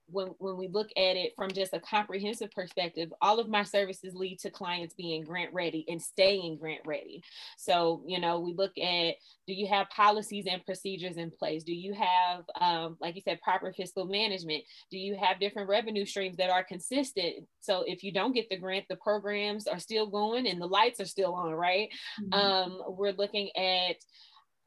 when, 0.07 0.29
when 0.39 0.57
we 0.57 0.69
look 0.69 0.89
at 0.97 1.17
it 1.17 1.33
from 1.37 1.51
just 1.51 1.73
a 1.73 1.81
comprehensive 1.81 2.51
perspective, 2.51 3.13
all 3.21 3.39
of 3.39 3.49
my 3.49 3.63
services 3.63 4.15
lead 4.15 4.39
to 4.41 4.51
clients 4.51 4.95
being 4.95 5.25
grant 5.25 5.53
ready 5.53 5.85
and 5.89 6.01
staying 6.01 6.59
grant 6.59 6.83
ready. 6.85 7.23
So, 7.57 8.03
you 8.07 8.21
know, 8.21 8.41
we 8.41 8.55
look 8.55 8.73
at 8.79 9.15
do 9.47 9.55
you 9.55 9.67
have 9.67 9.91
policies 9.91 10.47
and 10.49 10.65
procedures 10.65 11.17
in 11.17 11.31
place? 11.31 11.65
Do 11.65 11.75
you 11.75 11.95
have, 11.95 12.45
um, 12.61 12.97
like 13.01 13.17
you 13.17 13.23
said, 13.23 13.41
proper 13.41 13.73
fiscal 13.73 14.07
management? 14.07 14.63
Do 14.91 14.99
you 14.99 15.17
have 15.21 15.41
different 15.41 15.69
revenue 15.69 16.07
streams 16.07 16.37
that 16.37 16.51
are 16.51 16.63
consistent? 16.63 17.47
So, 17.61 17.85
if 17.87 18.05
you 18.05 18.13
don't 18.13 18.35
get 18.35 18.49
the 18.49 18.59
grant, 18.59 18.87
the 18.89 18.97
programs 18.97 19.67
are 19.67 19.81
still 19.81 20.07
going 20.07 20.47
and 20.47 20.61
the 20.61 20.67
lights 20.67 21.01
are 21.01 21.07
still 21.07 21.35
on, 21.35 21.53
right? 21.53 21.89
Mm-hmm. 22.23 22.33
Um, 22.33 22.83
we're 22.89 23.13
looking 23.13 23.51
at 23.57 23.97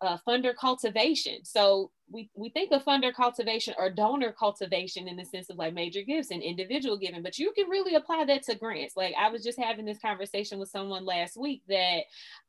uh, 0.01 0.17
funder 0.27 0.55
cultivation. 0.55 1.43
So 1.43 1.91
we, 2.09 2.29
we 2.35 2.49
think 2.49 2.71
of 2.71 2.83
funder 2.83 3.13
cultivation 3.13 3.73
or 3.77 3.89
donor 3.89 4.33
cultivation 4.37 5.07
in 5.07 5.15
the 5.15 5.25
sense 5.25 5.49
of 5.49 5.57
like 5.57 5.73
major 5.73 6.01
gifts 6.01 6.31
and 6.31 6.43
individual 6.43 6.97
giving, 6.97 7.23
but 7.23 7.39
you 7.39 7.51
can 7.53 7.69
really 7.69 7.95
apply 7.95 8.25
that 8.25 8.43
to 8.43 8.55
grants. 8.55 8.95
Like 8.95 9.15
I 9.19 9.29
was 9.29 9.43
just 9.43 9.59
having 9.59 9.85
this 9.85 9.99
conversation 9.99 10.59
with 10.59 10.69
someone 10.69 11.05
last 11.05 11.37
week 11.37 11.63
that 11.67 12.01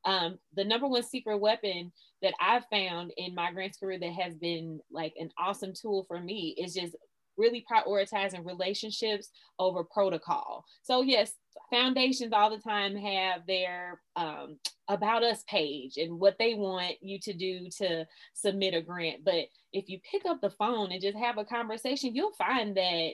um, 0.05 0.37
the 0.55 0.65
number 0.65 0.87
one 0.87 1.03
secret 1.03 1.37
weapon 1.37 1.91
that 2.21 2.33
I've 2.39 2.65
found 2.69 3.11
in 3.17 3.33
my 3.33 3.51
grants 3.51 3.77
career 3.77 3.99
that 3.99 4.13
has 4.13 4.35
been 4.35 4.79
like 4.91 5.13
an 5.17 5.29
awesome 5.37 5.73
tool 5.73 6.05
for 6.07 6.19
me 6.19 6.55
is 6.57 6.73
just 6.73 6.95
really 7.37 7.63
prioritizing 7.71 8.45
relationships 8.45 9.29
over 9.59 9.83
protocol. 9.83 10.65
So 10.81 11.01
yes, 11.01 11.33
foundations 11.69 12.33
all 12.33 12.49
the 12.49 12.61
time 12.61 12.95
have 12.95 13.45
their 13.47 14.01
um, 14.15 14.57
about 14.87 15.23
us 15.23 15.43
page 15.47 15.97
and 15.97 16.19
what 16.19 16.37
they 16.39 16.53
want 16.53 16.95
you 17.01 17.19
to 17.19 17.33
do 17.33 17.69
to 17.77 18.05
submit 18.33 18.73
a 18.73 18.81
grant. 18.81 19.23
But 19.23 19.45
if 19.73 19.89
you 19.89 19.99
pick 20.09 20.25
up 20.25 20.41
the 20.41 20.49
phone 20.49 20.91
and 20.91 21.01
just 21.01 21.17
have 21.17 21.37
a 21.37 21.45
conversation, 21.45 22.15
you'll 22.15 22.33
find 22.33 22.75
that 22.77 23.11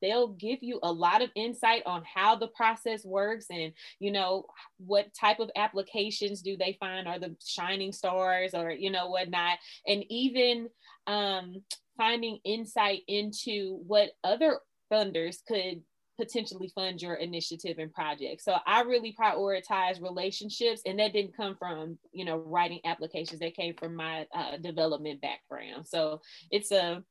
they'll 0.00 0.28
give 0.28 0.62
you 0.62 0.78
a 0.82 0.92
lot 0.92 1.22
of 1.22 1.30
insight 1.34 1.82
on 1.86 2.02
how 2.04 2.36
the 2.36 2.48
process 2.48 3.04
works 3.04 3.46
and 3.50 3.72
you 3.98 4.12
know 4.12 4.44
what 4.78 5.12
type 5.12 5.40
of 5.40 5.50
applications 5.56 6.40
do 6.40 6.56
they 6.56 6.76
find 6.78 7.08
are 7.08 7.18
the 7.18 7.34
shining 7.44 7.92
stars 7.92 8.54
or 8.54 8.70
you 8.70 8.90
know 8.90 9.08
whatnot 9.08 9.58
and 9.86 10.04
even 10.08 10.68
um, 11.08 11.62
finding 11.96 12.38
insight 12.44 13.00
into 13.08 13.82
what 13.86 14.10
other 14.22 14.60
funders 14.92 15.38
could 15.46 15.82
potentially 16.18 16.70
fund 16.74 17.00
your 17.00 17.14
initiative 17.14 17.78
and 17.78 17.92
project. 17.92 18.42
So 18.42 18.56
I 18.66 18.82
really 18.82 19.14
prioritize 19.18 20.02
relationships, 20.02 20.82
and 20.84 20.98
that 20.98 21.12
didn't 21.12 21.36
come 21.36 21.56
from 21.56 21.98
you 22.12 22.24
know 22.24 22.38
writing 22.38 22.80
applications. 22.84 23.40
That 23.40 23.54
came 23.54 23.74
from 23.74 23.94
my 23.94 24.26
uh, 24.34 24.56
development 24.58 25.20
background. 25.20 25.86
So 25.86 26.20
it's 26.50 26.72
a 26.72 27.02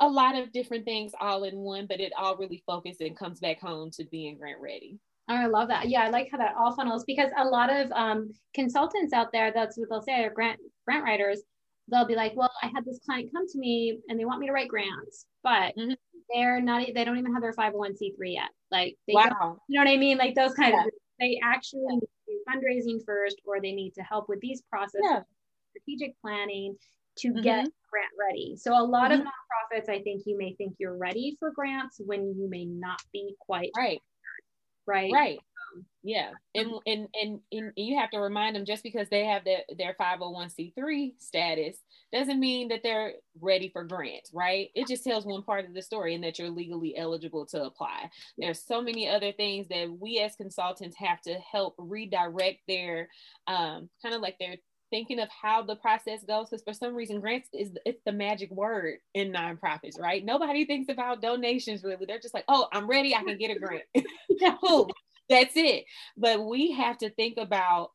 a 0.00 0.08
lot 0.08 0.36
of 0.36 0.52
different 0.52 0.84
things 0.84 1.12
all 1.20 1.44
in 1.44 1.56
one, 1.56 1.86
but 1.86 2.00
it 2.00 2.12
all 2.16 2.36
really 2.36 2.62
focuses 2.66 3.00
and 3.00 3.18
comes 3.18 3.40
back 3.40 3.60
home 3.60 3.90
to 3.92 4.04
being 4.10 4.38
grant 4.38 4.60
ready. 4.60 4.98
Oh, 5.28 5.34
I 5.34 5.46
love 5.46 5.68
that. 5.68 5.88
Yeah, 5.88 6.02
I 6.02 6.08
like 6.08 6.28
how 6.32 6.38
that 6.38 6.54
all 6.58 6.74
funnels 6.74 7.04
because 7.04 7.30
a 7.36 7.44
lot 7.44 7.70
of 7.70 7.92
um, 7.92 8.30
consultants 8.54 9.12
out 9.12 9.30
there, 9.32 9.52
that's 9.52 9.78
what 9.78 9.88
they'll 9.88 10.02
say, 10.02 10.24
are 10.24 10.30
grant 10.30 10.60
grant 10.86 11.04
writers. 11.04 11.42
They'll 11.88 12.06
be 12.06 12.14
like, 12.14 12.36
"Well, 12.36 12.52
I 12.62 12.66
had 12.66 12.84
this 12.84 13.00
client 13.04 13.30
come 13.34 13.48
to 13.48 13.58
me 13.58 13.98
and 14.08 14.18
they 14.18 14.24
want 14.24 14.40
me 14.40 14.46
to 14.46 14.52
write 14.52 14.68
grants, 14.68 15.26
but 15.42 15.76
mm-hmm 15.76 15.92
they're 16.32 16.60
not 16.60 16.86
they 16.94 17.04
don't 17.04 17.18
even 17.18 17.32
have 17.32 17.42
their 17.42 17.52
501c3 17.52 18.12
yet 18.20 18.50
like 18.70 18.96
they 19.06 19.14
wow. 19.14 19.58
you 19.68 19.78
know 19.78 19.84
what 19.84 19.92
i 19.92 19.96
mean 19.96 20.18
like 20.18 20.34
those 20.34 20.54
kind 20.54 20.74
yeah. 20.74 20.84
of 20.84 20.90
they 21.18 21.40
actually 21.42 21.82
yeah. 21.88 21.94
need 21.94 22.00
to 22.00 22.06
do 22.26 22.40
fundraising 22.48 23.04
first 23.04 23.40
or 23.44 23.60
they 23.60 23.72
need 23.72 23.92
to 23.94 24.02
help 24.02 24.28
with 24.28 24.40
these 24.40 24.62
processes 24.70 25.00
yeah. 25.02 25.20
strategic 25.70 26.14
planning 26.20 26.76
to 27.16 27.28
mm-hmm. 27.28 27.42
get 27.42 27.68
grant 27.90 28.12
ready 28.18 28.56
so 28.56 28.72
a 28.72 28.82
lot 28.82 29.10
mm-hmm. 29.10 29.20
of 29.20 29.26
nonprofits 29.26 29.88
i 29.88 30.00
think 30.02 30.22
you 30.26 30.36
may 30.36 30.54
think 30.54 30.74
you're 30.78 30.96
ready 30.96 31.36
for 31.38 31.50
grants 31.50 32.00
when 32.04 32.34
you 32.38 32.48
may 32.48 32.64
not 32.64 33.02
be 33.12 33.34
quite 33.40 33.70
right 33.76 34.00
right 34.86 35.12
right 35.12 35.38
yeah 36.02 36.30
and, 36.54 36.70
and 36.86 37.08
and 37.20 37.40
and 37.52 37.72
you 37.76 37.98
have 37.98 38.10
to 38.10 38.18
remind 38.18 38.56
them 38.56 38.64
just 38.64 38.82
because 38.82 39.08
they 39.10 39.24
have 39.26 39.44
their 39.44 39.60
their 39.76 39.94
501c3 40.00 41.12
status 41.18 41.76
doesn't 42.12 42.40
mean 42.40 42.68
that 42.68 42.80
they're 42.82 43.12
ready 43.40 43.68
for 43.68 43.84
grants 43.84 44.30
right? 44.32 44.68
It 44.74 44.88
just 44.88 45.04
tells 45.04 45.26
one 45.26 45.42
part 45.42 45.66
of 45.66 45.74
the 45.74 45.82
story 45.82 46.14
and 46.14 46.24
that 46.24 46.38
you're 46.38 46.50
legally 46.50 46.96
eligible 46.96 47.46
to 47.46 47.64
apply. 47.64 48.10
There's 48.38 48.62
so 48.64 48.80
many 48.80 49.08
other 49.08 49.32
things 49.32 49.68
that 49.68 49.88
we 50.00 50.20
as 50.20 50.36
consultants 50.36 50.96
have 50.98 51.20
to 51.22 51.34
help 51.34 51.74
redirect 51.78 52.60
their 52.66 53.08
um, 53.46 53.88
kind 54.02 54.14
of 54.14 54.20
like 54.20 54.36
their 54.38 54.56
thinking 54.90 55.20
of 55.20 55.28
how 55.30 55.62
the 55.62 55.76
process 55.76 56.24
goes 56.26 56.48
because 56.50 56.64
for 56.64 56.72
some 56.74 56.94
reason 56.94 57.20
grants 57.20 57.48
is 57.52 57.70
it's 57.86 58.02
the 58.04 58.10
magic 58.12 58.50
word 58.50 58.96
in 59.14 59.32
nonprofits 59.32 59.98
right? 60.00 60.24
Nobody 60.24 60.64
thinks 60.64 60.90
about 60.92 61.22
donations 61.22 61.84
really. 61.84 62.06
They're 62.06 62.18
just 62.18 62.34
like 62.34 62.44
oh 62.48 62.66
i'm 62.72 62.88
ready 62.88 63.14
i 63.14 63.22
can 63.22 63.38
get 63.38 63.56
a 63.56 63.58
grant. 63.58 63.84
That's 65.30 65.56
it. 65.56 65.84
But 66.16 66.44
we 66.44 66.72
have 66.72 66.98
to 66.98 67.10
think 67.10 67.38
about 67.38 67.92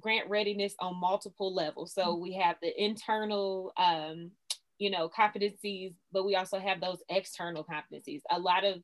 grant 0.00 0.28
readiness 0.28 0.74
on 0.80 0.98
multiple 0.98 1.54
levels. 1.54 1.92
So 1.94 2.06
mm-hmm. 2.06 2.22
we 2.22 2.34
have 2.34 2.56
the 2.60 2.82
internal, 2.82 3.72
um, 3.76 4.30
you 4.78 4.90
know, 4.90 5.08
competencies, 5.08 5.94
but 6.10 6.24
we 6.24 6.34
also 6.34 6.58
have 6.58 6.80
those 6.80 6.98
external 7.08 7.64
competencies. 7.64 8.22
A 8.30 8.38
lot 8.38 8.64
of 8.64 8.82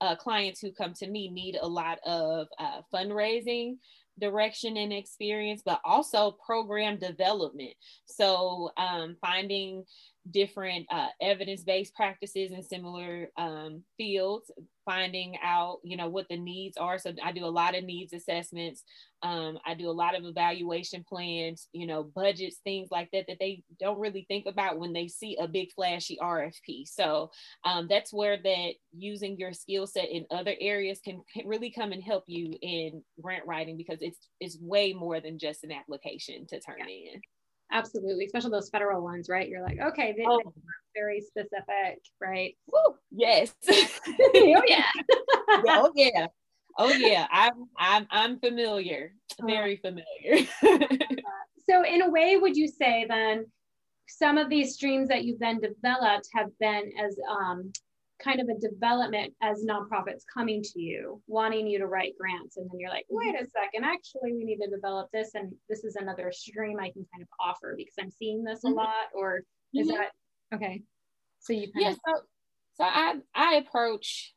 uh, 0.00 0.16
clients 0.16 0.60
who 0.60 0.72
come 0.72 0.94
to 0.94 1.06
me 1.06 1.30
need 1.30 1.56
a 1.60 1.68
lot 1.68 1.98
of 2.04 2.48
uh, 2.58 2.80
fundraising 2.92 3.76
direction 4.18 4.76
and 4.76 4.92
experience, 4.92 5.62
but 5.64 5.80
also 5.84 6.36
program 6.44 6.98
development. 6.98 7.74
So 8.06 8.70
um, 8.76 9.16
finding 9.20 9.84
different 10.30 10.86
uh, 10.90 11.08
evidence-based 11.20 11.94
practices 11.94 12.52
in 12.52 12.62
similar 12.62 13.28
um, 13.36 13.82
fields 13.96 14.50
finding 14.84 15.36
out 15.44 15.78
you 15.84 15.96
know 15.96 16.08
what 16.08 16.28
the 16.28 16.36
needs 16.36 16.76
are. 16.76 16.98
So 16.98 17.12
i 17.22 17.32
do 17.32 17.44
a 17.44 17.46
lot 17.46 17.76
of 17.76 17.84
needs 17.84 18.12
assessments. 18.12 18.82
Um, 19.22 19.58
i 19.64 19.74
do 19.74 19.88
a 19.88 19.92
lot 19.92 20.16
of 20.16 20.24
evaluation 20.24 21.04
plans 21.08 21.68
you 21.72 21.86
know 21.86 22.02
budgets 22.02 22.56
things 22.64 22.88
like 22.90 23.08
that 23.12 23.26
that 23.28 23.36
they 23.38 23.62
don't 23.78 24.00
really 24.00 24.24
think 24.26 24.46
about 24.46 24.80
when 24.80 24.92
they 24.92 25.06
see 25.06 25.36
a 25.40 25.46
big 25.46 25.72
flashy 25.72 26.18
rfp 26.20 26.88
so 26.88 27.30
um, 27.64 27.86
that's 27.88 28.12
where 28.12 28.36
that 28.36 28.72
using 28.92 29.36
your 29.38 29.52
skill 29.52 29.86
set 29.86 30.10
in 30.10 30.26
other 30.32 30.56
areas 30.60 30.98
can 31.04 31.22
really 31.44 31.70
come 31.70 31.92
and 31.92 32.02
help 32.02 32.24
you 32.26 32.56
in 32.62 33.00
grant 33.20 33.46
writing 33.46 33.76
because 33.76 33.98
it's 34.00 34.18
it's 34.40 34.58
way 34.60 34.92
more 34.92 35.20
than 35.20 35.38
just 35.38 35.62
an 35.62 35.70
application 35.70 36.44
to 36.48 36.58
turn 36.58 36.78
yeah. 36.80 37.12
in 37.14 37.20
absolutely 37.72 38.26
especially 38.26 38.50
those 38.50 38.70
federal 38.70 39.02
ones 39.02 39.28
right? 39.28 39.48
You're 39.48 39.62
like 39.62 39.78
okay 39.80 40.14
they, 40.16 40.24
oh. 40.26 40.40
very 40.94 41.20
specific 41.20 42.00
right? 42.20 42.56
Woo, 42.66 42.96
yes. 43.10 43.54
Oh 43.68 44.62
yeah. 44.66 44.84
Oh 45.48 45.92
yeah. 45.94 46.26
Oh 46.78 46.90
yeah. 46.90 47.26
I'm 47.30 47.64
i'm 47.78 48.06
i'm 48.10 48.38
familiar 48.38 49.14
uh-huh. 49.32 49.46
very 49.46 49.76
familiar. 49.76 50.46
So 51.70 51.84
in 51.84 52.02
a 52.02 52.10
way 52.10 52.36
would 52.36 52.56
you 52.56 52.68
say 52.68 53.06
then 53.08 53.46
some 54.08 54.36
of 54.36 54.50
these 54.50 54.74
streams 54.74 55.08
that 55.08 55.24
you've 55.24 55.38
then 55.38 55.60
developed 55.60 56.28
have 56.34 56.48
been 56.58 56.92
as 57.02 57.16
um, 57.30 57.72
kind 58.22 58.40
of 58.40 58.48
a 58.48 58.58
development 58.58 59.34
as 59.42 59.64
nonprofits 59.64 60.22
coming 60.32 60.62
to 60.62 60.80
you, 60.80 61.20
wanting 61.26 61.66
you 61.66 61.78
to 61.78 61.86
write 61.86 62.14
grants. 62.18 62.56
And 62.56 62.68
then 62.70 62.78
you're 62.78 62.90
like, 62.90 63.06
wait 63.10 63.34
a 63.34 63.46
second, 63.46 63.84
actually, 63.84 64.32
we 64.32 64.44
need 64.44 64.58
to 64.58 64.70
develop 64.70 65.10
this. 65.12 65.34
And 65.34 65.52
this 65.68 65.84
is 65.84 65.96
another 65.96 66.30
stream 66.32 66.78
I 66.78 66.90
can 66.90 67.06
kind 67.12 67.22
of 67.22 67.28
offer 67.40 67.74
because 67.76 67.94
I'm 68.00 68.10
seeing 68.10 68.44
this 68.44 68.60
mm-hmm. 68.60 68.78
a 68.78 68.82
lot. 68.82 69.06
Or 69.14 69.42
is 69.74 69.88
mm-hmm. 69.88 69.96
that 69.96 70.56
okay? 70.56 70.82
So 71.40 71.52
you 71.52 71.68
yeah, 71.74 71.90
of- 71.90 71.96
so, 72.06 72.12
so 72.74 72.84
I 72.84 73.14
I 73.34 73.54
approach 73.56 74.34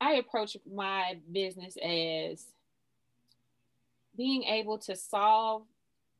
I 0.00 0.14
approach 0.14 0.56
my 0.72 1.18
business 1.30 1.76
as 1.76 2.46
being 4.16 4.44
able 4.44 4.78
to 4.78 4.96
solve 4.96 5.62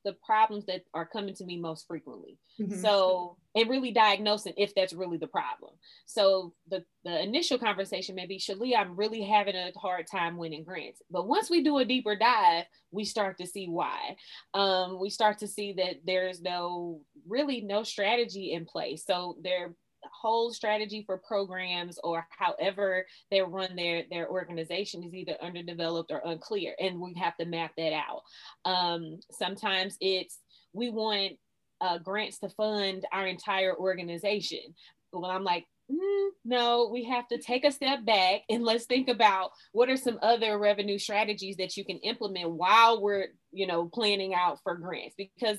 the 0.08 0.16
problems 0.24 0.64
that 0.64 0.84
are 0.94 1.04
coming 1.04 1.34
to 1.34 1.44
me 1.44 1.58
most 1.58 1.86
frequently. 1.86 2.38
Mm-hmm. 2.58 2.80
So, 2.80 3.36
and 3.54 3.68
really 3.68 3.90
diagnosing 3.90 4.54
if 4.56 4.74
that's 4.74 4.94
really 4.94 5.18
the 5.18 5.26
problem. 5.26 5.72
So, 6.06 6.54
the, 6.70 6.82
the 7.04 7.22
initial 7.22 7.58
conversation 7.58 8.14
may 8.14 8.24
be, 8.24 8.38
Sheleia, 8.38 8.78
I'm 8.78 8.96
really 8.96 9.22
having 9.22 9.54
a 9.54 9.70
hard 9.78 10.06
time 10.10 10.38
winning 10.38 10.64
grants. 10.64 11.02
But 11.10 11.28
once 11.28 11.50
we 11.50 11.62
do 11.62 11.76
a 11.76 11.84
deeper 11.84 12.16
dive, 12.16 12.64
we 12.90 13.04
start 13.04 13.36
to 13.36 13.46
see 13.46 13.66
why. 13.66 14.16
Um, 14.54 14.98
we 14.98 15.10
start 15.10 15.40
to 15.40 15.46
see 15.46 15.74
that 15.74 15.96
there's 16.06 16.40
no, 16.40 17.02
really 17.28 17.60
no 17.60 17.82
strategy 17.82 18.52
in 18.54 18.64
place. 18.64 19.04
So, 19.04 19.36
there 19.42 19.74
whole 20.04 20.52
strategy 20.52 21.02
for 21.06 21.18
programs 21.18 21.98
or 22.02 22.26
however 22.30 23.06
they 23.30 23.40
run 23.40 23.74
their 23.76 24.04
their 24.10 24.28
organization 24.28 25.02
is 25.02 25.14
either 25.14 25.36
underdeveloped 25.42 26.10
or 26.10 26.22
unclear 26.24 26.74
and 26.80 27.00
we 27.00 27.14
have 27.14 27.36
to 27.36 27.46
map 27.46 27.72
that 27.76 27.92
out. 27.92 28.22
Um, 28.64 29.18
sometimes 29.30 29.96
it's 30.00 30.38
we 30.72 30.90
want 30.90 31.32
uh, 31.80 31.98
grants 31.98 32.38
to 32.40 32.48
fund 32.50 33.04
our 33.12 33.26
entire 33.26 33.76
organization. 33.76 34.74
Well 35.12 35.30
i'm 35.30 35.44
like 35.44 35.64
mm, 35.90 36.28
no 36.44 36.90
we 36.92 37.04
have 37.04 37.26
to 37.28 37.38
take 37.38 37.64
a 37.64 37.72
step 37.72 38.04
back 38.04 38.42
and 38.50 38.62
let's 38.62 38.84
think 38.84 39.08
about 39.08 39.52
what 39.72 39.88
are 39.88 39.96
some 39.96 40.18
other 40.20 40.58
revenue 40.58 40.98
strategies 40.98 41.56
that 41.56 41.78
you 41.78 41.84
can 41.84 41.96
implement 41.98 42.50
while 42.50 43.00
we're 43.00 43.28
you 43.52 43.66
know 43.66 43.86
planning 43.86 44.34
out 44.34 44.58
for 44.62 44.74
grants. 44.74 45.14
Because 45.16 45.58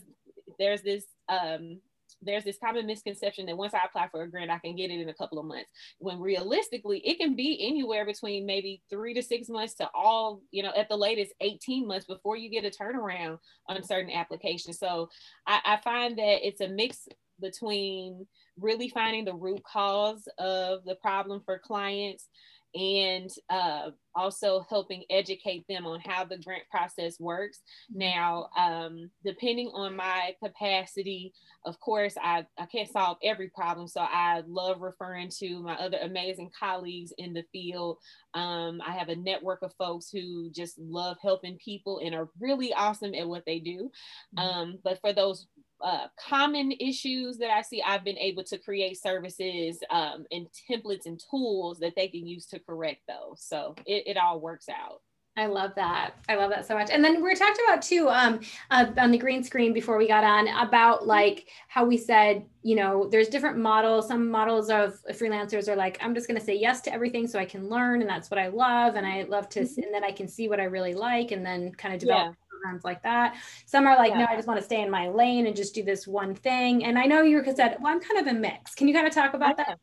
there's 0.58 0.82
this 0.82 1.06
um, 1.30 1.80
there's 2.22 2.44
this 2.44 2.58
common 2.64 2.86
misconception 2.86 3.46
that 3.46 3.58
once 3.58 3.74
I 3.74 3.86
apply 3.86 4.10
for 4.10 4.24
a 4.24 4.30
grant, 4.30 4.52
I 4.52 4.60
can 4.60 4.76
get 4.76 4.92
it 4.92 5.00
in 5.00 5.10
a 5.10 5.14
couple 5.14 5.40
of 5.40 5.46
months. 5.46 5.70
When 6.00 6.20
realistically, 6.20 7.00
it 7.00 7.18
can 7.18 7.36
be 7.36 7.58
anywhere 7.68 8.06
between 8.06 8.46
maybe 8.46 8.82
three 8.90 9.14
to 9.14 9.22
six 9.22 9.50
months 9.50 9.76
to 9.76 9.90
all, 9.94 10.42
you 10.52 10.64
know, 10.64 10.74
at 10.76 10.90
the 10.90 10.98
latest 10.98 11.34
18 11.42 11.88
months 11.88 12.06
before 12.06 12.36
you 12.38 12.50
get 12.50 12.66
a 12.66 12.70
turnaround 12.70 13.40
on 13.68 13.84
certain 13.84 14.12
applications. 14.12 14.80
So 14.80 15.10
I, 15.48 15.60
I 15.66 15.78
find 15.84 16.18
that 16.18 16.48
it's 16.48 16.62
a 16.62 16.68
mix 16.68 17.08
between 17.40 18.28
really 18.60 18.90
finding 18.90 19.26
the 19.26 19.34
root 19.34 19.64
cause 19.64 20.28
of 20.38 20.84
the 20.86 20.96
problem 20.96 21.42
for 21.46 21.58
clients 21.60 22.28
and 22.76 23.30
uh, 23.50 23.90
also 24.16 24.66
helping 24.70 25.04
educate 25.10 25.66
them 25.68 25.86
on 25.86 26.00
how 26.02 26.24
the 26.24 26.38
grant 26.38 26.64
process 26.70 27.20
works. 27.20 27.62
Now, 27.92 28.50
um, 28.58 29.10
depending 29.26 29.70
on 29.74 29.96
my 29.96 30.36
capacity, 30.44 31.34
of 31.66 31.80
course, 31.80 32.16
I, 32.22 32.46
I 32.58 32.66
can't 32.66 32.92
solve 32.92 33.18
every 33.24 33.50
problem. 33.50 33.88
So 33.88 34.02
I 34.02 34.44
love 34.48 34.82
referring 34.82 35.30
to 35.40 35.62
my 35.62 35.76
other 35.76 35.98
amazing 36.02 36.52
colleagues 36.58 37.14
in 37.18 37.34
the 37.34 37.44
field. 37.52 37.98
Um, 38.34 38.82
I 38.86 38.92
have 38.92 39.10
a 39.10 39.16
network 39.16 39.62
of 39.62 39.74
folks 39.78 40.10
who 40.10 40.50
just 40.52 40.78
love 40.80 41.18
helping 41.22 41.58
people 41.64 42.02
and 42.04 42.14
are 42.14 42.30
really 42.40 42.74
awesome 42.74 43.14
at 43.14 43.28
what 43.28 43.44
they 43.46 43.60
do. 43.60 43.90
Mm-hmm. 44.38 44.40
Um, 44.40 44.80
but 44.84 45.00
for 45.02 45.14
those 45.14 45.48
uh, 45.82 46.08
common 46.18 46.72
issues 46.80 47.38
that 47.38 47.52
I 47.52 47.62
see, 47.62 47.82
I've 47.82 48.04
been 48.04 48.18
able 48.18 48.44
to 48.46 48.58
create 48.58 48.98
services 49.02 49.80
um, 49.90 50.26
and 50.32 50.48
templates 50.70 51.06
and 51.06 51.22
tools 51.30 51.80
that 51.80 51.96
they 51.96 52.08
can 52.08 52.28
use 52.28 52.46
to 52.48 52.60
correct 52.60 53.02
those. 53.08 53.42
So 53.42 53.76
it, 53.86 54.04
it 54.08 54.18
all 54.18 54.40
works 54.40 54.70
out. 54.70 55.02
I 55.38 55.46
love 55.46 55.72
that. 55.76 56.16
I 56.28 56.36
love 56.36 56.50
that 56.50 56.66
so 56.66 56.76
much. 56.76 56.90
And 56.90 57.04
then 57.04 57.24
we 57.24 57.34
talked 57.34 57.60
about 57.66 57.82
too 57.82 58.10
um, 58.10 58.42
uh, 58.72 58.88
on 58.98 59.10
the 59.10 59.18
green 59.18 59.42
screen 59.42 59.72
before 59.72 59.98
we 59.98 60.06
got 60.06 60.26
on 60.26 60.50
about 60.50 61.08
like 61.08 61.48
how 61.70 61.86
we 61.86 61.96
said, 61.96 62.46
you 62.62 62.76
know, 62.76 63.08
there's 63.10 63.30
different 63.30 63.58
models. 63.58 64.10
Some 64.10 64.30
models 64.30 64.70
of 64.70 65.00
freelancers 65.12 65.70
are 65.70 65.78
like, 65.78 65.98
I'm 66.02 66.14
just 66.14 66.28
going 66.28 66.38
to 66.38 66.46
say 66.46 66.56
yes 66.56 66.82
to 66.82 66.94
everything 66.94 67.26
so 67.26 67.40
I 67.40 67.46
can 67.46 67.70
learn, 67.70 68.02
and 68.02 68.10
that's 68.10 68.30
what 68.30 68.38
I 68.38 68.50
love, 68.50 68.96
and 68.96 69.08
I 69.08 69.24
love 69.24 69.48
to, 69.50 69.62
mm-hmm. 69.62 69.82
and 69.82 69.94
then 69.94 70.04
I 70.04 70.12
can 70.12 70.28
see 70.28 70.50
what 70.50 70.60
I 70.60 70.66
really 70.66 70.94
like, 70.94 71.32
and 71.32 71.46
then 71.46 71.72
kind 71.72 71.94
of 71.94 72.02
develop. 72.02 72.36
Yeah 72.38 72.49
programs 72.60 72.84
like 72.84 73.04
that. 73.04 73.36
Some 73.66 73.88
are 73.88 73.96
like, 73.96 74.12
yeah. 74.12 74.20
no, 74.20 74.26
I 74.30 74.36
just 74.36 74.48
want 74.48 74.60
to 74.60 74.64
stay 74.64 74.82
in 74.82 74.90
my 74.90 75.10
lane 75.10 75.48
and 75.48 75.56
just 75.56 75.74
do 75.74 75.84
this 75.84 76.08
one 76.08 76.36
thing. 76.36 76.86
And 76.86 76.98
I 76.98 77.06
know 77.06 77.22
you 77.22 77.44
said, 77.56 77.78
well, 77.80 77.94
I'm 77.94 78.00
kind 78.00 78.20
of 78.20 78.36
a 78.36 78.38
mix. 78.38 78.76
Can 78.76 78.88
you 78.88 78.94
kind 78.94 79.08
of 79.08 79.14
talk 79.14 79.34
about 79.34 79.58
that? 79.58 79.80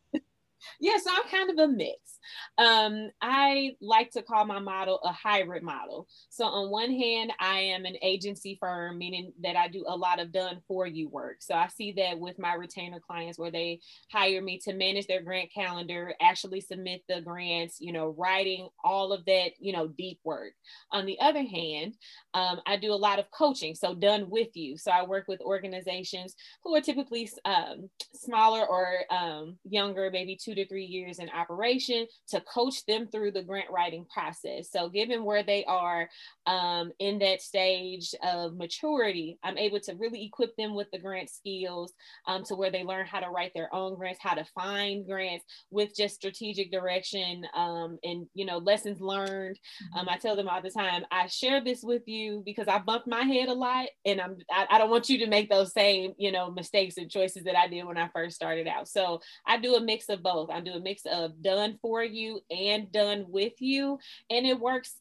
Yes, 0.81 1.05
I'm 1.09 1.29
kind 1.29 1.51
of 1.51 1.59
a 1.59 1.73
mix. 1.73 2.19
Um, 2.59 3.11
I 3.21 3.73
like 3.81 4.11
to 4.13 4.23
call 4.23 4.45
my 4.45 4.59
model 4.59 5.01
a 5.05 5.13
hybrid 5.13 5.63
model. 5.63 6.07
So, 6.31 6.45
on 6.45 6.71
one 6.71 6.91
hand, 6.91 7.33
I 7.39 7.59
am 7.59 7.85
an 7.85 7.97
agency 8.03 8.57
firm, 8.61 8.99
meaning 8.99 9.33
that 9.43 9.57
I 9.57 9.69
do 9.69 9.85
a 9.87 9.97
lot 9.97 10.21
of 10.21 10.33
done 10.33 10.61
for 10.67 10.87
you 10.87 11.09
work. 11.09 11.37
So, 11.41 11.55
I 11.55 11.69
see 11.69 11.93
that 11.93 12.19
with 12.19 12.39
my 12.39 12.55
retainer 12.55 13.01
clients 13.01 13.39
where 13.39 13.51
they 13.51 13.81
hire 14.11 14.43
me 14.43 14.59
to 14.65 14.75
manage 14.75 15.07
their 15.07 15.23
grant 15.23 15.53
calendar, 15.53 16.15
actually 16.21 16.61
submit 16.61 17.03
the 17.09 17.21
grants, 17.21 17.77
you 17.81 17.93
know, 17.93 18.15
writing 18.19 18.69
all 18.85 19.13
of 19.13 19.25
that, 19.27 19.53
you 19.59 19.73
know, 19.73 19.89
deep 19.89 20.19
work. 20.25 20.53
On 20.93 21.07
the 21.07 21.19
other 21.21 21.43
hand, 21.43 21.95
um, 22.35 22.61
I 22.67 22.77
do 22.77 22.93
a 22.93 22.95
lot 22.95 23.19
of 23.19 23.31
coaching, 23.31 23.75
so 23.75 23.95
done 23.95 24.31
with 24.31 24.49
you. 24.55 24.77
So, 24.79 24.91
I 24.91 25.05
work 25.05 25.27
with 25.29 25.41
organizations 25.41 26.35
who 26.65 26.75
are 26.75 26.81
typically 26.81 27.31
um, 27.45 27.89
smaller 28.15 28.67
or 28.67 29.01
um, 29.11 29.59
younger, 29.65 30.11
maybe 30.11 30.37
two 30.47 30.55
to 30.55 30.67
three 30.67 30.85
years 30.85 31.19
in 31.19 31.29
operation 31.31 32.07
to 32.29 32.41
coach 32.43 32.85
them 32.87 33.09
through 33.09 33.33
the 33.33 33.43
grant 33.43 33.71
writing 33.71 34.07
process. 34.13 34.71
So, 34.71 34.89
given 34.89 35.25
where 35.25 35.43
they 35.43 35.65
are 35.65 36.09
um, 36.47 36.93
in 37.01 37.19
that 37.19 37.43
stage 37.43 38.15
of 38.23 38.57
maturity, 38.57 39.39
I'm 39.43 39.59
able 39.59 39.81
to 39.81 39.95
really 39.95 40.25
equip 40.25 40.57
them 40.57 40.75
with 40.75 40.87
the 40.93 40.99
grant 40.99 41.31
skills 41.31 41.93
um, 42.27 42.45
to 42.45 42.55
where 42.55 42.71
they 42.71 42.85
learn 42.85 43.07
how 43.07 43.21
to 43.21 43.31
write 43.31 43.53
their 43.55 43.75
own 43.75 43.97
grants, 43.97 44.21
how 44.23 44.35
to 44.35 44.45
find 44.55 45.07
grants 45.07 45.45
with 45.71 45.97
just 45.97 46.15
strategic 46.15 46.71
direction 46.71 47.45
um, 47.57 47.99
and 48.05 48.27
you 48.35 48.45
know 48.45 48.59
lessons 48.59 49.01
learned. 49.01 49.59
Um, 49.97 50.09
I 50.09 50.17
tell 50.17 50.37
them 50.37 50.49
all 50.49 50.63
the 50.63 50.71
time, 50.71 51.05
I 51.11 51.27
share 51.27 51.63
this 51.63 51.83
with 51.83 52.03
you 52.07 52.43
because 52.45 52.69
I 52.69 52.79
bumped 52.79 53.09
my 53.09 53.23
head 53.23 53.49
a 53.49 53.55
lot, 53.55 53.89
and 54.05 54.21
I'm 54.21 54.37
I, 54.51 54.67
I 54.71 54.79
don't 54.79 54.91
want 54.91 55.09
you 55.09 55.19
to 55.19 55.27
make 55.27 55.51
those 55.51 55.73
same 55.73 56.13
you 56.19 56.31
know 56.31 56.51
mistakes 56.51 56.99
and 56.99 57.11
choices 57.11 57.45
that 57.45 57.57
I 57.57 57.67
did 57.67 57.85
when 57.85 57.99
I 57.99 58.09
first 58.15 58.37
started 58.37 58.69
out. 58.69 58.89
So 58.89 59.21
I 59.47 59.59
do 59.59 59.75
a 59.75 59.81
mix 59.81 60.09
of 60.09 60.23
both. 60.23 60.36
I 60.51 60.61
do 60.61 60.73
a 60.73 60.81
mix 60.81 61.03
of 61.11 61.43
done 61.43 61.79
for 61.81 62.03
you 62.03 62.41
and 62.51 62.91
done 62.93 63.27
with 63.29 63.55
you. 63.61 63.99
And 64.31 64.47
it 64.47 64.59
works 64.59 64.95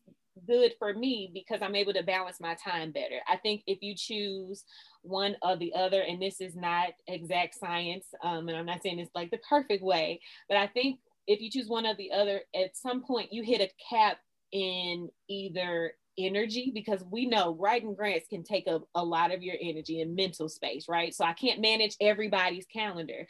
good 0.47 0.73
for 0.79 0.93
me 0.93 1.31
because 1.33 1.61
I'm 1.61 1.75
able 1.75 1.93
to 1.93 2.03
balance 2.03 2.39
my 2.39 2.55
time 2.55 2.91
better. 2.91 3.19
I 3.27 3.38
think 3.38 3.63
if 3.67 3.79
you 3.81 3.95
choose 3.95 4.65
one 5.01 5.36
or 5.41 5.55
the 5.55 5.73
other, 5.73 6.01
and 6.01 6.21
this 6.21 6.41
is 6.41 6.55
not 6.55 6.89
exact 7.07 7.55
science, 7.55 8.05
um, 8.23 8.49
and 8.49 8.57
I'm 8.57 8.65
not 8.65 8.83
saying 8.83 8.99
it's 8.99 9.15
like 9.15 9.31
the 9.31 9.39
perfect 9.49 9.83
way, 9.83 10.19
but 10.49 10.57
I 10.57 10.67
think 10.67 10.99
if 11.27 11.41
you 11.41 11.49
choose 11.49 11.67
one 11.67 11.86
or 11.86 11.95
the 11.95 12.11
other, 12.11 12.41
at 12.55 12.75
some 12.75 13.03
point 13.03 13.33
you 13.33 13.43
hit 13.43 13.61
a 13.61 13.69
cap 13.89 14.17
in 14.51 15.09
either 15.29 15.93
energy 16.17 16.71
because 16.73 17.03
we 17.09 17.25
know 17.25 17.55
writing 17.59 17.93
grants 17.93 18.27
can 18.29 18.43
take 18.43 18.67
up 18.67 18.83
a 18.95 19.03
lot 19.03 19.33
of 19.33 19.43
your 19.43 19.55
energy 19.61 20.01
and 20.01 20.15
mental 20.15 20.47
space, 20.47 20.88
right? 20.88 21.13
So 21.13 21.25
I 21.25 21.33
can't 21.33 21.61
manage 21.61 21.95
everybody's 21.99 22.65
calendar. 22.65 23.27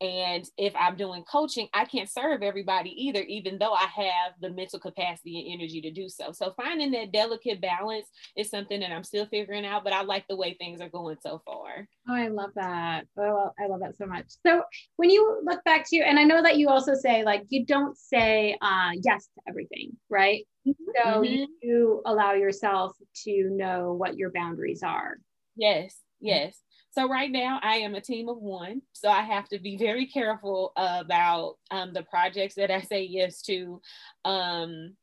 And 0.00 0.44
if 0.58 0.74
I'm 0.76 0.96
doing 0.96 1.24
coaching, 1.24 1.68
I 1.72 1.84
can't 1.84 2.10
serve 2.10 2.42
everybody 2.42 2.90
either, 3.06 3.22
even 3.22 3.58
though 3.58 3.72
I 3.72 3.86
have 3.86 4.32
the 4.40 4.50
mental 4.50 4.78
capacity 4.78 5.40
and 5.40 5.60
energy 5.60 5.80
to 5.82 5.90
do 5.90 6.08
so. 6.08 6.32
So 6.32 6.52
finding 6.56 6.90
that 6.92 7.12
delicate 7.12 7.60
balance 7.60 8.08
is 8.36 8.50
something 8.50 8.80
that 8.80 8.90
I'm 8.90 9.04
still 9.04 9.26
figuring 9.26 9.64
out, 9.64 9.84
but 9.84 9.92
I 9.92 10.02
like 10.02 10.26
the 10.28 10.36
way 10.36 10.54
things 10.54 10.80
are 10.80 10.88
going 10.88 11.16
so 11.22 11.40
far. 11.44 11.88
Oh, 12.08 12.14
I 12.14 12.28
love 12.28 12.50
that. 12.56 13.06
Oh, 13.16 13.50
I 13.58 13.66
love 13.66 13.80
that 13.80 13.96
so 13.96 14.06
much. 14.06 14.26
So 14.44 14.62
when 14.96 15.10
you 15.10 15.40
look 15.44 15.62
back 15.64 15.88
to, 15.90 15.98
and 15.98 16.18
I 16.18 16.24
know 16.24 16.42
that 16.42 16.58
you 16.58 16.68
also 16.68 16.94
say 16.94 17.24
like 17.24 17.44
you 17.48 17.64
don't 17.64 17.96
say 17.96 18.58
uh, 18.60 18.90
yes 19.02 19.26
to 19.26 19.42
everything, 19.48 19.92
right? 20.10 20.44
Mm-hmm. 20.66 20.84
So 20.96 21.20
mm-hmm. 21.20 21.44
you 21.62 22.02
allow 22.04 22.32
yourself 22.32 22.96
to 23.24 23.50
know 23.50 23.92
what 23.92 24.16
your 24.16 24.32
boundaries 24.32 24.82
are. 24.82 25.18
Yes, 25.56 25.96
yes. 26.20 26.58
So 26.94 27.08
right 27.08 27.30
now 27.30 27.58
I 27.60 27.76
am 27.76 27.96
a 27.96 28.00
team 28.00 28.28
of 28.28 28.38
one. 28.38 28.82
So 28.92 29.08
I 29.08 29.22
have 29.22 29.48
to 29.48 29.58
be 29.58 29.76
very 29.76 30.06
careful 30.06 30.72
about 30.76 31.56
um, 31.72 31.92
the 31.92 32.04
projects 32.04 32.54
that 32.54 32.70
I 32.70 32.82
say 32.82 33.02
yes 33.02 33.42
to 33.42 33.80
um, 34.24 34.94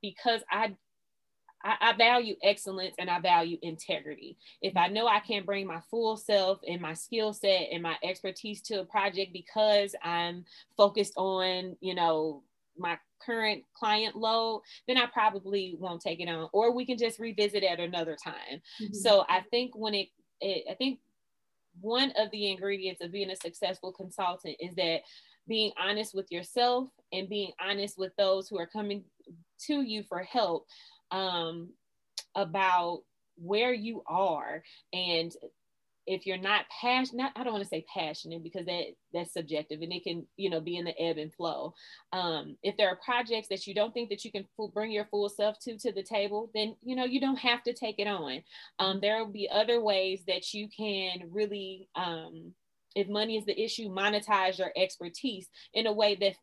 because 0.00 0.40
I, 0.50 0.74
I, 1.62 1.92
value 1.92 2.36
excellence 2.42 2.94
and 2.98 3.10
I 3.10 3.20
value 3.20 3.58
integrity. 3.60 4.38
If 4.62 4.78
I 4.78 4.88
know 4.88 5.06
I 5.06 5.20
can't 5.20 5.44
bring 5.44 5.66
my 5.66 5.80
full 5.90 6.16
self 6.16 6.60
and 6.66 6.80
my 6.80 6.94
skill 6.94 7.34
set 7.34 7.68
and 7.70 7.82
my 7.82 7.96
expertise 8.02 8.62
to 8.62 8.80
a 8.80 8.84
project 8.84 9.34
because 9.34 9.94
I'm 10.02 10.44
focused 10.76 11.14
on, 11.18 11.76
you 11.80 11.94
know, 11.94 12.44
my 12.78 12.98
current 13.20 13.62
client 13.74 14.16
load, 14.16 14.62
then 14.88 14.96
I 14.96 15.06
probably 15.06 15.76
won't 15.78 16.00
take 16.00 16.20
it 16.20 16.28
on, 16.28 16.48
or 16.52 16.74
we 16.74 16.86
can 16.86 16.96
just 16.96 17.18
revisit 17.18 17.62
at 17.62 17.80
another 17.80 18.16
time. 18.22 18.62
Mm-hmm. 18.80 18.94
So 18.94 19.24
I 19.28 19.42
think 19.50 19.72
when 19.74 19.94
it, 19.94 20.08
it, 20.40 20.64
I 20.70 20.74
think 20.74 21.00
one 21.80 22.12
of 22.18 22.30
the 22.30 22.50
ingredients 22.50 23.02
of 23.02 23.12
being 23.12 23.30
a 23.30 23.36
successful 23.36 23.92
consultant 23.92 24.56
is 24.60 24.74
that 24.76 25.00
being 25.48 25.72
honest 25.78 26.14
with 26.14 26.26
yourself 26.30 26.88
and 27.12 27.28
being 27.28 27.52
honest 27.60 27.98
with 27.98 28.12
those 28.16 28.48
who 28.48 28.58
are 28.58 28.66
coming 28.66 29.04
to 29.66 29.82
you 29.82 30.02
for 30.02 30.22
help 30.22 30.66
um, 31.10 31.68
about 32.34 33.02
where 33.36 33.72
you 33.72 34.02
are 34.06 34.62
and 34.92 35.32
if 36.06 36.26
you're 36.26 36.38
not 36.38 36.64
passionate, 36.80 37.32
I 37.34 37.42
don't 37.42 37.52
want 37.52 37.64
to 37.64 37.68
say 37.68 37.84
passionate 37.92 38.42
because 38.42 38.66
that 38.66 38.84
that's 39.12 39.32
subjective 39.32 39.82
and 39.82 39.92
it 39.92 40.04
can, 40.04 40.26
you 40.36 40.50
know, 40.50 40.60
be 40.60 40.76
in 40.76 40.84
the 40.84 40.98
ebb 41.00 41.18
and 41.18 41.34
flow. 41.34 41.74
Um, 42.12 42.56
if 42.62 42.76
there 42.76 42.88
are 42.88 42.98
projects 43.04 43.48
that 43.48 43.66
you 43.66 43.74
don't 43.74 43.92
think 43.92 44.08
that 44.10 44.24
you 44.24 44.30
can 44.30 44.46
bring 44.72 44.92
your 44.92 45.06
full 45.06 45.28
self 45.28 45.58
to 45.60 45.76
to 45.78 45.92
the 45.92 46.02
table, 46.02 46.50
then 46.54 46.76
you 46.82 46.96
know 46.96 47.04
you 47.04 47.20
don't 47.20 47.38
have 47.38 47.62
to 47.64 47.72
take 47.72 47.98
it 47.98 48.06
on. 48.06 48.42
Um, 48.78 49.00
there 49.00 49.18
will 49.18 49.32
be 49.32 49.48
other 49.50 49.80
ways 49.80 50.22
that 50.26 50.54
you 50.54 50.68
can 50.68 51.28
really, 51.30 51.88
um, 51.94 52.52
if 52.94 53.08
money 53.08 53.36
is 53.36 53.44
the 53.44 53.60
issue, 53.60 53.88
monetize 53.88 54.58
your 54.58 54.72
expertise 54.76 55.48
in 55.74 55.86
a 55.86 55.92
way 55.92 56.14
that 56.16 56.34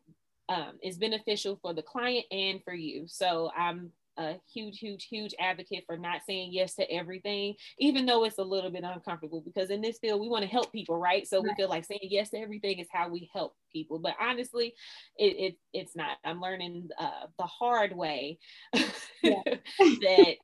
um, 0.48 0.78
is 0.82 0.98
beneficial 0.98 1.58
for 1.62 1.72
the 1.72 1.82
client 1.82 2.26
and 2.30 2.62
for 2.64 2.74
you. 2.74 3.04
So 3.06 3.50
I'm 3.56 3.92
a 4.16 4.36
huge, 4.52 4.78
huge, 4.78 5.04
huge 5.04 5.34
advocate 5.38 5.84
for 5.86 5.96
not 5.96 6.20
saying 6.26 6.52
yes 6.52 6.74
to 6.74 6.90
everything, 6.90 7.54
even 7.78 8.06
though 8.06 8.24
it's 8.24 8.38
a 8.38 8.42
little 8.42 8.70
bit 8.70 8.84
uncomfortable 8.84 9.40
because 9.40 9.70
in 9.70 9.80
this 9.80 9.98
field 9.98 10.20
we 10.20 10.28
want 10.28 10.42
to 10.42 10.50
help 10.50 10.72
people, 10.72 10.96
right? 10.96 11.26
So 11.26 11.38
right. 11.38 11.48
we 11.48 11.54
feel 11.54 11.68
like 11.68 11.84
saying 11.84 12.00
yes 12.02 12.30
to 12.30 12.38
everything 12.38 12.78
is 12.78 12.88
how 12.92 13.08
we 13.08 13.28
help 13.32 13.56
people. 13.72 13.98
But 13.98 14.14
honestly, 14.20 14.74
it, 15.16 15.36
it 15.36 15.58
it's 15.72 15.96
not. 15.96 16.18
I'm 16.24 16.40
learning 16.40 16.88
uh, 16.98 17.26
the 17.38 17.46
hard 17.46 17.96
way 17.96 18.38
that 18.72 20.36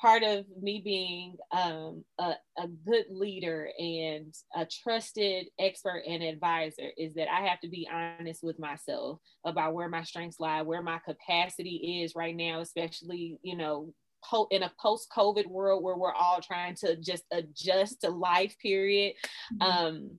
part 0.00 0.22
of 0.22 0.44
me 0.60 0.80
being 0.84 1.36
um, 1.50 2.04
a, 2.18 2.34
a, 2.56 2.68
good 2.86 3.06
leader 3.10 3.68
and 3.78 4.32
a 4.54 4.64
trusted 4.66 5.46
expert 5.58 6.02
and 6.06 6.22
advisor 6.22 6.90
is 6.96 7.14
that 7.14 7.28
I 7.30 7.46
have 7.48 7.60
to 7.60 7.68
be 7.68 7.88
honest 7.92 8.44
with 8.44 8.58
myself 8.58 9.18
about 9.44 9.74
where 9.74 9.88
my 9.88 10.04
strengths 10.04 10.38
lie, 10.38 10.62
where 10.62 10.82
my 10.82 11.00
capacity 11.04 12.02
is 12.02 12.14
right 12.14 12.36
now, 12.36 12.60
especially, 12.60 13.38
you 13.42 13.56
know, 13.56 13.92
po- 14.24 14.48
in 14.50 14.62
a 14.62 14.72
post 14.80 15.08
COVID 15.16 15.46
world 15.46 15.82
where 15.82 15.96
we're 15.96 16.14
all 16.14 16.40
trying 16.40 16.76
to 16.76 16.96
just 16.96 17.24
adjust 17.32 18.02
to 18.02 18.10
life 18.10 18.54
period. 18.62 19.14
Mm-hmm. 19.60 19.62
Um, 19.62 20.10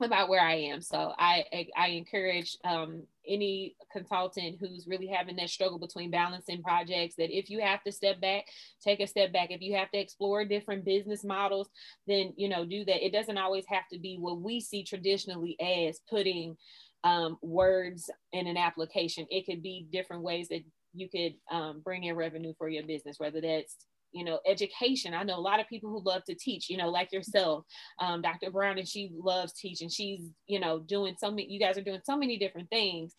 about 0.00 0.28
where 0.28 0.40
I 0.40 0.54
am. 0.54 0.80
So 0.80 1.12
I 1.18 1.44
I, 1.52 1.66
I 1.76 1.88
encourage 1.88 2.56
um, 2.64 3.02
any 3.28 3.76
consultant 3.92 4.56
who's 4.58 4.86
really 4.86 5.06
having 5.06 5.36
that 5.36 5.50
struggle 5.50 5.78
between 5.78 6.10
balancing 6.10 6.62
projects 6.62 7.14
that 7.16 7.36
if 7.36 7.50
you 7.50 7.60
have 7.60 7.82
to 7.84 7.92
step 7.92 8.20
back, 8.20 8.46
take 8.82 9.00
a 9.00 9.06
step 9.06 9.32
back. 9.32 9.50
If 9.50 9.60
you 9.60 9.76
have 9.76 9.90
to 9.90 9.98
explore 9.98 10.44
different 10.44 10.84
business 10.84 11.24
models, 11.24 11.68
then 12.06 12.32
you 12.36 12.48
know 12.48 12.64
do 12.64 12.84
that. 12.84 13.04
It 13.04 13.12
doesn't 13.12 13.38
always 13.38 13.64
have 13.68 13.88
to 13.92 13.98
be 13.98 14.16
what 14.18 14.40
we 14.40 14.60
see 14.60 14.82
traditionally 14.82 15.56
as 15.60 16.00
putting 16.08 16.56
um, 17.04 17.38
words 17.42 18.10
in 18.32 18.46
an 18.46 18.56
application. 18.56 19.26
It 19.30 19.46
could 19.46 19.62
be 19.62 19.86
different 19.92 20.22
ways 20.22 20.48
that 20.48 20.62
you 20.94 21.08
could 21.08 21.34
um, 21.50 21.80
bring 21.84 22.04
in 22.04 22.16
revenue 22.16 22.54
for 22.58 22.68
your 22.68 22.84
business, 22.84 23.18
whether 23.18 23.40
that's 23.40 23.76
you 24.12 24.24
know 24.24 24.40
education. 24.46 25.14
I 25.14 25.22
know 25.22 25.38
a 25.38 25.40
lot 25.40 25.60
of 25.60 25.68
people 25.68 25.90
who 25.90 26.02
love 26.02 26.24
to 26.24 26.34
teach 26.34 26.70
you 26.70 26.76
know 26.76 26.90
like 26.90 27.12
yourself 27.12 27.64
um, 28.00 28.22
dr 28.22 28.50
brown 28.50 28.78
and 28.78 28.88
she 28.88 29.10
loves 29.14 29.52
teaching. 29.52 29.88
She's 29.88 30.22
you 30.46 30.60
know 30.60 30.80
doing 30.80 31.14
so 31.18 31.30
many 31.30 31.46
you 31.50 31.60
guys 31.60 31.78
are 31.78 31.82
doing 31.82 32.00
so 32.04 32.16
many 32.16 32.38
different 32.38 32.70
things 32.70 33.14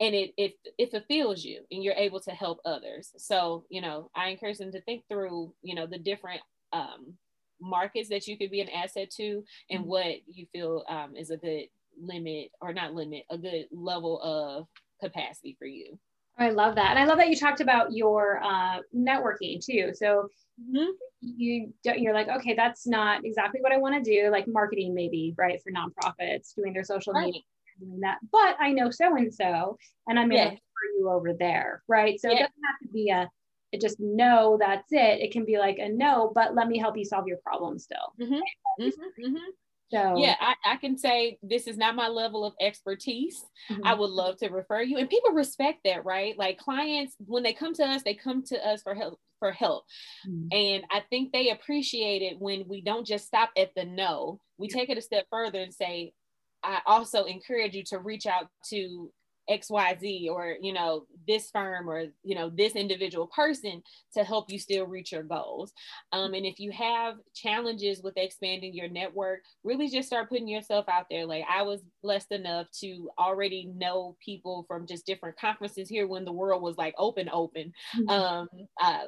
and 0.00 0.14
it 0.14 0.32
it 0.36 0.52
it 0.78 0.90
fulfills 0.90 1.44
you 1.44 1.60
and 1.70 1.82
you're 1.82 1.94
able 1.94 2.20
to 2.20 2.30
help 2.30 2.58
others. 2.64 3.12
So 3.16 3.64
you 3.70 3.80
know 3.80 4.10
i 4.14 4.28
encourage 4.28 4.58
them 4.58 4.72
to 4.72 4.82
think 4.82 5.04
through 5.08 5.54
you 5.62 5.74
know 5.74 5.86
the 5.86 5.98
different 5.98 6.40
um, 6.72 7.14
markets 7.60 8.08
that 8.08 8.26
you 8.26 8.36
could 8.36 8.50
be 8.50 8.60
an 8.60 8.68
asset 8.68 9.10
to 9.10 9.44
and 9.70 9.80
mm-hmm. 9.80 9.88
what 9.88 10.16
you 10.26 10.46
feel 10.52 10.84
um, 10.88 11.14
is 11.16 11.30
a 11.30 11.36
good 11.36 11.66
limit 12.00 12.48
or 12.60 12.72
not 12.72 12.94
limit 12.94 13.24
a 13.30 13.38
good 13.38 13.66
level 13.70 14.20
of 14.22 14.66
capacity 15.00 15.54
for 15.58 15.66
you 15.66 15.98
I 16.42 16.50
love 16.50 16.74
that. 16.76 16.90
And 16.90 16.98
I 16.98 17.04
love 17.04 17.18
that 17.18 17.28
you 17.28 17.36
talked 17.36 17.60
about 17.60 17.92
your 17.92 18.42
uh, 18.42 18.78
networking 18.94 19.64
too. 19.64 19.92
So 19.94 20.28
mm-hmm. 20.60 20.90
you 21.20 21.72
you're 21.84 22.14
like, 22.14 22.28
okay, 22.28 22.54
that's 22.54 22.86
not 22.86 23.24
exactly 23.24 23.60
what 23.60 23.72
I 23.72 23.78
want 23.78 24.02
to 24.02 24.10
do, 24.10 24.30
like 24.30 24.46
marketing 24.48 24.94
maybe, 24.94 25.34
right, 25.36 25.60
for 25.62 25.72
nonprofits, 25.72 26.54
doing 26.54 26.72
their 26.72 26.84
social 26.84 27.12
right. 27.12 27.26
media, 27.26 27.42
doing 27.80 28.00
that. 28.00 28.18
But 28.30 28.56
I 28.60 28.72
know 28.72 28.90
so 28.90 29.16
and 29.16 29.32
so, 29.32 29.78
and 30.06 30.18
I'm 30.18 30.28
going 30.28 30.42
to 30.42 30.50
refer 30.50 30.98
you 30.98 31.10
over 31.10 31.32
there, 31.32 31.82
right? 31.88 32.20
So 32.20 32.28
yeah. 32.28 32.34
it 32.34 32.38
doesn't 32.40 32.64
have 32.66 32.80
to 32.82 32.88
be 32.92 33.10
a 33.10 33.28
just 33.80 33.98
no, 33.98 34.58
that's 34.60 34.92
it. 34.92 35.20
It 35.20 35.32
can 35.32 35.44
be 35.44 35.58
like 35.58 35.78
a 35.78 35.88
no, 35.88 36.30
but 36.34 36.54
let 36.54 36.68
me 36.68 36.78
help 36.78 36.96
you 36.96 37.04
solve 37.04 37.26
your 37.26 37.38
problem 37.38 37.78
still. 37.78 38.12
Mm-hmm. 38.20 38.34
Mm-hmm. 38.84 39.24
mm-hmm. 39.26 39.50
So 39.92 40.16
yeah, 40.16 40.36
I, 40.40 40.54
I, 40.64 40.76
can 40.76 40.96
say 40.96 41.38
this 41.42 41.66
is 41.66 41.76
not 41.76 41.94
my 41.94 42.08
level 42.08 42.46
of 42.46 42.54
expertise. 42.60 43.44
Mm-hmm. 43.70 43.84
I 43.84 43.92
would 43.92 44.10
love 44.10 44.38
to 44.38 44.48
refer 44.48 44.80
you. 44.80 44.96
And 44.96 45.08
people 45.08 45.32
respect 45.32 45.80
that, 45.84 46.04
right? 46.06 46.36
Like 46.38 46.58
clients, 46.58 47.14
when 47.18 47.42
they 47.42 47.52
come 47.52 47.74
to 47.74 47.84
us, 47.84 48.02
they 48.02 48.14
come 48.14 48.42
to 48.44 48.66
us 48.66 48.82
for 48.82 48.94
help 48.94 49.20
for 49.38 49.52
help. 49.52 49.84
Mm-hmm. 50.26 50.46
And 50.52 50.84
I 50.90 51.02
think 51.10 51.32
they 51.32 51.50
appreciate 51.50 52.22
it 52.22 52.38
when 52.38 52.66
we 52.68 52.80
don't 52.80 53.06
just 53.06 53.26
stop 53.26 53.50
at 53.56 53.74
the 53.76 53.84
no. 53.84 54.40
We 54.56 54.68
take 54.68 54.88
it 54.88 54.98
a 54.98 55.02
step 55.02 55.26
further 55.30 55.60
and 55.60 55.74
say, 55.74 56.12
I 56.62 56.80
also 56.86 57.24
encourage 57.24 57.74
you 57.74 57.82
to 57.88 57.98
reach 57.98 58.26
out 58.26 58.46
to 58.70 59.10
xyz 59.60 60.28
or 60.28 60.56
you 60.60 60.72
know 60.72 61.04
this 61.26 61.50
firm 61.50 61.88
or 61.88 62.06
you 62.22 62.34
know 62.34 62.50
this 62.50 62.74
individual 62.74 63.26
person 63.28 63.82
to 64.12 64.24
help 64.24 64.50
you 64.50 64.58
still 64.58 64.86
reach 64.86 65.12
your 65.12 65.22
goals 65.22 65.72
um, 66.12 66.34
and 66.34 66.46
if 66.46 66.58
you 66.58 66.70
have 66.70 67.16
challenges 67.34 68.02
with 68.02 68.16
expanding 68.16 68.74
your 68.74 68.88
network 68.88 69.40
really 69.64 69.88
just 69.88 70.08
start 70.08 70.28
putting 70.28 70.48
yourself 70.48 70.88
out 70.88 71.06
there 71.10 71.26
like 71.26 71.44
i 71.50 71.62
was 71.62 71.80
blessed 72.02 72.32
enough 72.32 72.66
to 72.72 73.10
already 73.18 73.70
know 73.76 74.16
people 74.24 74.64
from 74.68 74.86
just 74.86 75.06
different 75.06 75.38
conferences 75.38 75.88
here 75.88 76.06
when 76.06 76.24
the 76.24 76.32
world 76.32 76.62
was 76.62 76.76
like 76.76 76.94
open 76.98 77.28
open 77.32 77.72
mm-hmm. 77.96 78.08
um, 78.08 78.48
uh, 78.80 79.04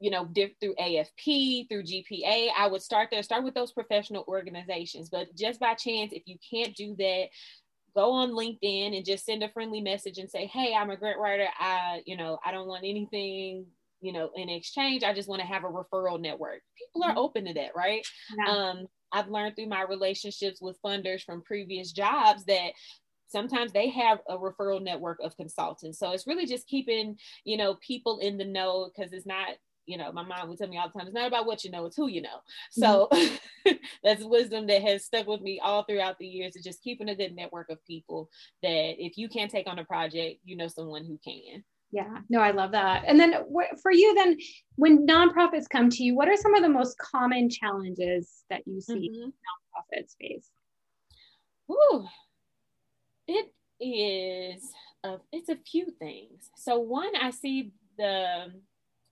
you 0.00 0.10
know, 0.10 0.26
diff- 0.26 0.52
through 0.60 0.74
AFP, 0.76 1.68
through 1.68 1.82
GPA, 1.82 2.48
I 2.56 2.68
would 2.68 2.82
start 2.82 3.08
there, 3.10 3.22
start 3.22 3.44
with 3.44 3.54
those 3.54 3.72
professional 3.72 4.24
organizations. 4.28 5.08
But 5.08 5.34
just 5.36 5.58
by 5.58 5.74
chance, 5.74 6.12
if 6.12 6.22
you 6.26 6.36
can't 6.48 6.74
do 6.76 6.94
that, 6.98 7.28
go 7.98 8.12
on 8.12 8.30
LinkedIn 8.30 8.96
and 8.96 9.04
just 9.04 9.26
send 9.26 9.42
a 9.42 9.48
friendly 9.48 9.80
message 9.80 10.18
and 10.18 10.30
say, 10.30 10.46
Hey, 10.46 10.72
I'm 10.72 10.90
a 10.90 10.96
grant 10.96 11.18
writer. 11.18 11.48
I, 11.58 12.00
you 12.06 12.16
know, 12.16 12.38
I 12.44 12.52
don't 12.52 12.68
want 12.68 12.84
anything, 12.84 13.66
you 14.00 14.12
know, 14.12 14.30
in 14.36 14.48
exchange. 14.48 15.02
I 15.02 15.12
just 15.12 15.28
want 15.28 15.40
to 15.40 15.46
have 15.46 15.64
a 15.64 15.66
referral 15.66 16.20
network. 16.20 16.60
People 16.78 17.02
are 17.02 17.10
mm-hmm. 17.10 17.18
open 17.18 17.44
to 17.46 17.54
that, 17.54 17.72
right? 17.74 18.06
Yeah. 18.38 18.52
Um, 18.52 18.86
I've 19.12 19.28
learned 19.28 19.56
through 19.56 19.68
my 19.68 19.82
relationships 19.82 20.60
with 20.62 20.80
funders 20.80 21.22
from 21.24 21.42
previous 21.42 21.90
jobs 21.90 22.44
that 22.44 22.70
sometimes 23.26 23.72
they 23.72 23.90
have 23.90 24.20
a 24.28 24.36
referral 24.36 24.80
network 24.80 25.18
of 25.20 25.36
consultants. 25.36 25.98
So 25.98 26.12
it's 26.12 26.26
really 26.26 26.46
just 26.46 26.68
keeping, 26.68 27.16
you 27.44 27.56
know, 27.56 27.78
people 27.84 28.20
in 28.20 28.38
the 28.38 28.44
know 28.44 28.88
because 28.94 29.12
it's 29.12 29.26
not 29.26 29.48
you 29.88 29.96
know, 29.96 30.12
my 30.12 30.22
mom 30.22 30.48
would 30.48 30.58
tell 30.58 30.68
me 30.68 30.76
all 30.76 30.88
the 30.88 30.98
time, 30.98 31.08
it's 31.08 31.14
not 31.14 31.26
about 31.26 31.46
what 31.46 31.64
you 31.64 31.70
know, 31.70 31.86
it's 31.86 31.96
who 31.96 32.08
you 32.08 32.20
know. 32.20 32.40
So 32.70 33.08
mm-hmm. 33.10 33.72
that's 34.04 34.22
wisdom 34.22 34.66
that 34.66 34.82
has 34.82 35.04
stuck 35.04 35.26
with 35.26 35.40
me 35.40 35.60
all 35.60 35.82
throughout 35.82 36.18
the 36.18 36.26
years 36.26 36.54
of 36.56 36.62
just 36.62 36.82
keeping 36.82 37.08
a 37.08 37.16
good 37.16 37.34
network 37.34 37.70
of 37.70 37.84
people 37.86 38.28
that 38.62 39.02
if 39.02 39.16
you 39.16 39.28
can't 39.28 39.50
take 39.50 39.66
on 39.66 39.78
a 39.78 39.84
project, 39.84 40.40
you 40.44 40.56
know 40.56 40.68
someone 40.68 41.04
who 41.04 41.18
can. 41.24 41.64
Yeah, 41.90 42.18
no, 42.28 42.40
I 42.40 42.50
love 42.50 42.72
that. 42.72 43.04
And 43.06 43.18
then 43.18 43.32
wh- 43.50 43.74
for 43.80 43.90
you, 43.90 44.14
then 44.14 44.36
when 44.76 45.06
nonprofits 45.06 45.70
come 45.70 45.88
to 45.88 46.04
you, 46.04 46.14
what 46.14 46.28
are 46.28 46.36
some 46.36 46.54
of 46.54 46.62
the 46.62 46.68
most 46.68 46.98
common 46.98 47.48
challenges 47.48 48.44
that 48.50 48.62
you 48.66 48.82
see 48.82 49.10
mm-hmm. 49.10 49.30
nonprofits 49.30 50.14
face? 50.20 50.50
Ooh, 51.70 52.04
it 53.26 53.52
is 53.80 54.62
a, 55.02 55.16
it's 55.32 55.48
a 55.48 55.56
few 55.56 55.86
things. 55.98 56.50
So 56.56 56.78
one, 56.78 57.16
I 57.18 57.30
see 57.30 57.72
the 57.96 58.52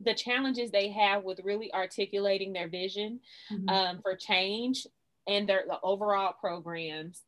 the 0.00 0.14
challenges 0.14 0.70
they 0.70 0.90
have 0.90 1.24
with 1.24 1.40
really 1.42 1.72
articulating 1.72 2.52
their 2.52 2.68
vision 2.68 3.20
mm-hmm. 3.52 3.68
um, 3.68 4.00
for 4.02 4.14
change 4.14 4.86
and 5.26 5.48
their 5.48 5.64
the 5.66 5.78
overall 5.82 6.34
programs. 6.38 7.22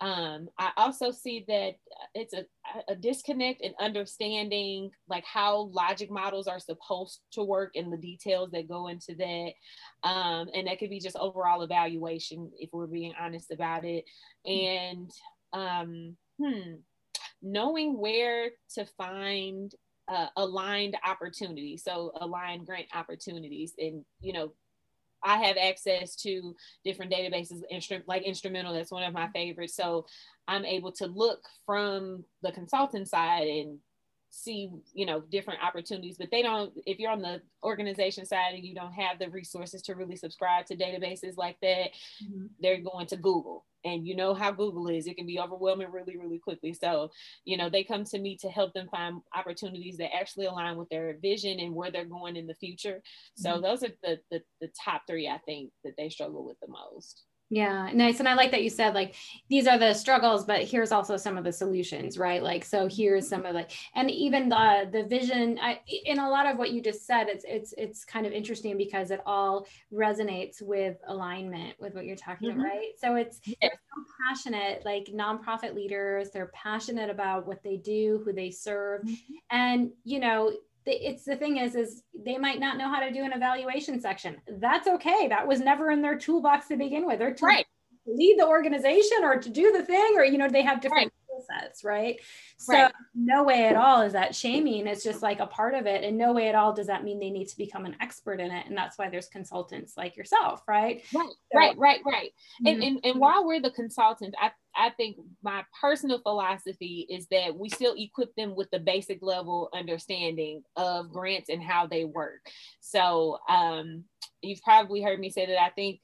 Um, 0.00 0.48
I 0.58 0.70
also 0.78 1.10
see 1.10 1.44
that 1.46 1.74
it's 2.14 2.32
a, 2.32 2.46
a, 2.88 2.96
disconnect 2.96 3.60
in 3.60 3.74
understanding 3.78 4.90
like 5.10 5.26
how 5.26 5.70
logic 5.74 6.10
models 6.10 6.48
are 6.48 6.58
supposed 6.58 7.20
to 7.32 7.44
work 7.44 7.72
and 7.74 7.92
the 7.92 7.98
details 7.98 8.50
that 8.52 8.66
go 8.66 8.88
into 8.88 9.14
that. 9.16 10.08
Um, 10.08 10.48
and 10.54 10.66
that 10.66 10.78
could 10.78 10.88
be 10.88 11.00
just 11.00 11.16
overall 11.16 11.60
evaluation 11.60 12.50
if 12.58 12.70
we're 12.72 12.86
being 12.86 13.12
honest 13.20 13.50
about 13.50 13.84
it. 13.84 14.04
And 14.46 15.10
um, 15.52 16.16
hmm, 16.42 16.76
knowing 17.42 17.98
where 17.98 18.52
to 18.76 18.86
find 18.96 19.70
uh, 20.10 20.26
aligned 20.36 20.96
opportunities. 21.06 21.84
So 21.84 22.12
aligned 22.20 22.66
grant 22.66 22.88
opportunities, 22.94 23.74
and 23.78 24.04
you 24.20 24.32
know, 24.32 24.52
I 25.22 25.38
have 25.38 25.56
access 25.56 26.16
to 26.16 26.54
different 26.84 27.12
databases, 27.12 27.60
like 28.06 28.24
Instrumentl, 28.24 28.74
That's 28.74 28.92
one 28.92 29.04
of 29.04 29.12
my 29.12 29.28
favorites. 29.28 29.76
So 29.76 30.06
I'm 30.48 30.64
able 30.64 30.92
to 30.92 31.06
look 31.06 31.40
from 31.66 32.24
the 32.42 32.52
consultant 32.52 33.08
side 33.08 33.46
and 33.46 33.78
see 34.30 34.70
you 34.94 35.04
know 35.04 35.20
different 35.30 35.60
opportunities 35.62 36.16
but 36.16 36.30
they 36.30 36.40
don't 36.40 36.72
if 36.86 36.98
you're 36.98 37.10
on 37.10 37.20
the 37.20 37.42
organization 37.64 38.24
side 38.24 38.54
and 38.54 38.64
you 38.64 38.74
don't 38.74 38.92
have 38.92 39.18
the 39.18 39.28
resources 39.28 39.82
to 39.82 39.94
really 39.94 40.16
subscribe 40.16 40.64
to 40.66 40.76
databases 40.76 41.36
like 41.36 41.56
that 41.60 41.90
mm-hmm. 42.22 42.46
they're 42.60 42.80
going 42.80 43.06
to 43.06 43.16
google. 43.16 43.66
And 43.82 44.06
you 44.06 44.14
know 44.14 44.34
how 44.34 44.52
google 44.52 44.88
is. 44.88 45.06
It 45.06 45.16
can 45.16 45.26
be 45.26 45.40
overwhelming 45.40 45.90
really 45.90 46.18
really 46.18 46.38
quickly. 46.38 46.74
So 46.74 47.10
you 47.46 47.56
know 47.56 47.70
they 47.70 47.82
come 47.82 48.04
to 48.04 48.18
me 48.18 48.36
to 48.42 48.48
help 48.48 48.74
them 48.74 48.88
find 48.90 49.22
opportunities 49.34 49.96
that 49.96 50.14
actually 50.14 50.46
align 50.46 50.76
with 50.76 50.90
their 50.90 51.16
vision 51.22 51.58
and 51.60 51.74
where 51.74 51.90
they're 51.90 52.04
going 52.04 52.36
in 52.36 52.46
the 52.46 52.54
future. 52.54 53.00
So 53.36 53.52
mm-hmm. 53.52 53.62
those 53.62 53.82
are 53.82 53.92
the, 54.02 54.18
the 54.30 54.42
the 54.60 54.68
top 54.84 55.02
three 55.06 55.28
i 55.28 55.38
think 55.46 55.70
that 55.84 55.94
they 55.96 56.10
struggle 56.10 56.44
with 56.44 56.58
the 56.60 56.68
most 56.68 57.24
yeah, 57.52 57.90
nice. 57.92 58.20
And 58.20 58.28
I 58.28 58.34
like 58.34 58.52
that 58.52 58.62
you 58.62 58.70
said 58.70 58.94
like 58.94 59.16
these 59.48 59.66
are 59.66 59.76
the 59.76 59.92
struggles, 59.92 60.44
but 60.44 60.62
here's 60.62 60.92
also 60.92 61.16
some 61.16 61.36
of 61.36 61.42
the 61.42 61.52
solutions, 61.52 62.16
right? 62.16 62.40
Like 62.40 62.64
so 62.64 62.88
here's 62.88 63.28
some 63.28 63.44
of 63.44 63.56
like 63.56 63.72
and 63.96 64.08
even 64.08 64.48
the 64.48 64.88
the 64.92 65.02
vision 65.02 65.58
I, 65.60 65.80
in 66.04 66.20
a 66.20 66.30
lot 66.30 66.46
of 66.46 66.58
what 66.58 66.70
you 66.70 66.80
just 66.80 67.04
said, 67.04 67.26
it's 67.28 67.44
it's 67.48 67.74
it's 67.76 68.04
kind 68.04 68.24
of 68.24 68.32
interesting 68.32 68.78
because 68.78 69.10
it 69.10 69.20
all 69.26 69.66
resonates 69.92 70.62
with 70.62 70.98
alignment 71.08 71.74
with 71.80 71.92
what 71.92 72.04
you're 72.04 72.14
talking 72.14 72.50
mm-hmm. 72.50 72.60
about, 72.60 72.70
right? 72.70 72.92
So 72.96 73.16
it's 73.16 73.40
they're 73.60 73.70
so 73.72 74.04
passionate, 74.24 74.84
like 74.84 75.06
nonprofit 75.06 75.74
leaders, 75.74 76.30
they're 76.30 76.52
passionate 76.54 77.10
about 77.10 77.48
what 77.48 77.64
they 77.64 77.78
do, 77.78 78.22
who 78.24 78.32
they 78.32 78.52
serve. 78.52 79.02
Mm-hmm. 79.02 79.34
And 79.50 79.90
you 80.04 80.20
know, 80.20 80.52
it's 80.86 81.24
the 81.24 81.36
thing 81.36 81.58
is 81.58 81.74
is 81.74 82.02
they 82.24 82.38
might 82.38 82.60
not 82.60 82.76
know 82.78 82.88
how 82.88 83.00
to 83.00 83.12
do 83.12 83.22
an 83.22 83.32
evaluation 83.32 84.00
section 84.00 84.36
that's 84.58 84.88
okay 84.88 85.28
that 85.28 85.46
was 85.46 85.60
never 85.60 85.90
in 85.90 86.02
their 86.02 86.18
toolbox 86.18 86.68
to 86.68 86.76
begin 86.76 87.06
with 87.06 87.20
or 87.20 87.32
to 87.32 87.44
right. 87.44 87.66
lead 88.06 88.36
the 88.38 88.46
organization 88.46 89.18
or 89.22 89.38
to 89.38 89.50
do 89.50 89.72
the 89.72 89.82
thing 89.82 90.14
or 90.16 90.24
you 90.24 90.38
know 90.38 90.48
they 90.48 90.62
have 90.62 90.80
different 90.80 91.12
right. 91.28 91.44
skill 91.44 91.60
sets 91.60 91.84
right 91.84 92.20
so 92.56 92.74
right. 92.74 92.92
no 93.14 93.42
way 93.42 93.66
at 93.66 93.76
all 93.76 94.00
is 94.00 94.12
that 94.12 94.34
shaming 94.34 94.86
it's 94.86 95.04
just 95.04 95.22
like 95.22 95.40
a 95.40 95.46
part 95.46 95.74
of 95.74 95.86
it 95.86 96.02
and 96.02 96.16
no 96.16 96.32
way 96.32 96.48
at 96.48 96.54
all 96.54 96.72
does 96.72 96.86
that 96.86 97.04
mean 97.04 97.20
they 97.20 97.30
need 97.30 97.48
to 97.48 97.56
become 97.56 97.84
an 97.84 97.96
expert 98.00 98.40
in 98.40 98.50
it 98.50 98.66
and 98.66 98.76
that's 98.76 98.96
why 98.98 99.08
there's 99.08 99.28
consultants 99.28 99.96
like 99.96 100.16
yourself 100.16 100.62
right 100.66 101.04
right 101.14 101.28
so, 101.52 101.58
right 101.58 101.76
right 101.76 102.00
right 102.06 102.32
mm-hmm. 102.64 102.66
and, 102.66 102.82
and 102.82 103.00
and 103.04 103.20
while 103.20 103.46
we're 103.46 103.60
the 103.60 103.70
consultants 103.70 104.36
i 104.40 104.50
I 104.76 104.90
think 104.90 105.16
my 105.42 105.64
personal 105.80 106.20
philosophy 106.20 107.06
is 107.10 107.26
that 107.30 107.56
we 107.56 107.68
still 107.68 107.94
equip 107.96 108.34
them 108.34 108.54
with 108.54 108.70
the 108.70 108.78
basic 108.78 109.18
level 109.22 109.68
understanding 109.74 110.62
of 110.76 111.12
grants 111.12 111.48
and 111.48 111.62
how 111.62 111.86
they 111.86 112.04
work. 112.04 112.40
So 112.80 113.38
um, 113.48 114.04
you've 114.42 114.62
probably 114.62 115.02
heard 115.02 115.20
me 115.20 115.30
say 115.30 115.46
that 115.46 115.60
I 115.60 115.70
think 115.70 116.00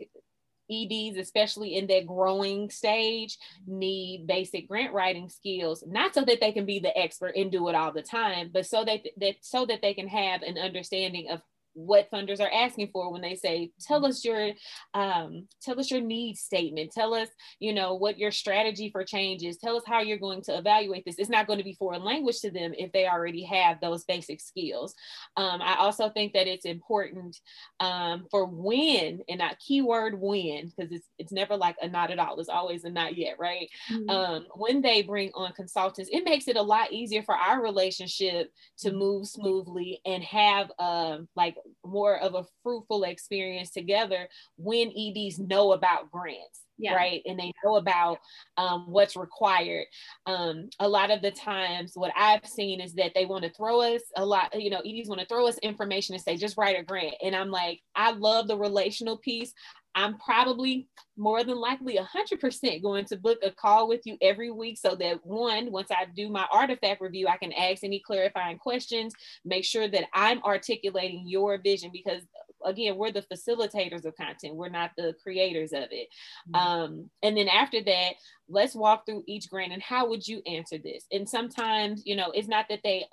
EDs, 0.71 1.17
especially 1.17 1.77
in 1.77 1.87
that 1.87 2.07
growing 2.07 2.71
stage, 2.71 3.39
need 3.67 4.27
basic 4.27 4.69
grant 4.69 4.93
writing 4.93 5.29
skills, 5.29 5.85
not 5.87 6.15
so 6.15 6.23
that 6.23 6.41
they 6.41 6.53
can 6.53 6.67
be 6.67 6.81
the 6.81 6.97
expert 6.99 7.37
and 7.37 7.53
do 7.53 7.69
it 7.69 7.75
all 7.75 7.93
the 7.93 8.03
time, 8.03 8.51
but 8.53 8.67
so 8.67 8.85
that, 8.85 9.01
that 9.19 9.37
so 9.43 9.65
that 9.67 9.81
they 9.83 9.95
can 9.95 10.09
have 10.09 10.43
an 10.43 10.59
understanding 10.59 11.29
of 11.31 11.41
what 11.77 12.11
funders 12.11 12.41
are 12.41 12.51
asking 12.53 12.89
for 12.93 13.13
when 13.13 13.21
they 13.21 13.35
say 13.35 13.71
tell 13.81 14.07
us 14.07 14.25
your 14.25 14.53
um, 14.95 15.47
tell 15.61 15.79
us 15.79 15.91
your 15.91 16.01
needs 16.01 16.41
statement. 16.41 16.91
Tell 16.91 17.15
us 17.15 17.29
you 17.61 17.75
know 17.75 17.95
what 17.95 18.19
your 18.19 18.31
strategy 18.31 18.91
for 18.91 19.05
change 19.05 19.43
is. 19.43 19.59
Tell 19.59 19.77
us 19.77 19.83
how 19.87 20.01
you're 20.01 20.17
going 20.17 20.43
to 20.43 20.57
evaluate 20.57 21.05
this. 21.05 21.19
It's 21.19 21.29
not 21.29 21.47
going 21.47 21.59
to 21.59 21.65
be 21.65 21.75
foreign 21.75 22.03
language 22.03 22.41
to 22.41 22.51
them 22.51 22.73
if 22.77 22.91
they 22.93 23.07
already 23.07 23.45
have 23.45 23.81
those 23.81 24.05
basic 24.05 24.41
skills. 24.41 24.95
Um, 25.37 25.61
i 25.63 25.77
also 25.77 26.09
think 26.09 26.33
that 26.33 26.47
it's 26.47 26.65
important 26.65 27.39
um, 27.81 28.27
for 28.31 28.47
when 28.47 29.21
and 29.29 29.39
not 29.39 29.59
keyword 29.59 30.19
when 30.19 30.73
because 30.77 30.91
it's, 30.93 31.09
it's 31.19 31.33
never 31.33 31.57
like 31.57 31.77
a 31.83 31.89
not 31.89 32.11
at 32.11 32.19
all. 32.19 32.41
It's 32.41 32.49
always 32.49 32.85
a 32.85 32.91
not 32.91 33.17
yet 33.17 33.37
right? 33.39 33.69
Mm-hmm. 33.93 34.09
Um, 34.09 34.47
when 34.55 34.81
they 34.81 35.03
bring 35.03 35.31
on 35.35 35.53
consultants 35.53 36.11
it 36.13 36.25
makes 36.25 36.49
it 36.49 36.57
a 36.57 36.63
lot 36.63 36.93
easier 36.93 37.23
for 37.23 37.35
our 37.35 37.63
relationship 37.63 38.53
to 38.79 38.89
mm-hmm. 38.89 38.99
move 38.99 39.27
smoothly 39.27 40.01
and 40.07 40.23
have 40.25 40.71
um, 40.79 41.29
like 41.37 41.57
more 41.85 42.19
of 42.19 42.35
a 42.35 42.45
fruitful 42.63 43.05
experience 43.05 43.71
together 43.71 44.29
when 44.57 44.93
EDs 44.97 45.39
know 45.39 45.73
about 45.73 46.11
grants. 46.11 46.63
Yeah. 46.79 46.95
right 46.95 47.23
and 47.25 47.39
they 47.39 47.53
know 47.65 47.77
about 47.77 48.19
um, 48.59 48.91
what's 48.91 49.17
required 49.17 49.87
um, 50.27 50.69
a 50.79 50.87
lot 50.87 51.11
of 51.11 51.23
the 51.23 51.31
times 51.31 51.93
what 51.95 52.13
i've 52.15 52.47
seen 52.47 52.83
is 52.83 52.93
that 52.97 53.13
they 53.15 53.25
want 53.25 53.45
to 53.45 53.53
throw 53.55 53.81
us 53.81 54.03
a 54.15 54.27
lot 54.27 54.55
you 54.55 54.69
know 54.69 54.83
eds 54.85 55.09
want 55.09 55.23
to 55.23 55.27
throw 55.27 55.49
us 55.49 55.57
information 55.63 56.15
and 56.15 56.23
say 56.23 56.37
just 56.37 56.59
write 56.59 56.79
a 56.79 56.83
grant 56.83 57.15
and 57.23 57.35
i'm 57.35 57.51
like 57.51 57.81
i 57.95 58.11
love 58.11 58.47
the 58.47 58.59
relational 58.59 59.17
piece 59.17 59.55
I'm 59.97 60.19
probably 60.19 60.89
more 61.17 61.43
than 61.43 61.57
likely 61.57 61.99
100% 61.99 62.83
going 62.83 63.07
to 63.07 63.17
book 63.17 63.39
a 63.43 63.51
call 63.51 63.89
with 63.89 64.03
you 64.05 64.19
every 64.21 64.51
week 64.51 64.77
so 64.77 64.95
that 64.95 65.25
one, 65.25 65.73
once 65.73 65.91
I 65.91 66.05
do 66.15 66.29
my 66.29 66.47
artifact 66.53 67.01
review, 67.01 67.27
I 67.27 67.39
can 67.39 67.53
ask 67.55 67.83
any 67.83 68.01
clarifying 68.01 68.59
questions, 68.59 69.15
make 69.45 69.65
sure 69.65 69.89
that 69.89 70.05
I'm 70.13 70.43
articulating 70.45 71.25
your 71.27 71.59
vision 71.59 71.91
because 71.93 72.23
again, 72.65 72.97
we're 72.97 73.13
the 73.13 73.23
facilitators 73.23 74.05
of 74.05 74.17
content. 74.17 74.55
We're 74.55 74.69
not 74.69 74.91
the 74.97 75.15
creators 75.23 75.73
of 75.73 75.85
it. 75.91 76.09
Mm-hmm. 76.51 76.55
Um, 76.55 77.11
and 77.23 77.37
then 77.37 77.49
after 77.49 77.83
that, 77.83 78.15
let's 78.49 78.75
walk 78.75 79.07
through 79.07 79.25
each 79.27 79.49
grant 79.49 79.73
and 79.73 79.83
how 79.83 80.09
would 80.09 80.27
you 80.27 80.43
answer 80.47 80.77
this? 80.79 81.05
And 81.11 81.29
sometimes, 81.29 82.03
you 82.05 82.17
know, 82.17 82.31
it's 82.33 82.49
not 82.49 82.67
that 82.69 82.81
they 82.85 83.07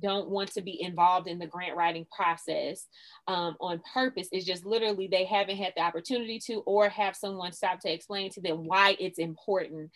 don't 0.00 0.28
want 0.28 0.52
to 0.52 0.60
be 0.60 0.80
involved 0.82 1.28
in 1.28 1.38
the 1.38 1.46
grant 1.46 1.76
writing 1.76 2.06
process 2.14 2.86
um, 3.28 3.56
on 3.60 3.80
purpose. 3.92 4.28
It's 4.32 4.46
just 4.46 4.66
literally 4.66 5.06
they 5.06 5.24
haven't 5.24 5.56
had 5.56 5.72
the 5.76 5.82
opportunity 5.82 6.38
to, 6.46 6.60
or 6.66 6.88
have 6.88 7.16
someone 7.16 7.52
stop 7.52 7.80
to 7.80 7.92
explain 7.92 8.30
to 8.30 8.40
them 8.40 8.66
why 8.66 8.96
it's 8.98 9.18
important 9.18 9.90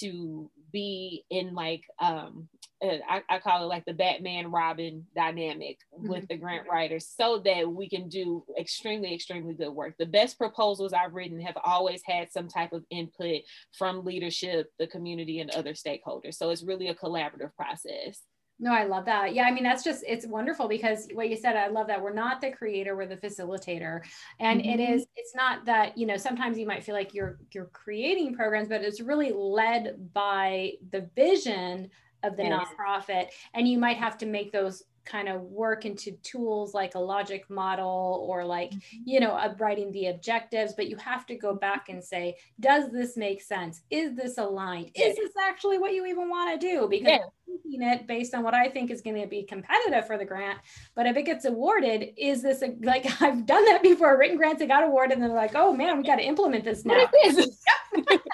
to 0.00 0.50
be 0.72 1.24
in 1.30 1.54
like 1.54 1.82
um, 2.00 2.48
uh, 2.84 2.98
I, 3.08 3.22
I, 3.28 3.38
call 3.38 3.62
it 3.62 3.66
like 3.66 3.84
the 3.84 3.94
Batman 3.94 4.50
Robin 4.50 5.06
dynamic 5.14 5.78
mm-hmm. 5.94 6.08
with 6.08 6.28
the 6.28 6.36
grant 6.36 6.68
writers, 6.68 7.06
so 7.06 7.38
that 7.44 7.70
we 7.70 7.88
can 7.88 8.08
do 8.08 8.44
extremely 8.58 9.14
extremely 9.14 9.54
good 9.54 9.70
work. 9.70 9.94
The 9.98 10.06
best 10.06 10.38
proposals 10.38 10.92
I've 10.92 11.14
written 11.14 11.40
have 11.40 11.56
always 11.64 12.02
had 12.04 12.32
some 12.32 12.48
type 12.48 12.72
of 12.72 12.84
input 12.90 13.42
from 13.72 14.04
leadership, 14.04 14.70
the 14.78 14.86
community, 14.86 15.40
and 15.40 15.50
other 15.50 15.72
stakeholders. 15.72 16.34
So 16.34 16.50
it's 16.50 16.64
really 16.64 16.88
a 16.88 16.94
collaborative 16.94 17.54
process. 17.56 18.20
No, 18.60 18.72
I 18.72 18.84
love 18.84 19.04
that. 19.06 19.34
Yeah, 19.34 19.44
I 19.44 19.50
mean, 19.50 19.64
that's 19.64 19.82
just, 19.82 20.04
it's 20.06 20.26
wonderful 20.26 20.68
because 20.68 21.08
what 21.12 21.28
you 21.28 21.36
said, 21.36 21.56
I 21.56 21.66
love 21.66 21.88
that 21.88 22.00
we're 22.00 22.12
not 22.12 22.40
the 22.40 22.52
creator, 22.52 22.94
we're 22.94 23.06
the 23.06 23.16
facilitator. 23.16 24.00
And 24.38 24.60
mm-hmm. 24.60 24.80
it 24.80 24.90
is, 24.90 25.06
it's 25.16 25.34
not 25.34 25.64
that, 25.64 25.98
you 25.98 26.06
know, 26.06 26.16
sometimes 26.16 26.56
you 26.56 26.66
might 26.66 26.84
feel 26.84 26.94
like 26.94 27.14
you're 27.14 27.38
you're 27.50 27.66
creating 27.66 28.34
programs, 28.34 28.68
but 28.68 28.82
it's 28.82 29.00
really 29.00 29.32
led 29.32 30.12
by 30.14 30.74
the 30.92 31.08
vision 31.16 31.90
of 32.22 32.36
the 32.36 32.44
yes. 32.44 32.66
nonprofit. 32.78 33.26
And 33.54 33.68
you 33.68 33.76
might 33.76 33.96
have 33.96 34.16
to 34.18 34.26
make 34.26 34.52
those 34.52 34.84
kind 35.04 35.28
of 35.28 35.42
work 35.42 35.84
into 35.84 36.12
tools 36.22 36.74
like 36.74 36.94
a 36.94 36.98
logic 36.98 37.48
model 37.50 38.24
or 38.28 38.44
like 38.44 38.70
mm-hmm. 38.70 39.02
you 39.04 39.20
know 39.20 39.38
writing 39.58 39.90
the 39.92 40.06
objectives 40.06 40.72
but 40.74 40.88
you 40.88 40.96
have 40.96 41.26
to 41.26 41.34
go 41.36 41.54
back 41.54 41.88
and 41.88 42.02
say 42.02 42.36
does 42.60 42.90
this 42.90 43.16
make 43.16 43.42
sense? 43.42 43.82
Is 43.90 44.14
this 44.14 44.38
aligned? 44.38 44.90
Is 44.94 45.16
this 45.16 45.32
actually 45.42 45.78
what 45.78 45.92
you 45.92 46.06
even 46.06 46.28
want 46.28 46.58
to 46.58 46.66
do? 46.66 46.88
Because 46.88 47.20
yeah. 47.64 47.94
it 47.94 48.06
based 48.06 48.34
on 48.34 48.42
what 48.42 48.54
i 48.54 48.68
think 48.68 48.90
is 48.90 49.00
going 49.00 49.20
to 49.20 49.26
be 49.26 49.42
competitive 49.42 50.06
for 50.06 50.16
the 50.16 50.24
grant 50.24 50.58
but 50.94 51.06
if 51.06 51.16
it 51.16 51.24
gets 51.24 51.44
awarded 51.44 52.08
is 52.16 52.42
this 52.42 52.62
a, 52.62 52.74
like 52.82 53.06
i've 53.22 53.44
done 53.46 53.64
that 53.66 53.82
before 53.82 54.18
written 54.18 54.36
grants 54.36 54.60
that 54.60 54.68
got 54.68 54.82
awarded 54.82 55.18
and 55.18 55.22
they're 55.22 55.34
like 55.34 55.54
oh 55.54 55.72
man 55.72 55.98
we 55.98 56.04
got 56.04 56.16
to 56.16 56.24
implement 56.24 56.64
this 56.64 56.84
now 56.84 57.06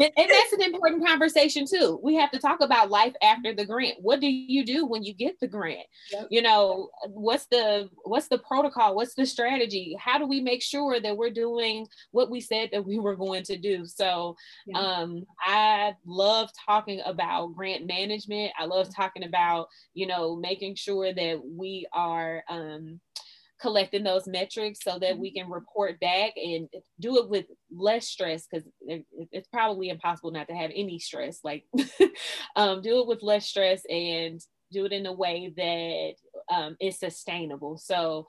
and, 0.00 0.10
and 0.16 0.30
that's 0.30 0.52
an 0.54 0.62
important 0.62 1.06
conversation 1.06 1.66
too. 1.66 2.00
We 2.02 2.14
have 2.16 2.30
to 2.30 2.38
talk 2.38 2.60
about 2.62 2.90
life 2.90 3.14
after 3.22 3.54
the 3.54 3.66
grant. 3.66 3.96
What 4.00 4.20
do 4.20 4.28
you 4.28 4.64
do 4.64 4.86
when 4.86 5.02
you 5.02 5.12
get 5.12 5.38
the 5.40 5.46
grant? 5.46 5.86
Yep. 6.12 6.28
You 6.30 6.42
know, 6.42 6.88
what's 7.06 7.46
the 7.46 7.88
what's 8.04 8.28
the 8.28 8.38
protocol? 8.38 8.96
What's 8.96 9.14
the 9.14 9.26
strategy? 9.26 9.96
How 10.00 10.18
do 10.18 10.26
we 10.26 10.40
make 10.40 10.62
sure 10.62 11.00
that 11.00 11.16
we're 11.16 11.30
doing 11.30 11.86
what 12.12 12.30
we 12.30 12.40
said 12.40 12.70
that 12.72 12.86
we 12.86 12.98
were 12.98 13.16
going 13.16 13.42
to 13.44 13.58
do? 13.58 13.84
So 13.84 14.36
yeah. 14.66 14.78
um, 14.78 15.26
I 15.40 15.94
love 16.06 16.50
talking 16.66 17.02
about 17.04 17.54
grant 17.54 17.86
management. 17.86 18.52
I 18.58 18.64
love 18.64 18.94
talking 18.94 19.24
about, 19.24 19.68
you 19.92 20.06
know, 20.06 20.36
making 20.36 20.76
sure 20.76 21.12
that 21.12 21.40
we 21.44 21.86
are 21.92 22.42
um, 22.48 23.00
collecting 23.60 24.02
those 24.02 24.26
metrics 24.26 24.80
so 24.82 24.98
that 24.98 25.18
we 25.18 25.30
mm-hmm. 25.30 25.42
can 25.42 25.50
report 25.50 26.00
back 26.00 26.32
and 26.36 26.68
do 26.98 27.18
it 27.18 27.28
with 27.28 27.46
less 27.70 28.08
stress 28.08 28.46
because 28.50 28.66
it's 29.32 29.48
probably 29.48 29.90
impossible 29.90 30.30
not 30.30 30.48
to 30.48 30.54
have 30.54 30.70
any 30.74 30.98
stress 30.98 31.40
like 31.44 31.64
um, 32.56 32.80
do 32.80 33.00
it 33.00 33.06
with 33.06 33.22
less 33.22 33.46
stress 33.46 33.82
and 33.90 34.40
do 34.72 34.84
it 34.84 34.92
in 34.92 35.06
a 35.06 35.12
way 35.12 35.52
that 35.56 36.54
um, 36.54 36.76
is 36.80 36.98
sustainable 36.98 37.76
so 37.76 38.26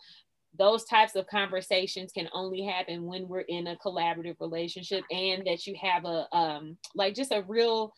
those 0.58 0.84
types 0.84 1.16
of 1.16 1.26
conversations 1.28 2.12
can 2.12 2.28
only 2.34 2.62
happen 2.62 3.06
when 3.06 3.28
we're 3.28 3.40
in 3.40 3.68
a 3.68 3.78
collaborative 3.78 4.36
relationship 4.42 5.04
and 5.10 5.46
that 5.46 5.66
you 5.66 5.76
have 5.82 6.04
a 6.04 6.28
um, 6.36 6.78
like 6.94 7.16
just 7.16 7.32
a 7.32 7.44
real 7.48 7.94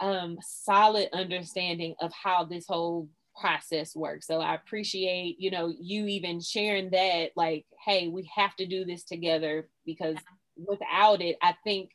um, 0.00 0.38
solid 0.40 1.08
understanding 1.12 1.94
of 2.00 2.10
how 2.12 2.44
this 2.44 2.64
whole 2.66 3.08
process 3.40 3.94
works. 3.94 4.26
So 4.26 4.40
I 4.40 4.54
appreciate, 4.54 5.36
you 5.38 5.50
know, 5.50 5.72
you 5.78 6.06
even 6.06 6.40
sharing 6.40 6.90
that, 6.90 7.30
like, 7.36 7.66
hey, 7.84 8.08
we 8.08 8.30
have 8.34 8.54
to 8.56 8.66
do 8.66 8.84
this 8.84 9.04
together 9.04 9.68
because 9.84 10.16
without 10.56 11.20
it, 11.20 11.36
I 11.42 11.54
think 11.64 11.90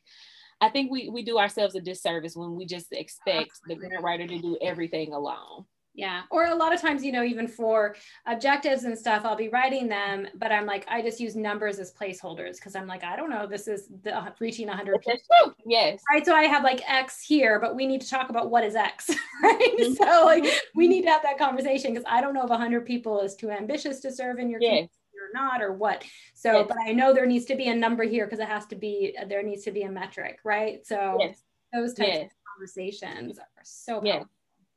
I 0.60 0.68
think 0.68 0.90
we 0.90 1.08
we 1.08 1.22
do 1.22 1.38
ourselves 1.38 1.74
a 1.74 1.80
disservice 1.80 2.36
when 2.36 2.54
we 2.54 2.66
just 2.66 2.92
expect 2.92 3.52
the 3.66 3.74
grant 3.74 4.02
writer 4.02 4.26
to 4.26 4.38
do 4.38 4.58
everything 4.60 5.12
alone. 5.12 5.64
Yeah. 5.94 6.22
Or 6.30 6.46
a 6.46 6.54
lot 6.54 6.72
of 6.72 6.80
times, 6.80 7.04
you 7.04 7.12
know, 7.12 7.24
even 7.24 7.48
for 7.48 7.96
objectives 8.26 8.84
and 8.84 8.96
stuff, 8.96 9.24
I'll 9.24 9.36
be 9.36 9.48
writing 9.48 9.88
them, 9.88 10.28
but 10.36 10.52
I'm 10.52 10.64
like, 10.64 10.86
I 10.88 11.02
just 11.02 11.18
use 11.20 11.34
numbers 11.34 11.78
as 11.78 11.92
placeholders 11.92 12.56
because 12.56 12.76
I'm 12.76 12.86
like, 12.86 13.02
I 13.02 13.16
don't 13.16 13.30
know, 13.30 13.46
this 13.46 13.66
is 13.66 13.88
the 14.02 14.16
uh, 14.16 14.30
reaching 14.38 14.68
100 14.68 15.00
people. 15.00 15.54
Yes. 15.66 16.00
Right. 16.10 16.24
So 16.24 16.34
I 16.34 16.44
have 16.44 16.62
like 16.62 16.88
X 16.88 17.22
here, 17.22 17.58
but 17.58 17.74
we 17.74 17.86
need 17.86 18.00
to 18.02 18.08
talk 18.08 18.30
about 18.30 18.50
what 18.50 18.64
is 18.64 18.76
X. 18.76 19.10
Right. 19.42 19.74
Mm-hmm. 19.78 19.94
So 19.94 20.26
like 20.26 20.44
we 20.74 20.86
need 20.86 21.02
to 21.02 21.08
have 21.08 21.22
that 21.22 21.38
conversation 21.38 21.94
because 21.94 22.04
I 22.06 22.20
don't 22.20 22.34
know 22.34 22.42
if 22.44 22.50
100 22.50 22.84
people 22.84 23.20
is 23.20 23.34
too 23.34 23.50
ambitious 23.50 24.00
to 24.00 24.12
serve 24.12 24.38
in 24.38 24.50
your 24.50 24.60
yes. 24.60 24.68
community 24.70 24.92
or 25.18 25.32
not 25.32 25.62
or 25.62 25.72
what. 25.72 26.04
So, 26.34 26.58
yes. 26.58 26.66
but 26.68 26.76
I 26.86 26.92
know 26.92 27.14
there 27.14 27.24
needs 27.24 27.46
to 27.46 27.56
be 27.56 27.68
a 27.68 27.74
number 27.74 28.02
here 28.02 28.26
because 28.26 28.38
it 28.38 28.48
has 28.48 28.66
to 28.66 28.76
be, 28.76 29.16
there 29.28 29.42
needs 29.42 29.64
to 29.64 29.70
be 29.70 29.84
a 29.84 29.90
metric. 29.90 30.40
Right. 30.44 30.86
So 30.86 31.16
yes. 31.20 31.42
those 31.72 31.94
types 31.94 32.24
of 32.24 32.30
conversations 32.54 33.38
are 33.38 33.46
so 33.62 34.02
powerful. 34.02 34.28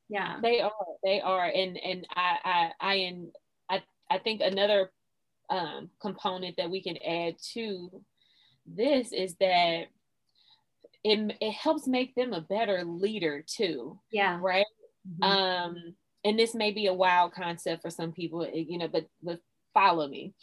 Yeah. 0.09 0.39
They 0.41 0.61
are 0.61 0.71
they 1.03 1.21
are. 1.21 1.45
And 1.45 1.77
and 1.77 2.07
i 2.15 2.37
i 2.43 2.71
i 2.79 2.93
in 2.95 3.31
i 3.69 3.81
i 4.09 4.17
think 4.17 4.41
another 4.41 4.91
um 5.49 5.89
component 6.01 6.57
that 6.57 6.69
we 6.69 6.81
can 6.81 6.97
add 6.97 7.35
to 7.53 8.03
this 8.65 9.11
is 9.11 9.35
that 9.35 9.85
it, 11.03 11.37
it 11.41 11.51
helps 11.51 11.85
make 11.85 12.15
them 12.15 12.31
a 12.31 12.41
better 12.41 12.83
leader 12.85 13.43
too 13.45 13.99
yeah. 14.11 14.39
right? 14.41 14.65
Mm-hmm. 15.07 15.23
um 15.23 15.95
and 16.23 16.39
this 16.39 16.55
may 16.55 16.71
be 16.71 16.87
a 16.87 16.93
wild 16.93 17.33
concept 17.33 17.81
for 17.81 17.89
some 17.89 18.13
people 18.13 18.47
you 18.53 18.77
know 18.77 18.87
but 18.87 19.07
but 19.21 19.39
follow 19.73 20.07
me. 20.07 20.33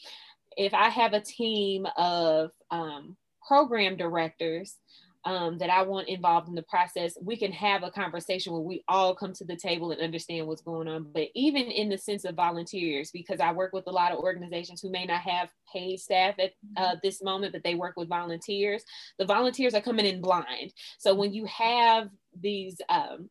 If 0.57 0.75
i 0.75 0.89
have 0.89 1.15
a 1.15 1.21
team 1.21 1.87
of 1.97 2.51
um 2.71 3.17
program 3.47 3.97
directors 3.97 4.77
um, 5.25 5.59
that 5.59 5.71
I 5.71 5.83
want 5.83 6.09
involved 6.09 6.49
in 6.49 6.55
the 6.55 6.63
process, 6.63 7.17
we 7.21 7.37
can 7.37 7.53
have 7.53 7.83
a 7.83 7.91
conversation 7.91 8.53
where 8.53 8.63
we 8.63 8.83
all 8.89 9.15
come 9.15 9.33
to 9.35 9.45
the 9.45 9.57
table 9.57 9.91
and 9.91 10.01
understand 10.01 10.47
what's 10.47 10.63
going 10.63 10.89
on. 10.89 11.11
But 11.13 11.29
even 11.35 11.65
in 11.65 11.89
the 11.89 11.99
sense 11.99 12.25
of 12.25 12.35
volunteers, 12.35 13.11
because 13.11 13.41
I 13.41 13.53
work 13.53 13.73
with 13.73 13.87
a 13.87 13.93
lot 13.93 14.13
of 14.13 14.19
organizations 14.19 14.81
who 14.81 14.91
may 14.91 15.05
not 15.05 15.21
have 15.21 15.51
paid 15.73 16.01
staff 16.01 16.37
at 16.39 16.53
uh, 16.77 16.97
this 17.03 17.23
moment, 17.23 17.53
but 17.53 17.63
they 17.63 17.75
work 17.75 17.97
with 17.97 18.09
volunteers. 18.09 18.83
The 19.19 19.27
volunteers 19.27 19.75
are 19.75 19.83
coming 19.83 20.07
in 20.07 20.21
blind. 20.21 20.73
So 20.99 21.15
when 21.15 21.33
you 21.33 21.45
have 21.47 22.09
these 22.41 22.81
um, 22.89 23.29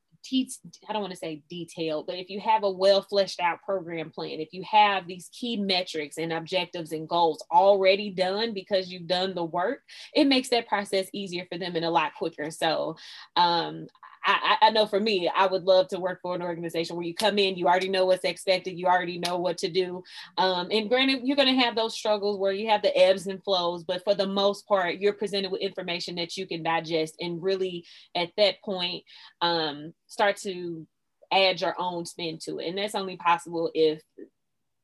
I 0.88 0.94
don't 0.94 1.02
want 1.02 1.14
to 1.14 1.20
say 1.20 1.42
detailed, 1.50 2.06
but 2.06 2.18
if 2.18 2.30
you 2.30 2.40
have 2.40 2.64
a 2.64 2.70
well 2.70 3.02
fleshed 3.02 3.40
out 3.40 3.62
program 3.64 4.12
plan, 4.12 4.40
if 4.40 4.50
you 4.52 4.64
have 4.70 5.08
these 5.08 5.30
key 5.32 5.58
metrics 5.58 6.18
and 6.18 6.34
objectives 6.34 6.92
and 6.92 7.08
goals 7.08 7.44
already 7.52 8.12
done 8.12 8.54
because 8.54 8.90
you've 8.90 9.08
done 9.08 9.34
the 9.34 9.44
work, 9.44 9.82
it 10.14 10.28
makes 10.28 10.50
that 10.50 10.68
process 10.68 11.08
easier 11.14 11.46
for 11.52 11.58
them 11.58 11.76
and 11.76 11.86
a 11.86 11.90
lot 11.90 12.14
quicker. 12.16 12.52
So 12.52 12.96
um, 13.36 13.88
I, 14.30 14.68
I, 14.68 14.70
know 14.70 14.86
for 14.86 15.00
me, 15.00 15.30
I 15.34 15.48
would 15.48 15.64
love 15.64 15.88
to 15.90 16.00
work 16.00 16.20
for 16.22 16.36
an 16.36 16.42
organization 16.42 16.96
where 16.96 17.06
you 17.06 17.16
come 17.16 17.40
in, 17.40 17.56
you 17.56 17.68
already 17.68 17.90
know 17.90 18.06
what's 18.06 18.24
expected, 18.24 18.78
you 18.78 18.86
already 18.86 19.18
know 19.18 19.38
what 19.38 19.58
to 19.60 19.70
do. 19.70 20.04
Um, 20.38 20.68
and 20.72 20.90
granted, 20.90 21.22
you're 21.24 21.36
going 21.36 21.54
to 21.54 21.62
have 21.62 21.76
those 21.76 21.96
struggles 21.96 22.38
where 22.38 22.52
you 22.52 22.70
have 22.70 22.82
the 22.82 22.96
ebbs 22.98 23.28
and 23.28 23.44
flows, 23.44 23.84
but 23.84 24.04
for 24.04 24.14
the 24.14 24.28
most 24.28 24.68
part, 24.68 24.98
you're 25.00 25.14
presented 25.14 25.52
with 25.52 25.62
information 25.62 26.16
that 26.16 26.38
you 26.38 26.46
can 26.46 26.64
digest 26.64 27.16
and 27.20 27.42
really 27.42 27.86
at 28.16 28.30
that 28.38 28.62
point 28.64 29.04
um, 29.42 29.94
start 30.08 30.38
to 30.38 30.86
add 31.32 31.62
your 31.62 31.76
own 31.80 32.06
spin 32.06 32.38
to 32.44 32.60
it. 32.60 32.68
And 32.68 32.78
that's 32.78 32.96
only 32.96 33.18
possible 33.18 33.72
if, 33.74 34.02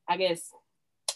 I 0.10 0.18
guess, 0.18 0.50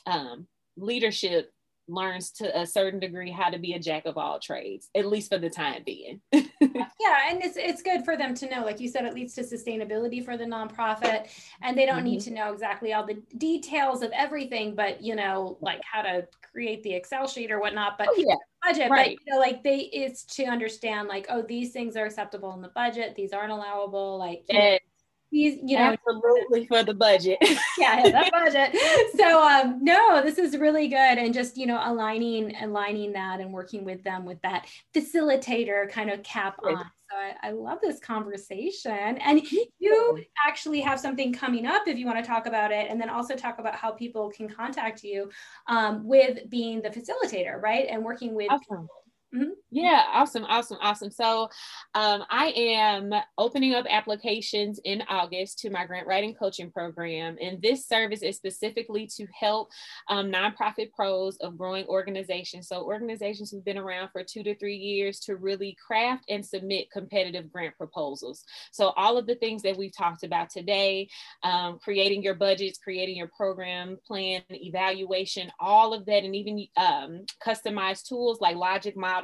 um, 0.05 0.47
leadership 0.77 1.51
learns 1.89 2.31
to 2.31 2.59
a 2.59 2.65
certain 2.65 2.99
degree 2.99 3.31
how 3.31 3.49
to 3.49 3.59
be 3.59 3.73
a 3.73 3.79
jack 3.79 4.05
of 4.05 4.17
all 4.17 4.39
trades, 4.39 4.89
at 4.95 5.05
least 5.05 5.29
for 5.29 5.37
the 5.37 5.49
time 5.49 5.83
being. 5.85 6.21
yeah, 6.31 7.29
and 7.29 7.43
it's 7.43 7.57
it's 7.57 7.81
good 7.81 8.05
for 8.05 8.15
them 8.15 8.33
to 8.35 8.49
know, 8.49 8.63
like 8.63 8.79
you 8.79 8.87
said, 8.87 9.05
it 9.05 9.13
leads 9.13 9.33
to 9.35 9.41
sustainability 9.41 10.23
for 10.23 10.37
the 10.37 10.45
nonprofit, 10.45 11.27
and 11.61 11.77
they 11.77 11.85
don't 11.85 11.97
mm-hmm. 11.97 12.05
need 12.05 12.21
to 12.21 12.31
know 12.31 12.53
exactly 12.53 12.93
all 12.93 13.05
the 13.05 13.21
details 13.37 14.01
of 14.01 14.11
everything, 14.11 14.75
but 14.75 15.01
you 15.01 15.15
know, 15.15 15.57
like 15.61 15.81
how 15.83 16.01
to 16.01 16.27
create 16.51 16.83
the 16.83 16.93
Excel 16.93 17.27
sheet 17.27 17.51
or 17.51 17.59
whatnot. 17.59 17.97
But 17.97 18.09
oh, 18.09 18.15
yeah. 18.17 18.35
budget, 18.63 18.89
right. 18.89 19.17
but 19.17 19.25
you 19.25 19.33
know, 19.33 19.39
like 19.39 19.63
they 19.63 19.89
it's 19.91 20.23
to 20.35 20.45
understand, 20.45 21.07
like 21.07 21.25
oh, 21.29 21.41
these 21.41 21.71
things 21.71 21.95
are 21.95 22.05
acceptable 22.05 22.53
in 22.53 22.61
the 22.61 22.69
budget, 22.69 23.15
these 23.15 23.33
aren't 23.33 23.51
allowable, 23.51 24.17
like. 24.17 24.43
Know, 24.51 24.77
he's 25.31 25.59
you 25.63 25.77
know 25.77 25.95
absolutely 26.07 26.65
for 26.65 26.83
the 26.83 26.93
budget. 26.93 27.37
Yeah 27.77 28.03
the 28.03 28.29
budget. 28.31 28.75
So 29.15 29.41
um 29.41 29.83
no 29.83 30.21
this 30.21 30.37
is 30.37 30.57
really 30.57 30.87
good 30.87 30.95
and 31.17 31.33
just 31.33 31.57
you 31.57 31.65
know 31.65 31.79
aligning 31.83 32.55
aligning 32.61 33.13
that 33.13 33.39
and 33.39 33.53
working 33.53 33.85
with 33.85 34.03
them 34.03 34.25
with 34.25 34.41
that 34.41 34.67
facilitator 34.95 35.89
kind 35.89 36.09
of 36.09 36.23
cap 36.23 36.57
on. 36.63 36.77
So 37.09 37.17
I, 37.17 37.49
I 37.49 37.51
love 37.51 37.79
this 37.81 37.99
conversation. 37.99 38.91
And 38.91 39.41
you. 39.79 40.23
actually 40.47 40.81
have 40.81 40.99
something 40.99 41.33
coming 41.33 41.65
up 41.65 41.87
if 41.87 41.97
you 41.97 42.05
want 42.05 42.17
to 42.17 42.23
talk 42.23 42.45
about 42.45 42.71
it 42.71 42.87
and 42.89 42.99
then 42.99 43.09
also 43.09 43.35
talk 43.35 43.59
about 43.59 43.75
how 43.75 43.91
people 43.91 44.29
can 44.29 44.47
contact 44.47 45.03
you 45.03 45.29
um, 45.67 46.05
with 46.05 46.49
being 46.49 46.81
the 46.81 46.89
facilitator 46.89 47.61
right? 47.61 47.87
And 47.89 48.03
working 48.03 48.35
with 48.35 48.49
awesome. 48.49 48.61
people 48.61 48.98
Mm-hmm. 49.33 49.49
Yeah, 49.71 50.05
awesome, 50.11 50.43
awesome, 50.45 50.79
awesome. 50.81 51.11
So, 51.11 51.49
um, 51.93 52.23
I 52.31 52.47
am 52.55 53.13
opening 53.37 53.75
up 53.75 53.85
applications 53.87 54.79
in 54.83 55.03
August 55.07 55.59
to 55.59 55.69
my 55.69 55.85
grant 55.85 56.07
writing 56.07 56.33
coaching 56.33 56.71
program, 56.71 57.37
and 57.39 57.61
this 57.61 57.85
service 57.87 58.23
is 58.23 58.37
specifically 58.37 59.05
to 59.17 59.27
help 59.39 59.69
um, 60.07 60.31
nonprofit 60.31 60.91
pros 60.93 61.37
of 61.37 61.59
growing 61.59 61.85
organizations. 61.85 62.67
So, 62.67 62.81
organizations 62.81 63.51
who've 63.51 63.63
been 63.63 63.77
around 63.77 64.09
for 64.11 64.23
two 64.23 64.41
to 64.41 64.55
three 64.55 64.77
years 64.77 65.19
to 65.21 65.35
really 65.35 65.77
craft 65.85 66.25
and 66.29 66.43
submit 66.43 66.89
competitive 66.89 67.51
grant 67.51 67.77
proposals. 67.77 68.43
So, 68.71 68.93
all 68.97 69.15
of 69.19 69.27
the 69.27 69.35
things 69.35 69.61
that 69.61 69.77
we've 69.77 69.95
talked 69.95 70.23
about 70.23 70.49
today, 70.49 71.07
um, 71.43 71.77
creating 71.77 72.23
your 72.23 72.33
budgets, 72.33 72.79
creating 72.79 73.17
your 73.17 73.29
program 73.37 73.99
plan, 74.07 74.41
evaluation, 74.49 75.51
all 75.59 75.93
of 75.93 76.07
that, 76.07 76.23
and 76.23 76.35
even 76.35 76.65
um, 76.77 77.25
customized 77.45 78.07
tools 78.07 78.41
like 78.41 78.55
Logic 78.55 78.97
Model 78.97 79.18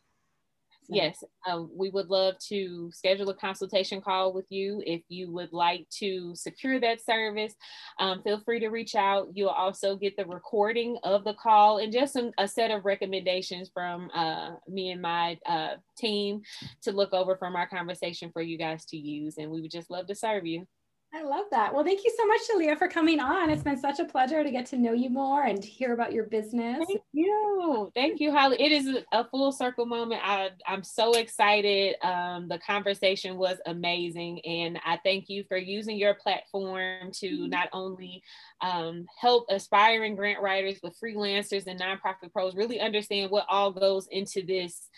Yes, 0.88 1.24
um, 1.48 1.70
we 1.74 1.88
would 1.90 2.08
love 2.08 2.34
to 2.48 2.90
schedule 2.92 3.30
a 3.30 3.34
consultation 3.34 4.00
call 4.00 4.32
with 4.34 4.44
you. 4.50 4.82
If 4.84 5.02
you 5.08 5.32
would 5.32 5.52
like 5.52 5.88
to 6.00 6.34
secure 6.34 6.78
that 6.80 7.04
service, 7.04 7.54
um, 7.98 8.22
feel 8.22 8.40
free 8.40 8.60
to 8.60 8.68
reach 8.68 8.94
out. 8.94 9.28
You'll 9.34 9.48
also 9.48 9.96
get 9.96 10.16
the 10.16 10.26
recording 10.26 10.98
of 11.02 11.24
the 11.24 11.34
call 11.34 11.78
and 11.78 11.92
just 11.92 12.12
some, 12.12 12.32
a 12.38 12.46
set 12.46 12.70
of 12.70 12.84
recommendations 12.84 13.70
from 13.72 14.10
uh, 14.14 14.52
me 14.68 14.90
and 14.90 15.00
my 15.00 15.38
uh, 15.46 15.76
team 15.96 16.42
to 16.82 16.92
look 16.92 17.14
over 17.14 17.36
from 17.36 17.56
our 17.56 17.68
conversation 17.68 18.30
for 18.32 18.42
you 18.42 18.58
guys 18.58 18.84
to 18.86 18.96
use. 18.96 19.38
And 19.38 19.50
we 19.50 19.62
would 19.62 19.70
just 19.70 19.90
love 19.90 20.06
to 20.08 20.14
serve 20.14 20.44
you. 20.46 20.66
I 21.16 21.22
love 21.22 21.44
that. 21.52 21.72
Well, 21.72 21.84
thank 21.84 22.02
you 22.04 22.12
so 22.16 22.26
much, 22.26 22.40
Sheleia, 22.50 22.76
for 22.76 22.88
coming 22.88 23.20
on. 23.20 23.48
It's 23.48 23.62
been 23.62 23.78
such 23.78 24.00
a 24.00 24.04
pleasure 24.04 24.42
to 24.42 24.50
get 24.50 24.66
to 24.66 24.76
know 24.76 24.92
you 24.92 25.10
more 25.10 25.44
and 25.44 25.62
hear 25.62 25.92
about 25.92 26.12
your 26.12 26.24
business. 26.24 26.84
Thank 26.88 27.02
you. 27.12 27.92
Thank 27.94 28.18
you, 28.18 28.32
Holly. 28.32 28.60
It 28.60 28.72
is 28.72 28.98
a 29.12 29.24
full 29.24 29.52
circle 29.52 29.86
moment. 29.86 30.22
I, 30.24 30.50
I'm 30.66 30.82
so 30.82 31.12
excited. 31.12 31.94
Um, 32.02 32.48
the 32.48 32.58
conversation 32.58 33.36
was 33.36 33.58
amazing. 33.66 34.40
And 34.44 34.80
I 34.84 34.98
thank 35.04 35.28
you 35.28 35.44
for 35.46 35.56
using 35.56 35.96
your 35.96 36.14
platform 36.14 37.12
to 37.12 37.28
mm-hmm. 37.28 37.48
not 37.48 37.68
only 37.72 38.20
um, 38.60 39.06
help 39.20 39.46
aspiring 39.50 40.16
grant 40.16 40.42
writers, 40.42 40.80
but 40.82 40.94
freelancers 41.00 41.68
and 41.68 41.80
nonprofit 41.80 42.32
pros 42.32 42.56
really 42.56 42.80
understand 42.80 43.30
what 43.30 43.46
all 43.48 43.70
goes 43.70 44.08
into 44.10 44.44
this 44.44 44.88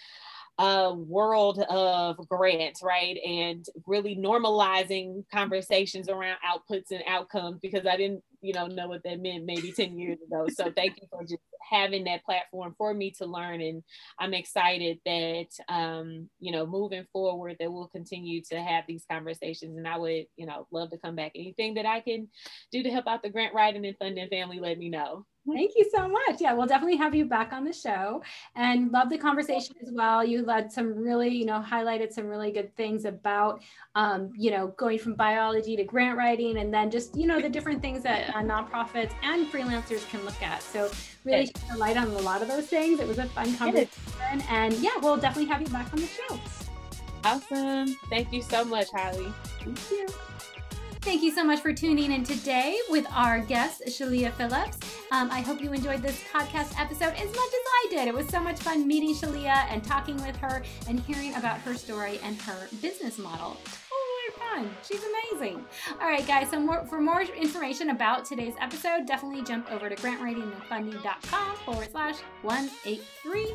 uh, 0.59 0.95
world 0.97 1.61
of 1.69 2.17
grants, 2.29 2.83
right? 2.83 3.19
And 3.27 3.65
really 3.87 4.17
normalizing 4.17 5.25
conversations 5.31 6.09
around 6.09 6.39
outputs 6.47 6.91
and 6.91 7.03
outcomes 7.07 7.59
because 7.61 7.87
I 7.87 7.97
didn't 7.97 8.23
you 8.47 8.53
know, 8.53 8.67
know 8.67 8.89
what 8.89 9.03
that 9.05 9.21
meant 9.21 9.45
maybe 9.45 9.73
10 9.73 9.99
years 9.99 10.19
ago. 10.27 10.47
So 10.55 10.71
thank 10.75 10.97
you 11.01 11.09
for 11.11 11.23
just 11.23 11.43
having 11.69 12.05
that 12.05 12.25
platform 12.25 12.75
for 12.79 12.95
me 12.95 13.11
to 13.19 13.27
learn. 13.27 13.61
And 13.61 13.83
I'm 14.19 14.35
excited 14.35 14.99
that, 15.05 15.49
um, 15.69 16.29
you 16.39 16.53
know, 16.53 16.67
moving 16.67 17.07
forward, 17.13 17.57
that 17.59 17.73
we'll 17.73 17.89
continue 17.89 18.43
to 18.51 18.61
have 18.61 18.85
these 18.87 19.05
conversations. 19.11 19.77
And 19.77 19.89
I 19.89 19.99
would, 19.99 20.27
you 20.37 20.47
know, 20.47 20.67
love 20.71 20.91
to 20.91 20.99
come 20.99 21.17
back. 21.17 21.33
Anything 21.35 21.75
that 21.75 21.87
I 21.87 22.01
can 22.01 22.29
do 22.71 22.83
to 22.83 22.91
help 22.91 23.07
out 23.07 23.23
the 23.23 23.31
grant 23.31 23.55
writing 23.55 23.85
and 23.85 23.97
funding 23.99 24.29
family, 24.29 24.61
let 24.61 24.79
me 24.79 24.89
know. 24.89 25.27
Thank 25.55 25.73
you 25.77 25.89
so 25.95 26.09
much. 26.09 26.41
Yeah, 26.41 26.55
we'll 26.55 26.67
definitely 26.67 26.97
have 26.97 27.15
you 27.15 27.25
back 27.25 27.53
on 27.53 27.65
the 27.65 27.73
show 27.73 28.23
and 28.57 28.91
love 28.91 29.09
the 29.11 29.19
conversation 29.19 29.77
as 29.81 29.91
well. 29.93 30.25
You 30.25 30.45
led 30.45 30.73
some 30.73 30.93
really, 30.97 31.29
you 31.29 31.45
know, 31.45 31.65
highlighted 31.65 32.13
some 32.13 32.27
really 32.27 32.51
good 32.51 32.75
things 32.77 33.05
about, 33.05 33.63
um, 33.95 34.33
you 34.37 34.51
know, 34.51 34.69
going 34.77 34.99
from 34.99 35.15
biology 35.15 35.77
to 35.77 35.85
grant 35.85 36.19
writing 36.19 36.59
and 36.59 36.75
then 36.75 36.91
just, 36.91 37.17
you 37.17 37.29
know, 37.29 37.41
the 37.41 37.49
different 37.49 37.81
things 37.81 38.03
that 38.03 38.35
uh, 38.37 38.43
nonprofits 38.43 39.13
and 39.23 39.51
freelancers 39.51 40.09
can 40.11 40.25
look 40.25 40.41
at. 40.43 40.63
So 40.63 40.91
really 41.25 41.47
shed 41.47 41.57
a 41.73 41.77
light 41.77 41.97
on 41.97 42.09
a 42.09 42.19
lot 42.19 42.43
of 42.43 42.49
those 42.49 42.67
things. 42.67 43.01
It 43.01 43.09
was 43.09 43.19
a 43.19 43.27
fun 43.27 43.55
conversation. 43.57 44.43
And 44.49 44.75
yeah, 44.75 44.91
we'll 45.03 45.17
definitely 45.17 45.51
have 45.51 45.63
you 45.63 45.69
back 45.69 45.93
on 45.93 46.01
the 46.01 46.07
show. 46.07 46.41
Awesome. 47.25 47.97
Thank 48.09 48.33
you 48.33 48.43
so 48.43 48.65
much, 48.65 48.89
Holly. 48.95 49.33
Thank 49.61 49.91
you. 49.91 50.07
Thank 51.01 51.23
you 51.23 51.31
so 51.31 51.45
much 51.45 51.61
for 51.61 51.73
tuning 51.73 52.11
in 52.11 52.25
today 52.25 52.77
with 52.91 53.07
our 53.13 53.39
guest, 53.39 53.83
Sheleia 53.87 54.33
Phillips. 54.33 54.79
Um, 55.13 55.31
I 55.31 55.41
hope 55.41 55.61
you 55.61 55.73
enjoyed 55.73 56.03
this 56.03 56.21
podcast 56.33 56.79
episode 56.81 57.15
as 57.15 57.29
much 57.29 57.31
as 57.31 57.37
I 57.37 57.87
did. 57.91 58.09
It 58.09 58.15
was 58.15 58.27
so 58.29 58.41
much 58.41 58.59
fun 58.59 58.89
meeting 58.89 59.15
Sheleia 59.15 59.67
and 59.71 59.85
talking 59.85 60.17
with 60.17 60.37
her 60.39 60.65
and 60.89 60.99
hearing 61.01 61.33
about 61.37 61.59
her 61.61 61.75
story 61.75 62.19
and 62.25 62.37
her 62.43 62.69
business 62.83 63.19
model 63.19 63.57
fun. 64.51 64.71
She's 64.87 65.03
amazing. 65.03 65.65
All 66.01 66.09
right, 66.09 66.27
guys. 66.27 66.51
So 66.51 66.61
more, 66.61 66.85
for 66.87 67.01
more 67.01 67.23
information 67.23 67.91
about 67.91 68.25
today's 68.25 68.55
episode, 68.61 69.07
definitely 69.07 69.43
jump 69.43 69.71
over 69.71 69.89
to 69.89 69.97
grantwritingandfunding.com 69.97 71.57
forward 71.57 71.91
slash 71.91 72.17
183. 72.43 73.53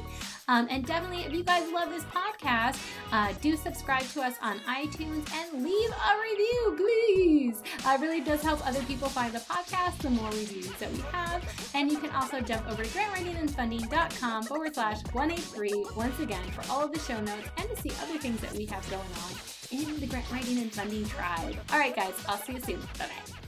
Um, 0.48 0.68
and 0.70 0.86
definitely, 0.86 1.24
if 1.24 1.34
you 1.34 1.44
guys 1.44 1.72
love 1.72 1.90
this 1.90 2.04
podcast, 2.06 2.78
uh, 3.12 3.34
do 3.42 3.56
subscribe 3.56 4.04
to 4.10 4.22
us 4.22 4.36
on 4.42 4.60
iTunes 4.60 5.32
and 5.34 5.64
leave 5.64 5.90
a 5.90 6.20
review, 6.30 6.76
please. 6.78 7.62
Uh, 7.86 7.94
it 7.94 8.02
really 8.02 8.22
does 8.22 8.42
help 8.42 8.66
other 8.68 8.82
people 8.84 9.08
find 9.08 9.34
the 9.34 9.40
podcast 9.40 9.98
the 10.00 10.10
more 10.10 10.30
reviews 10.32 10.72
that 10.74 10.92
we 10.92 11.00
have. 11.12 11.44
And 11.74 11.92
you 11.92 11.98
can 11.98 12.10
also 12.12 12.42
jump 12.42 12.70
over 12.70 12.84
to 12.84 12.90
grantwritingandfunding.com 12.90 14.44
forward 14.44 14.74
slash 14.76 15.02
183 15.14 15.86
once 15.96 16.20
again 16.20 16.44
for 16.52 16.70
all 16.72 16.84
of 16.84 16.92
the 16.92 17.00
show 17.00 17.20
notes 17.22 17.48
and 17.58 17.70
to 17.70 17.82
see 17.82 17.92
other 18.02 18.18
things 18.20 18.42
that 18.42 18.54
we 18.54 18.66
have 18.66 18.88
going 18.90 19.02
on 19.02 19.61
in 19.72 20.00
the 20.00 20.08
grant 20.08 20.30
writing 20.32 20.60
and 20.60 20.72
funding 20.72 21.06
tribe. 21.06 21.56
All 21.72 21.80
right, 21.80 21.96
guys, 21.96 22.14
I'll 22.28 22.38
see 22.38 22.54
you 22.54 22.62
soon. 22.62 22.80
Bye 22.98 23.08
bye. 23.08 23.41